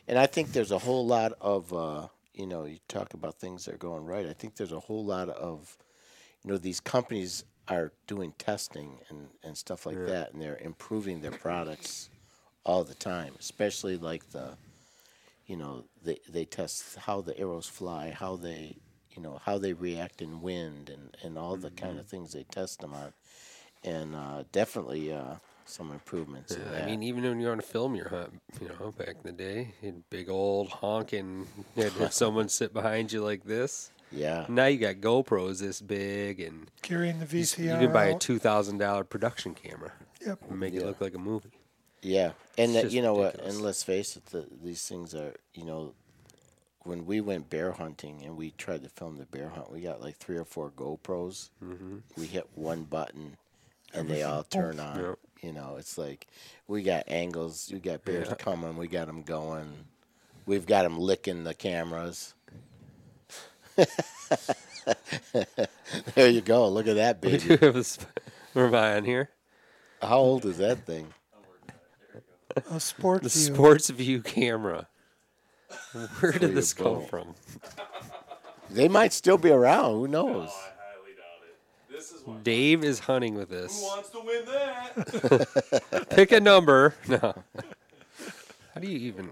And 0.06 0.18
I 0.18 0.26
think 0.26 0.52
there's 0.52 0.70
a 0.70 0.78
whole 0.78 1.06
lot 1.06 1.32
of, 1.40 1.72
uh, 1.72 2.08
you 2.34 2.46
know, 2.46 2.64
you 2.64 2.78
talk 2.88 3.14
about 3.14 3.38
things 3.38 3.64
that 3.64 3.74
are 3.74 3.78
going 3.78 4.04
right. 4.04 4.26
I 4.26 4.32
think 4.32 4.56
there's 4.56 4.72
a 4.72 4.80
whole 4.80 5.04
lot 5.04 5.28
of, 5.28 5.76
you 6.42 6.50
know, 6.50 6.58
these 6.58 6.80
companies 6.80 7.44
are 7.68 7.92
doing 8.06 8.32
testing 8.38 8.98
and, 9.08 9.28
and 9.42 9.56
stuff 9.56 9.86
like 9.86 9.96
that, 10.06 10.32
and 10.32 10.42
they're 10.42 10.58
improving 10.58 11.20
their 11.20 11.30
products 11.30 12.10
all 12.66 12.84
the 12.84 12.94
time, 12.94 13.32
especially 13.40 13.96
like 13.96 14.30
the, 14.32 14.56
you 15.46 15.56
know, 15.56 15.84
they, 16.02 16.18
they 16.28 16.44
test 16.44 16.96
how 16.96 17.22
the 17.22 17.38
arrows 17.38 17.66
fly, 17.66 18.10
how 18.10 18.36
they, 18.36 18.76
you 19.12 19.22
know, 19.22 19.40
how 19.44 19.56
they 19.56 19.72
react 19.72 20.20
in 20.20 20.42
wind 20.42 20.90
and, 20.90 21.16
and 21.22 21.38
all 21.38 21.56
the 21.56 21.70
kind 21.70 21.98
of 21.98 22.06
things 22.06 22.32
they 22.32 22.44
test 22.44 22.80
them 22.80 22.92
on. 22.92 23.12
And 23.82 24.14
uh, 24.14 24.44
definitely 24.52 25.12
uh, 25.12 25.36
some 25.66 25.90
improvements 25.92 26.53
in 26.55 26.62
Yeah, 26.62 26.70
that. 26.72 26.83
I 26.83 26.87
mean, 26.87 27.03
even 27.03 27.22
when 27.24 27.40
you're 27.40 27.53
on 27.53 27.59
a 27.59 27.62
film, 27.62 27.94
you're 27.94 28.09
hunt, 28.09 28.40
you 28.61 28.68
know, 28.68 28.92
back 28.92 29.09
in 29.11 29.22
the 29.24 29.33
day, 29.33 29.74
you 29.83 30.03
big 30.11 30.29
old 30.29 30.68
honking, 30.68 31.46
you 31.77 31.83
had 31.85 31.92
have 31.94 32.12
someone 32.12 32.48
sit 32.48 32.72
behind 32.72 33.12
you 33.12 33.22
like 33.22 33.44
this. 33.44 33.90
yeah. 34.12 34.46
Now 34.48 34.66
you 34.66 34.79
got 34.79 34.96
GoPros 34.96 35.61
this 35.61 35.81
big, 35.81 36.40
and 36.40 36.70
Carrying 36.83 37.18
the 37.20 37.37
you, 37.37 37.42
VCR. 37.44 37.59
you 37.81 37.87
can 37.87 37.92
buy 37.92 38.07
a 38.07 38.18
two 38.18 38.38
thousand 38.38 38.79
dollar 38.79 39.05
production 39.05 39.55
camera 39.55 39.92
Yep. 40.24 40.38
and 40.50 40.61
make 40.61 40.74
it 40.74 40.85
look 40.85 41.00
like 41.00 41.14
a 41.14 41.18
movie. 41.18 41.50
Yeah, 42.03 42.33
and 42.59 42.74
that, 42.74 42.92
you 42.92 43.00
know 43.00 43.14
what? 43.14 43.33
ridiculous. 43.33 43.55
And 43.57 43.64
let's 43.64 43.83
face 43.83 44.16
it, 44.16 44.27
the, 44.27 44.46
these 44.62 44.87
things 44.87 45.14
are 45.14 45.35
you 45.55 45.64
know, 45.64 45.94
when 46.83 47.07
we 47.07 47.20
went 47.22 47.48
bear 47.48 47.72
hunting 47.72 48.22
and 48.22 48.37
we 48.37 48.50
tried 48.53 48.83
to 48.83 48.90
film 48.90 49.16
the 49.16 49.24
bear 49.24 49.48
hunt, 49.48 49.72
we 49.72 49.81
got 49.81 50.03
like 50.03 50.16
three 50.18 50.37
or 50.37 50.44
four 50.44 50.70
GoPros. 50.70 51.48
Mm-hmm. 51.64 51.96
We 52.18 52.27
hit 52.27 52.46
one 52.55 52.83
button, 52.85 53.37
and 53.94 54.09
they 54.09 54.22
all 54.22 54.42
turn 54.42 54.79
on. 54.81 54.98
Yep. 55.03 55.18
You 55.44 55.52
know, 55.52 55.76
it's 55.78 55.98
like 55.98 56.26
we 56.66 56.83
got 56.83 57.04
angles. 57.07 57.68
We 57.70 57.78
got 57.78 58.02
bears 58.04 58.28
Yeah. 58.28 58.35
coming. 58.37 58.78
We 58.78 58.88
got 58.88 59.07
them 59.09 59.22
going. 59.22 59.70
We've 60.46 60.64
got 60.64 60.85
them 60.85 60.98
licking 60.98 61.44
the 61.44 61.52
cameras. 61.52 62.33
there 66.14 66.28
you 66.30 66.40
go. 66.40 66.66
Look 66.68 66.87
at 66.87 66.96
that 66.96 67.20
baby. 67.20 67.37
We 67.48 67.57
do 67.57 67.66
have 67.66 67.76
a 67.76 67.85
sp- 67.85 68.09
Where 68.54 68.74
on 68.74 69.04
here? 69.04 69.28
How 70.00 70.18
old 70.18 70.46
is 70.46 70.57
that 70.59 70.87
thing? 70.87 71.09
A 72.70 72.80
sport 72.80 73.22
The 73.22 73.28
view. 73.28 73.54
Sports 73.54 73.90
View 73.90 74.22
camera. 74.22 74.87
Where 76.20 76.33
did 76.33 76.54
this 76.54 76.72
come 76.72 77.04
from? 77.04 77.35
They 78.70 78.88
might 78.88 79.12
still 79.12 79.38
be 79.38 79.50
around. 79.50 79.92
Who 79.92 80.09
knows? 80.09 80.50
Dave 82.42 82.84
is 82.84 82.98
hunting 83.00 83.34
with 83.34 83.48
this. 83.50 83.80
wants 83.82 84.10
to 84.10 84.20
win 84.20 84.44
that? 84.46 86.06
Pick 86.10 86.32
a 86.32 86.40
number. 86.40 86.94
No. 87.08 87.34
How 88.74 88.80
do 88.80 88.88
you 88.88 88.98
even? 88.98 89.30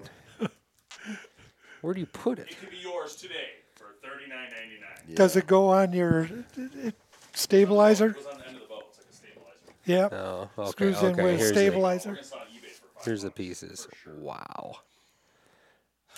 Where 1.81 1.95
do 1.95 2.01
you 2.01 2.07
put 2.07 2.39
it? 2.39 2.49
It 2.51 2.61
could 2.61 2.71
be 2.71 2.77
yours 2.79 3.17
today 3.17 3.35
for 3.75 3.87
thirty 4.03 4.29
nine 4.29 4.51
ninety 4.51 4.79
nine. 4.81 5.15
Does 5.17 5.35
it 5.37 5.47
go 5.49 5.69
on 5.69 5.93
your 5.93 6.29
uh, 6.59 6.91
stabilizer? 7.33 8.11
It 8.11 8.15
goes 8.15 8.27
on 8.27 8.39
the 8.39 8.47
end 8.47 8.57
of 8.57 8.63
the 8.63 8.69
boat. 8.69 8.85
It's 8.89 8.99
like 8.99 9.09
a 9.11 9.15
stabilizer. 9.15 9.51
Yep. 9.87 10.13
Oh, 10.13 10.51
okay. 10.59 10.71
Screws 10.71 11.01
in 11.03 11.07
okay. 11.15 11.23
with 11.23 11.39
Here's 11.39 11.51
the, 11.53 11.55
stabilizer. 11.57 12.15
It's 12.15 12.31
on 12.33 12.39
eBay 12.41 12.69
for 12.71 12.87
five. 12.95 13.05
here's 13.05 13.23
the 13.23 13.31
pieces. 13.33 13.89
Wow. 14.07 14.77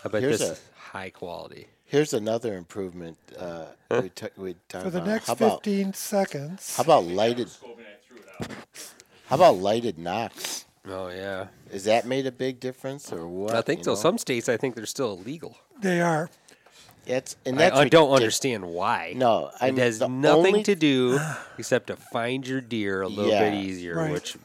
I 0.04 0.08
bet 0.08 0.20
Here's 0.22 0.40
this 0.40 0.48
a- 0.50 0.52
is 0.52 0.60
high 0.76 1.08
quality. 1.10 1.66
Here's 1.86 2.12
another 2.12 2.54
improvement. 2.56 3.18
Uh, 3.38 3.66
we 3.90 4.08
t- 4.08 4.26
we 4.36 4.56
talk 4.68 4.82
For 4.82 4.90
the 4.90 4.98
about. 4.98 5.08
next 5.08 5.26
how 5.28 5.32
about 5.34 5.64
15 5.64 5.92
seconds. 5.94 6.76
how 6.76 6.82
about 6.82 7.04
lighted? 7.04 7.48
Scoping 7.48 7.80
I 7.80 8.06
threw 8.08 8.16
it 8.18 8.24
out. 8.40 8.50
How 9.26 9.36
about 9.36 9.56
lighted 9.58 9.98
nocks? 9.98 10.64
Oh 10.88 11.08
yeah. 11.08 11.46
Is 11.72 11.84
that 11.84 12.06
made 12.06 12.26
a 12.26 12.32
big 12.32 12.58
difference 12.60 13.12
or 13.12 13.26
what? 13.26 13.54
I 13.54 13.60
think 13.62 13.80
you 13.80 13.84
so. 13.84 13.90
know? 13.92 13.96
Some 13.96 14.18
states, 14.18 14.48
I 14.48 14.56
think 14.56 14.74
they're 14.74 14.86
still 14.86 15.12
illegal. 15.12 15.56
They 15.80 16.00
are. 16.00 16.30
It's 17.06 17.36
and 17.44 17.56
I, 17.56 17.58
that's 17.70 17.76
I 17.76 17.88
don't 17.88 18.10
understand 18.12 18.64
why. 18.64 19.12
No, 19.14 19.50
I 19.60 19.68
it 19.68 19.76
has 19.78 20.00
nothing 20.00 20.46
only- 20.46 20.62
to 20.64 20.74
do 20.74 21.20
except 21.58 21.88
to 21.88 21.96
find 21.96 22.46
your 22.46 22.60
deer 22.62 23.02
a 23.02 23.08
little 23.08 23.30
Yeah. 23.30 23.50
bit 23.50 23.62
easier, 23.62 23.96
Right. 23.96 24.10
which 24.12 24.36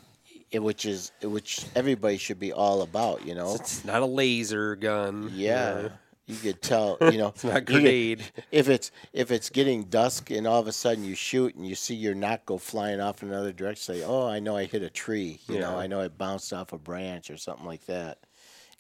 it- 0.52 0.60
which 0.60 0.86
is 0.86 1.12
which 1.24 1.66
everybody 1.76 2.18
should 2.18 2.40
be 2.40 2.52
all 2.52 2.82
about. 2.82 3.26
You 3.26 3.34
know. 3.36 3.56
it's 3.56 3.84
not 3.86 4.02
a 4.02 4.06
laser 4.06 4.76
gun. 4.76 5.32
Yeah. 5.34 5.82
You 5.84 5.92
could 6.36 6.62
tell, 6.62 6.98
you 7.02 7.18
know, 7.18 7.30
It's 7.30 7.44
not 7.44 7.54
you 7.54 7.62
could- 7.62 7.74
grenade. 7.74 8.24
if 8.52 8.70
it's 8.70 8.92
if 9.14 9.32
it's 9.32 9.50
getting 9.50 9.84
dusk 9.86 10.30
and 10.32 10.46
all 10.48 10.60
of 10.60 10.68
a 10.68 10.72
sudden 10.72 11.04
you 11.04 11.16
shoot 11.16 11.56
and 11.56 11.68
you 11.68 11.76
see 11.76 11.96
your 11.96 12.16
knot 12.16 12.46
go 12.46 12.58
flying 12.58 13.00
off 13.00 13.22
in 13.24 13.30
another 13.30 13.52
direction, 13.54 13.96
say, 13.96 14.04
"Oh, 14.04 14.28
I 14.28 14.40
know 14.40 14.56
I 14.58 14.66
hit 14.66 14.84
a 14.84 14.90
tree." 14.90 15.40
You 15.48 15.60
know, 15.60 15.78
I 15.78 15.88
know 15.88 16.02
I 16.02 16.08
bounced 16.08 16.52
off 16.54 16.74
a 16.74 16.78
branch 16.78 17.30
or 17.30 17.38
something 17.38 17.66
like 17.66 17.86
that. 17.88 18.20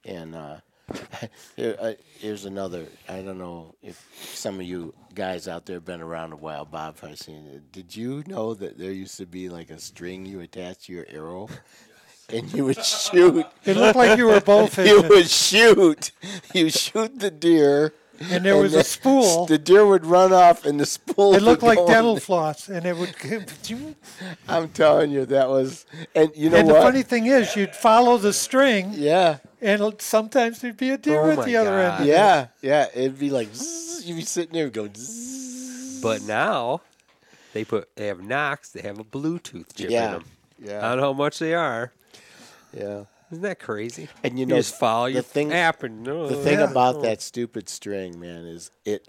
And 0.05 0.33
uh, 0.35 0.57
here, 1.55 1.75
uh, 1.79 1.93
here's 2.19 2.45
another. 2.45 2.85
I 3.07 3.21
don't 3.21 3.37
know 3.37 3.75
if 3.83 4.03
some 4.33 4.55
of 4.59 4.65
you 4.65 4.93
guys 5.13 5.47
out 5.47 5.65
there 5.65 5.75
have 5.75 5.85
been 5.85 6.01
around 6.01 6.31
a 6.33 6.37
while. 6.37 6.65
Bob, 6.65 6.97
I've 7.03 7.17
seen 7.19 7.45
it. 7.47 7.71
Did 7.71 7.95
you 7.95 8.23
know 8.27 8.53
that 8.53 8.77
there 8.77 8.91
used 8.91 9.17
to 9.17 9.25
be 9.25 9.49
like 9.49 9.69
a 9.69 9.79
string 9.79 10.25
you 10.25 10.39
attach 10.39 10.85
to 10.85 10.93
your 10.93 11.05
arrow? 11.09 11.47
And 12.31 12.53
you 12.53 12.65
would 12.65 12.83
shoot. 12.83 13.45
It 13.65 13.77
looked 13.77 13.95
like 13.95 14.17
you 14.17 14.27
were 14.27 14.41
both. 14.41 14.77
You 14.89 15.01
would 15.03 15.29
shoot. 15.29 16.11
You 16.53 16.69
shoot 16.69 17.19
the 17.19 17.31
deer. 17.31 17.93
And 18.31 18.43
there 18.45 18.57
was 18.57 18.73
a 18.73 18.83
spool. 18.83 19.45
The 19.47 19.57
deer 19.57 19.85
would 19.85 20.05
run 20.05 20.33
off, 20.33 20.65
and 20.65 20.79
the 20.79 20.85
spool. 20.85 21.33
It 21.35 21.41
looked 21.41 21.61
would 21.63 21.69
like 21.69 21.77
go 21.77 21.87
dental 21.87 22.15
in. 22.15 22.19
floss, 22.19 22.67
and 22.67 22.85
it 22.85 22.95
would. 22.97 23.15
I'm 24.49 24.69
telling 24.69 25.11
you, 25.11 25.25
that 25.27 25.47
was. 25.47 25.85
And 26.13 26.29
you 26.35 26.49
know 26.49 26.57
and 26.57 26.67
what? 26.67 26.73
the 26.75 26.81
funny 26.81 27.03
thing 27.03 27.27
is, 27.27 27.55
you'd 27.55 27.75
follow 27.75 28.17
the 28.17 28.33
string, 28.33 28.91
yeah, 28.93 29.37
and 29.61 29.95
sometimes 30.01 30.59
there'd 30.59 30.75
be 30.75 30.89
a 30.89 30.97
deer 30.97 31.21
Oh 31.21 31.29
at 31.31 31.37
my 31.37 31.45
the 31.45 31.55
other 31.55 31.79
end. 31.79 32.05
yeah, 32.05 32.47
yeah. 32.61 32.87
It'd 32.93 33.17
be 33.19 33.29
like 33.29 33.55
zzz, 33.55 34.05
you'd 34.05 34.17
be 34.17 34.21
sitting 34.23 34.51
there 34.53 34.65
and 34.65 34.73
go. 34.73 34.89
Zzz. 34.93 36.01
But 36.01 36.23
now 36.23 36.81
they 37.53 37.63
put 37.63 37.95
they 37.95 38.07
have 38.07 38.21
nocks. 38.21 38.69
They 38.71 38.81
have 38.81 38.99
a 38.99 39.03
Bluetooth 39.05 39.73
chip 39.75 39.91
in 39.91 40.11
them. 40.11 40.25
Yeah. 40.61 40.79
I 40.85 40.89
don't 40.89 40.97
know 40.97 41.03
how 41.03 41.13
much 41.13 41.39
they 41.39 41.53
are. 41.53 41.93
Yeah. 42.73 43.03
Isn't 43.31 43.43
that 43.43 43.59
crazy? 43.59 44.07
And 44.23 44.39
you 44.39 44.45
know, 44.47 44.55
just 44.55 44.75
follow 44.79 45.05
the 45.07 45.13
your 45.13 45.21
thing- 45.21 45.53
app 45.53 45.83
and 45.83 46.07
oh, 46.07 46.27
The 46.27 46.35
thing 46.35 46.59
Yeah. 46.59 46.71
about 46.71 46.95
oh. 46.95 47.01
that 47.01 47.21
stupid 47.21 47.69
string, 47.69 48.19
man, 48.19 48.45
is 48.47 48.71
it. 48.85 49.07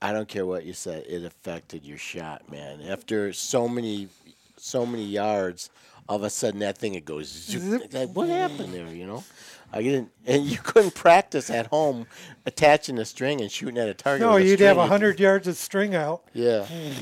I 0.00 0.12
don't 0.12 0.28
care 0.28 0.46
what 0.46 0.64
you 0.64 0.72
said. 0.72 1.04
It 1.08 1.24
affected 1.24 1.84
your 1.84 1.98
shot, 1.98 2.50
man. 2.50 2.80
After 2.82 3.32
so 3.32 3.66
many, 3.66 4.08
so 4.56 4.86
many 4.86 5.04
yards, 5.04 5.70
all 6.08 6.16
of 6.16 6.22
a 6.22 6.30
sudden 6.30 6.60
that 6.60 6.78
thing 6.78 6.94
it 6.94 7.04
goes. 7.04 7.26
zoop. 7.28 7.92
Like, 7.92 8.10
what 8.10 8.28
happened 8.28 8.72
there? 8.72 8.86
You 8.88 9.06
know, 9.06 9.24
I 9.72 9.82
didn't, 9.82 10.10
and 10.26 10.44
you 10.44 10.58
couldn't 10.58 10.94
practice 10.94 11.50
at 11.50 11.66
home 11.68 12.06
attaching 12.44 12.98
a 12.98 13.04
string 13.04 13.40
and 13.40 13.50
shooting 13.50 13.78
at 13.78 13.88
a 13.88 13.94
target. 13.94 14.20
No, 14.26 14.34
with 14.34 14.44
a 14.44 14.46
you'd 14.46 14.60
have 14.60 14.76
string. 14.76 14.88
hundred 14.88 15.18
yards 15.18 15.48
of 15.48 15.56
string 15.56 15.94
out. 15.96 16.22
Yeah. 16.34 16.66
Hmm. 16.66 16.92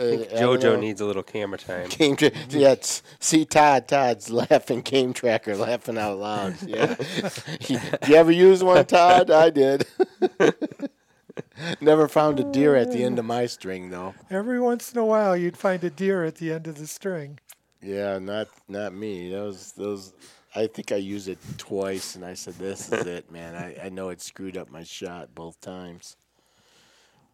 Uh, 0.00 0.04
I 0.36 0.40
don't 0.40 0.60
JoJo 0.60 0.80
needs 0.80 1.00
a 1.00 1.04
little 1.04 1.22
camera 1.22 1.58
time. 1.58 1.88
Game 1.90 2.16
tra- 2.16 2.30
yeah, 2.48 2.72
it's- 2.72 3.02
see 3.18 3.44
Todd. 3.44 3.86
Todd's 3.88 4.30
laughing. 4.30 4.80
Game 4.80 5.12
tracker 5.12 5.56
laughing 5.56 5.98
out 5.98 6.18
loud. 6.18 6.56
Yeah. 6.66 6.94
Did 7.60 8.08
you 8.08 8.14
ever 8.14 8.30
use 8.32 8.64
one, 8.64 8.84
Todd? 8.86 9.30
I 9.30 9.50
did. 9.50 9.86
Never 11.80 12.08
found 12.08 12.40
a 12.40 12.44
deer 12.44 12.74
at 12.76 12.90
the 12.92 13.02
end 13.04 13.18
of 13.18 13.24
my 13.24 13.46
string 13.46 13.90
though. 13.90 14.14
Every 14.30 14.60
once 14.60 14.92
in 14.92 14.98
a 14.98 15.04
while, 15.04 15.36
you'd 15.36 15.56
find 15.56 15.82
a 15.84 15.90
deer 15.90 16.24
at 16.24 16.36
the 16.36 16.52
end 16.52 16.66
of 16.66 16.76
the 16.76 16.86
string. 16.86 17.38
Yeah, 17.82 18.18
not 18.18 18.48
not 18.68 18.94
me. 18.94 19.30
Those 19.30 19.72
those. 19.72 20.12
I 20.54 20.66
think 20.66 20.90
I 20.90 20.96
used 20.96 21.28
it 21.28 21.38
twice, 21.58 22.16
and 22.16 22.24
I 22.24 22.34
said, 22.34 22.54
"This 22.54 22.92
is 22.92 23.06
it, 23.06 23.30
man." 23.30 23.54
I, 23.54 23.86
I 23.86 23.88
know 23.88 24.08
it 24.08 24.20
screwed 24.20 24.56
up 24.56 24.70
my 24.70 24.82
shot 24.82 25.34
both 25.34 25.60
times. 25.60 26.16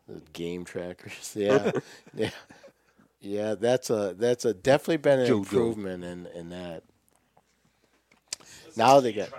The 0.09 0.23
game 0.33 0.65
trackers, 0.65 1.33
yeah, 1.37 1.73
yeah. 2.15 2.31
Yeah, 3.21 3.55
that's 3.57 3.91
a 3.91 4.15
that's 4.17 4.45
a 4.45 4.55
definitely 4.55 4.99
been 4.99 5.21
an 5.21 5.27
Jojo. 5.27 5.39
improvement 5.39 6.05
in 6.05 6.27
in 6.35 6.51
that. 6.51 6.85
Now 8.77 9.01
they 9.01 9.13
get. 9.13 9.33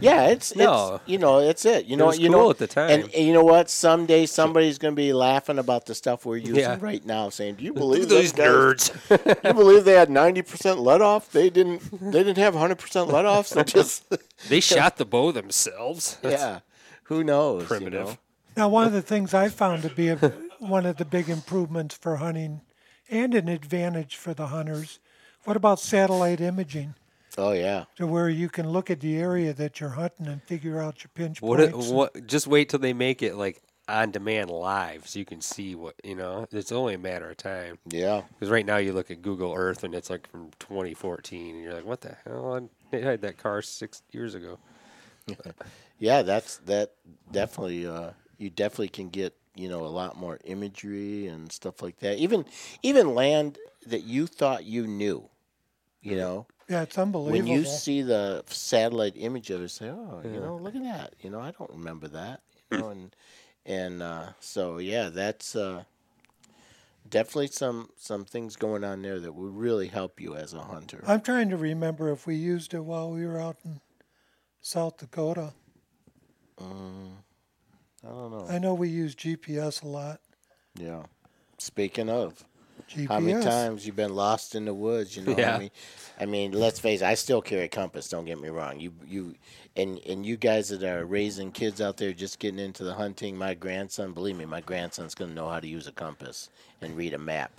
Yeah, 0.00 0.28
it's 0.28 0.54
No. 0.56 0.96
it's 0.96 1.08
you 1.08 1.18
know 1.18 1.38
it's 1.40 1.64
it. 1.66 1.86
You 1.86 1.96
know 1.96 2.06
was 2.06 2.18
you 2.18 2.30
cool 2.30 2.38
know 2.38 2.50
at 2.50 2.58
the 2.58 2.66
time. 2.66 2.90
and, 2.90 3.02
and 3.14 3.26
you 3.26 3.32
know 3.32 3.44
what? 3.44 3.68
Someday 3.68 4.26
somebody's 4.26 4.78
gonna 4.78 4.94
be 4.94 5.12
laughing 5.12 5.58
about 5.58 5.86
the 5.86 5.94
stuff 5.94 6.24
we're 6.24 6.36
using 6.38 6.56
Yeah. 6.56 6.78
right 6.80 7.04
now, 7.04 7.28
saying, 7.28 7.56
"Do 7.56 7.64
you 7.64 7.72
believe 7.82 8.08
those 8.08 8.32
those 8.32 8.86
guys- 9.10 9.38
you 9.44 9.52
believe 9.52 9.84
they 9.84 9.92
had 9.94 10.08
ninety 10.10 10.42
percent 10.42 10.78
let 10.80 11.02
off? 11.02 11.30
They 11.32 11.50
didn't. 11.50 11.82
They 12.00 12.22
didn't 12.22 12.38
have 12.38 12.54
hundred 12.54 12.78
percent 12.78 13.08
let 13.08 13.26
offs. 13.26 13.50
They 13.50 13.64
just 13.64 14.04
They 14.48 14.60
shot 14.60 14.96
the 14.98 15.04
bow 15.04 15.30
themselves. 15.32 16.16
That's 16.22 16.40
yeah. 16.40 16.60
Who 17.04 17.22
knows? 17.24 17.62
you 17.62 17.66
primitive. 17.68 18.06
know? 18.06 18.16
Now, 18.56 18.68
one 18.68 18.86
of 18.86 18.92
the 18.92 19.02
things 19.02 19.32
I 19.34 19.48
found 19.48 19.82
to 19.82 19.88
be 19.90 20.08
a, 20.08 20.16
one 20.58 20.86
of 20.86 20.96
the 20.96 21.04
big 21.04 21.28
improvements 21.28 21.94
for 21.96 22.16
hunting 22.16 22.60
and 23.10 23.34
an 23.34 23.48
advantage 23.48 24.16
for 24.16 24.34
the 24.34 24.48
hunters, 24.48 24.98
what 25.44 25.56
about 25.56 25.80
satellite 25.80 26.40
imaging? 26.40 26.94
Oh 27.38 27.52
yeah. 27.52 27.84
To 27.96 28.06
where 28.06 28.28
you 28.28 28.48
can 28.50 28.68
look 28.70 28.90
at 28.90 29.00
the 29.00 29.16
area 29.16 29.54
that 29.54 29.80
you're 29.80 29.90
hunting 29.90 30.26
and 30.26 30.42
figure 30.42 30.80
out 30.80 31.02
your 31.02 31.10
pinch 31.14 31.40
What? 31.40 31.60
it- 31.60 31.72
points. 31.72 31.88
What? 31.88 32.26
Just 32.26 32.46
wait 32.46 32.68
till 32.68 32.78
they 32.78 32.92
make 32.92 33.22
it 33.22 33.36
like 33.36 33.62
on 33.88 34.10
demand 34.10 34.50
live, 34.50 35.08
so 35.08 35.18
you 35.18 35.24
can 35.24 35.40
see 35.40 35.74
what 35.74 35.94
you 36.04 36.14
know. 36.14 36.46
It's 36.52 36.70
only 36.70 36.92
a 36.94 36.98
matter 36.98 37.30
of 37.30 37.38
time. 37.38 37.78
Yeah. 37.88 38.22
Because 38.34 38.50
right 38.50 38.66
now 38.66 38.76
you 38.76 38.92
look 38.92 39.10
at 39.10 39.22
Google 39.22 39.54
Earth 39.54 39.82
and 39.82 39.94
it's 39.94 40.10
like 40.10 40.30
from 40.30 40.50
2014, 40.60 41.54
and 41.54 41.64
you're 41.64 41.74
like, 41.74 41.86
what 41.86 42.02
the 42.02 42.16
hell? 42.24 42.68
I 42.92 42.96
had 42.96 43.22
that 43.22 43.38
car 43.38 43.62
six 43.62 44.02
years 44.12 44.34
ago. 44.34 44.58
Yeah, 45.98 46.22
that's 46.22 46.56
that 46.66 46.94
definitely. 47.30 47.86
Uh, 47.86 48.10
you 48.42 48.50
definitely 48.50 48.88
can 48.88 49.08
get 49.08 49.34
you 49.54 49.68
know 49.68 49.84
a 49.84 49.88
lot 49.88 50.16
more 50.16 50.38
imagery 50.44 51.28
and 51.28 51.50
stuff 51.50 51.80
like 51.80 51.98
that. 52.00 52.18
Even 52.18 52.44
even 52.82 53.14
land 53.14 53.58
that 53.86 54.02
you 54.02 54.26
thought 54.26 54.64
you 54.64 54.86
knew, 54.86 55.28
you 56.00 56.16
know, 56.16 56.46
yeah, 56.68 56.82
it's 56.82 56.98
unbelievable. 56.98 57.32
when 57.32 57.46
you 57.46 57.64
see 57.64 58.02
the 58.02 58.42
satellite 58.46 59.14
image 59.16 59.50
of 59.50 59.62
it, 59.62 59.68
say, 59.68 59.88
oh, 59.88 60.20
you 60.24 60.40
know, 60.40 60.56
look 60.56 60.74
at 60.74 60.82
that. 60.82 61.14
You 61.20 61.30
know, 61.30 61.40
I 61.40 61.52
don't 61.52 61.70
remember 61.70 62.08
that. 62.08 62.40
You 62.70 62.78
know, 62.78 62.88
and 62.90 63.16
and 63.64 64.02
uh, 64.02 64.28
so 64.40 64.78
yeah, 64.78 65.08
that's 65.08 65.54
uh, 65.54 65.84
definitely 67.08 67.48
some 67.48 67.90
some 67.96 68.24
things 68.24 68.56
going 68.56 68.82
on 68.82 69.02
there 69.02 69.20
that 69.20 69.32
would 69.34 69.54
really 69.54 69.88
help 69.88 70.20
you 70.20 70.34
as 70.34 70.54
a 70.54 70.62
hunter. 70.62 71.04
I'm 71.06 71.20
trying 71.20 71.50
to 71.50 71.56
remember 71.56 72.10
if 72.10 72.26
we 72.26 72.34
used 72.34 72.74
it 72.74 72.84
while 72.84 73.10
we 73.10 73.26
were 73.26 73.40
out 73.40 73.58
in 73.64 73.80
South 74.60 74.96
Dakota. 74.96 75.52
I 78.04 78.08
don't 78.10 78.30
know. 78.30 78.46
I 78.48 78.58
know 78.58 78.74
we 78.74 78.88
use 78.88 79.14
GPS 79.14 79.82
a 79.82 79.88
lot. 79.88 80.20
Yeah. 80.78 81.02
Speaking 81.58 82.08
of. 82.08 82.44
GPS. 82.90 83.08
How 83.08 83.20
many 83.20 83.42
times 83.44 83.86
you've 83.86 83.96
been 83.96 84.14
lost 84.14 84.54
in 84.54 84.64
the 84.64 84.74
woods? 84.74 85.16
You 85.16 85.22
know, 85.24 85.36
Yeah. 85.38 85.54
I 85.54 85.58
mean, 85.58 85.70
I 86.20 86.26
mean, 86.26 86.52
let's 86.52 86.80
face 86.80 87.00
it. 87.00 87.04
I 87.06 87.14
still 87.14 87.40
carry 87.40 87.62
a 87.64 87.68
compass. 87.68 88.08
Don't 88.08 88.24
get 88.24 88.40
me 88.40 88.48
wrong. 88.48 88.80
You, 88.80 88.92
you, 89.06 89.34
and 89.76 89.98
and 90.00 90.26
you 90.26 90.36
guys 90.36 90.68
that 90.70 90.82
are 90.82 91.04
raising 91.04 91.52
kids 91.52 91.80
out 91.80 91.96
there, 91.96 92.12
just 92.12 92.38
getting 92.38 92.58
into 92.58 92.82
the 92.82 92.94
hunting. 92.94 93.36
My 93.36 93.54
grandson, 93.54 94.12
believe 94.12 94.36
me, 94.36 94.46
my 94.46 94.60
grandson's 94.62 95.14
gonna 95.14 95.32
know 95.34 95.48
how 95.48 95.60
to 95.60 95.68
use 95.68 95.86
a 95.86 95.92
compass 95.92 96.50
and 96.80 96.96
read 96.96 97.14
a 97.14 97.18
map, 97.18 97.52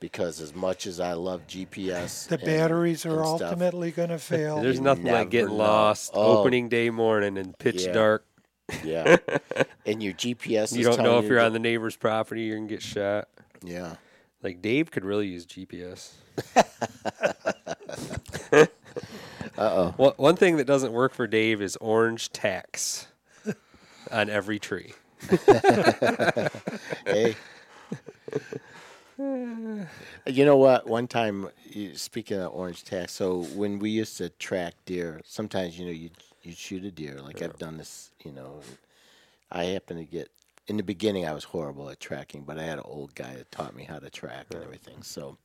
because 0.00 0.40
as 0.40 0.54
much 0.54 0.86
as 0.86 0.98
I 1.00 1.12
love 1.12 1.46
GPS, 1.46 2.26
The 2.26 2.34
and- 2.36 2.44
batteries 2.44 3.06
are 3.06 3.12
stuff, 3.24 3.42
ultimately 3.42 3.92
going 3.92 4.08
to 4.18 4.18
fail. 4.18 4.60
There's 4.60 4.80
nothing 4.80 5.04
like 5.06 5.30
getting 5.30 5.48
know. 5.50 5.54
lost 5.56 6.10
Oh. 6.14 6.38
opening 6.38 6.68
day 6.68 6.90
morning 6.90 7.36
in 7.36 7.52
pitch 7.52 7.84
Yeah. 7.84 7.92
dark. 7.92 8.26
Yeah, 8.84 9.16
and 9.86 10.02
your 10.02 10.12
GPS. 10.12 10.76
You 10.76 10.84
don't 10.84 11.02
know 11.02 11.18
if 11.18 11.26
you're 11.26 11.40
on 11.40 11.52
the 11.52 11.58
neighbor's 11.58 11.96
property, 11.96 12.42
you're 12.42 12.56
gonna 12.56 12.68
get 12.68 12.82
shot. 12.82 13.28
Yeah. 13.62 13.96
Like 14.42 14.62
Dave 14.62 14.90
could 14.90 15.04
really 15.04 15.28
use 15.28 15.46
GPS. 15.46 16.12
Uh 19.58 19.70
oh. 19.72 19.94
One, 19.96 20.12
one 20.16 20.36
thing 20.36 20.58
that 20.58 20.66
doesn't 20.66 20.92
work 20.92 21.14
for 21.14 21.26
Dave 21.26 21.62
is 21.62 21.76
orange 21.76 22.30
tacks 22.30 23.06
on 24.10 24.28
every 24.28 24.58
tree. 24.58 24.92
hey. 27.06 27.34
You 29.18 30.44
know 30.44 30.56
what? 30.58 30.86
One 30.86 31.08
time, 31.08 31.48
speaking 31.94 32.38
of 32.38 32.52
orange 32.52 32.84
tack, 32.84 33.08
so 33.08 33.44
when 33.54 33.78
we 33.78 33.90
used 33.90 34.18
to 34.18 34.28
track 34.28 34.74
deer, 34.84 35.22
sometimes 35.24 35.78
you 35.78 35.86
know 35.86 35.92
you 35.92 36.10
you 36.46 36.52
shoot 36.52 36.84
a 36.84 36.90
deer. 36.90 37.20
Like 37.20 37.42
I've 37.42 37.58
done 37.58 37.76
this, 37.76 38.10
you 38.24 38.32
know. 38.32 38.60
I 39.50 39.64
happen 39.64 39.96
to 39.96 40.04
get 40.04 40.30
in 40.68 40.76
the 40.76 40.82
beginning. 40.82 41.26
I 41.26 41.32
was 41.32 41.44
horrible 41.44 41.90
at 41.90 42.00
tracking, 42.00 42.42
but 42.44 42.58
I 42.58 42.62
had 42.62 42.78
an 42.78 42.84
old 42.86 43.14
guy 43.14 43.34
that 43.34 43.50
taught 43.50 43.74
me 43.74 43.84
how 43.84 43.98
to 43.98 44.10
track 44.10 44.46
and 44.52 44.62
everything. 44.62 45.02
So, 45.02 45.38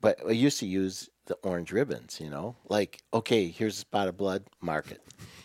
but 0.00 0.18
I 0.26 0.32
used 0.32 0.58
to 0.60 0.66
use 0.66 1.08
the 1.26 1.34
orange 1.42 1.72
ribbons. 1.72 2.20
You 2.20 2.30
know, 2.30 2.56
like 2.68 3.00
okay, 3.14 3.48
here's 3.48 3.76
a 3.76 3.80
spot 3.80 4.08
of 4.08 4.16
blood, 4.16 4.44
mark 4.60 4.90
it. 4.90 5.02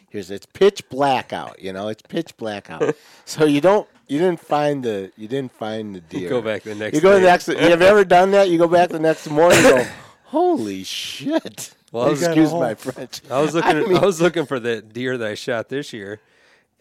Here's 0.09 0.31
it's 0.31 0.45
pitch 0.45 0.87
black 0.89 1.33
out. 1.33 1.61
You 1.61 1.73
know, 1.73 1.87
it's 1.89 2.01
pitch 2.01 2.35
black 2.37 2.69
out. 2.69 2.95
so 3.25 3.45
you 3.45 3.61
don't. 3.61 3.87
You 4.07 4.19
didn't 4.19 4.39
find 4.39 4.83
the 4.83 5.11
you 5.17 5.27
didn't 5.27 5.51
find 5.51 5.95
the 5.95 5.99
deer. 6.01 6.21
You 6.21 6.29
Go 6.29 6.41
back 6.41 6.63
the 6.63 6.75
next 6.75 6.95
You 6.95 7.01
go 7.01 7.13
day. 7.15 7.21
the 7.21 7.27
next. 7.27 7.47
You 7.49 7.57
have 7.57 7.81
ever 7.81 8.05
done 8.05 8.31
that? 8.31 8.49
You 8.49 8.57
go 8.57 8.67
back 8.67 8.89
the 8.89 8.99
next 8.99 9.29
morning. 9.29 9.59
and 9.59 9.65
go, 9.65 9.85
holy 10.25 10.83
shit! 10.85 11.75
Well, 11.91 12.09
was- 12.09 12.21
excuse 12.23 12.51
my 12.53 12.75
French. 12.75 13.21
I 13.31 13.41
was 13.41 13.53
looking. 13.55 13.95
I 13.95 13.99
I, 13.99 14.05
was 14.05 14.21
looking 14.21 14.45
for 14.45 14.59
the 14.59 14.81
deer 14.81 15.17
that 15.17 15.27
I 15.27 15.35
shot 15.35 15.69
this 15.69 15.93
year, 15.93 16.19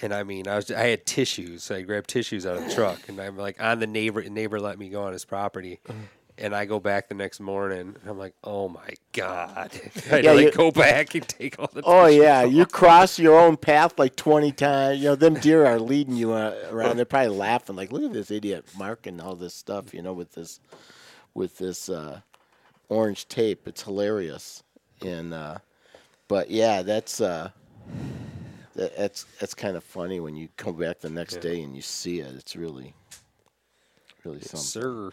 and 0.01 0.13
I 0.13 0.23
mean, 0.25 0.49
I 0.49 0.57
was 0.57 0.71
I 0.71 0.87
had 0.89 1.07
tissues. 1.07 1.63
So 1.65 1.77
I 1.77 1.83
grabbed 1.83 2.09
tissues 2.09 2.45
out 2.47 2.57
of 2.57 2.65
the 2.69 2.75
truck, 2.75 3.09
and 3.09 3.21
I'm 3.21 3.37
like 3.37 3.63
on 3.63 3.79
the 3.79 3.87
neighbor. 3.87 4.23
Neighbor 4.23 4.59
let 4.61 4.79
me 4.79 4.89
go 4.89 5.05
on 5.05 5.13
his 5.13 5.25
property, 5.25 5.79
Uh-huh. 5.89 5.97
and 6.39 6.55
I 6.57 6.65
go 6.65 6.81
back 6.81 7.09
the 7.09 7.15
next 7.15 7.39
morning, 7.41 7.95
and 8.01 8.11
I'm 8.11 8.19
like, 8.19 8.35
oh 8.43 8.69
my 8.69 8.89
god! 9.13 9.71
I 10.11 10.19
Yeah, 10.19 10.33
like 10.33 10.45
you- 10.47 10.51
go 10.53 10.71
back 10.73 11.15
and 11.15 11.27
take 11.29 11.59
all 11.61 11.71
the. 11.73 11.83
Oh 11.87 12.07
yeah, 12.07 12.43
off. 12.45 12.53
you 12.53 12.67
cross 12.67 13.19
your 13.19 13.39
own 13.39 13.57
path 13.57 13.99
like 14.01 14.17
twenty 14.17 14.51
times. 14.51 14.99
You 14.99 15.11
know, 15.11 15.15
them 15.15 15.35
deer 15.35 15.65
are 15.67 15.79
leading 15.79 16.17
you 16.17 16.33
uh, 16.33 16.55
around. 16.71 16.97
They're 16.97 17.05
probably 17.05 17.37
laughing 17.37 17.77
like, 17.77 17.93
"Look 17.93 18.03
at 18.03 18.13
this 18.13 18.31
idiot 18.33 18.65
marking 18.77 19.21
all 19.21 19.37
this 19.37 19.55
stuff." 19.55 19.95
You 19.95 20.03
know, 20.03 20.13
with 20.13 20.33
this, 20.33 20.59
with 21.33 21.59
this 21.59 21.89
uh, 21.89 22.21
orange 22.89 23.29
tape. 23.29 23.69
It's 23.69 23.83
hilarious. 23.85 24.65
And 25.03 25.35
uh, 25.35 25.59
but 26.29 26.51
yeah, 26.51 26.83
that's 26.83 27.21
uh, 27.21 27.51
that, 28.75 28.97
that's 28.97 29.25
that's 29.41 29.55
kind 29.55 29.77
of 29.77 29.85
funny 29.85 30.21
when 30.21 30.37
you 30.37 30.49
come 30.57 30.77
back 30.77 31.01
the 31.01 31.11
next 31.11 31.37
day 31.41 31.63
and 31.63 31.75
you 31.77 31.83
see 31.83 32.21
it. 32.21 32.35
It's 32.35 32.57
really, 32.57 32.95
really 34.25 34.39
Yes, 34.39 34.51
something. 34.51 34.83
sir. 34.83 35.11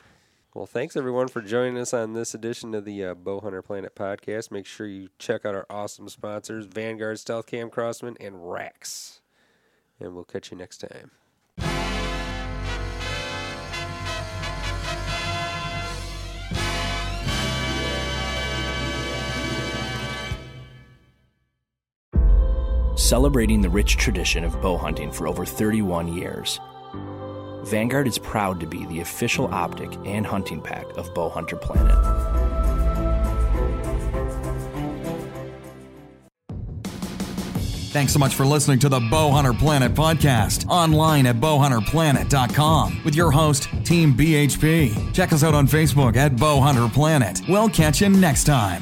Well, 0.53 0.67
thanks 0.67 0.95
everyone 0.95 1.29
for 1.29 1.41
joining 1.41 1.79
us 1.79 1.95
on 1.95 2.13
this 2.13 2.35
edition 2.35 2.75
of 2.75 2.85
the 2.85 3.03
uh, 3.05 3.15
Bowhunter 3.15 3.63
Planet 3.65 3.95
podcast. 3.95 4.51
Make 4.51 4.67
sure 4.67 4.85
you 4.85 5.09
check 5.17 5.45
out 5.45 5.55
our 5.55 5.65
awesome 5.67 6.07
sponsors, 6.09 6.65
Vanguard, 6.65 7.17
Stealth 7.17 7.47
Cam, 7.47 7.71
Crosman, 7.71 8.15
and 8.19 8.35
RAXX. 8.35 9.19
And 9.99 10.13
we'll 10.13 10.25
catch 10.25 10.51
you 10.51 10.57
next 10.57 10.77
time. 10.77 11.09
Celebrating 23.13 23.61
the 23.61 23.69
rich 23.69 23.95
tradition 23.97 24.43
of 24.43 24.59
bow 24.59 24.75
hunting 24.75 25.11
for 25.11 25.27
over 25.27 25.45
31 25.45 26.07
years, 26.17 26.59
Vanguard 27.63 28.07
is 28.07 28.17
proud 28.17 28.59
to 28.59 28.65
be 28.65 28.87
the 28.87 29.01
official 29.01 29.45
optic 29.53 29.95
and 30.03 30.25
hunting 30.25 30.59
pack 30.59 30.85
of 30.97 31.13
Bowhunter 31.13 31.61
Planet. 31.61 31.93
Thanks 37.91 38.13
so 38.13 38.17
much 38.17 38.33
for 38.33 38.47
listening 38.47 38.79
to 38.79 38.89
the 38.89 38.99
Bowhunter 38.99 39.55
Planet 39.55 39.93
podcast 39.93 40.67
online 40.67 41.27
at 41.27 41.35
bowhunterplanet.com 41.35 43.01
with 43.05 43.13
your 43.13 43.29
host, 43.29 43.69
Team 43.83 44.15
BHP. 44.15 45.13
Check 45.13 45.33
us 45.33 45.43
out 45.43 45.53
on 45.53 45.67
Facebook 45.67 46.15
at 46.15 46.31
Bowhunter 46.31 46.91
Planet. 46.91 47.41
We'll 47.47 47.69
catch 47.69 48.01
you 48.01 48.09
next 48.09 48.45
time. 48.45 48.81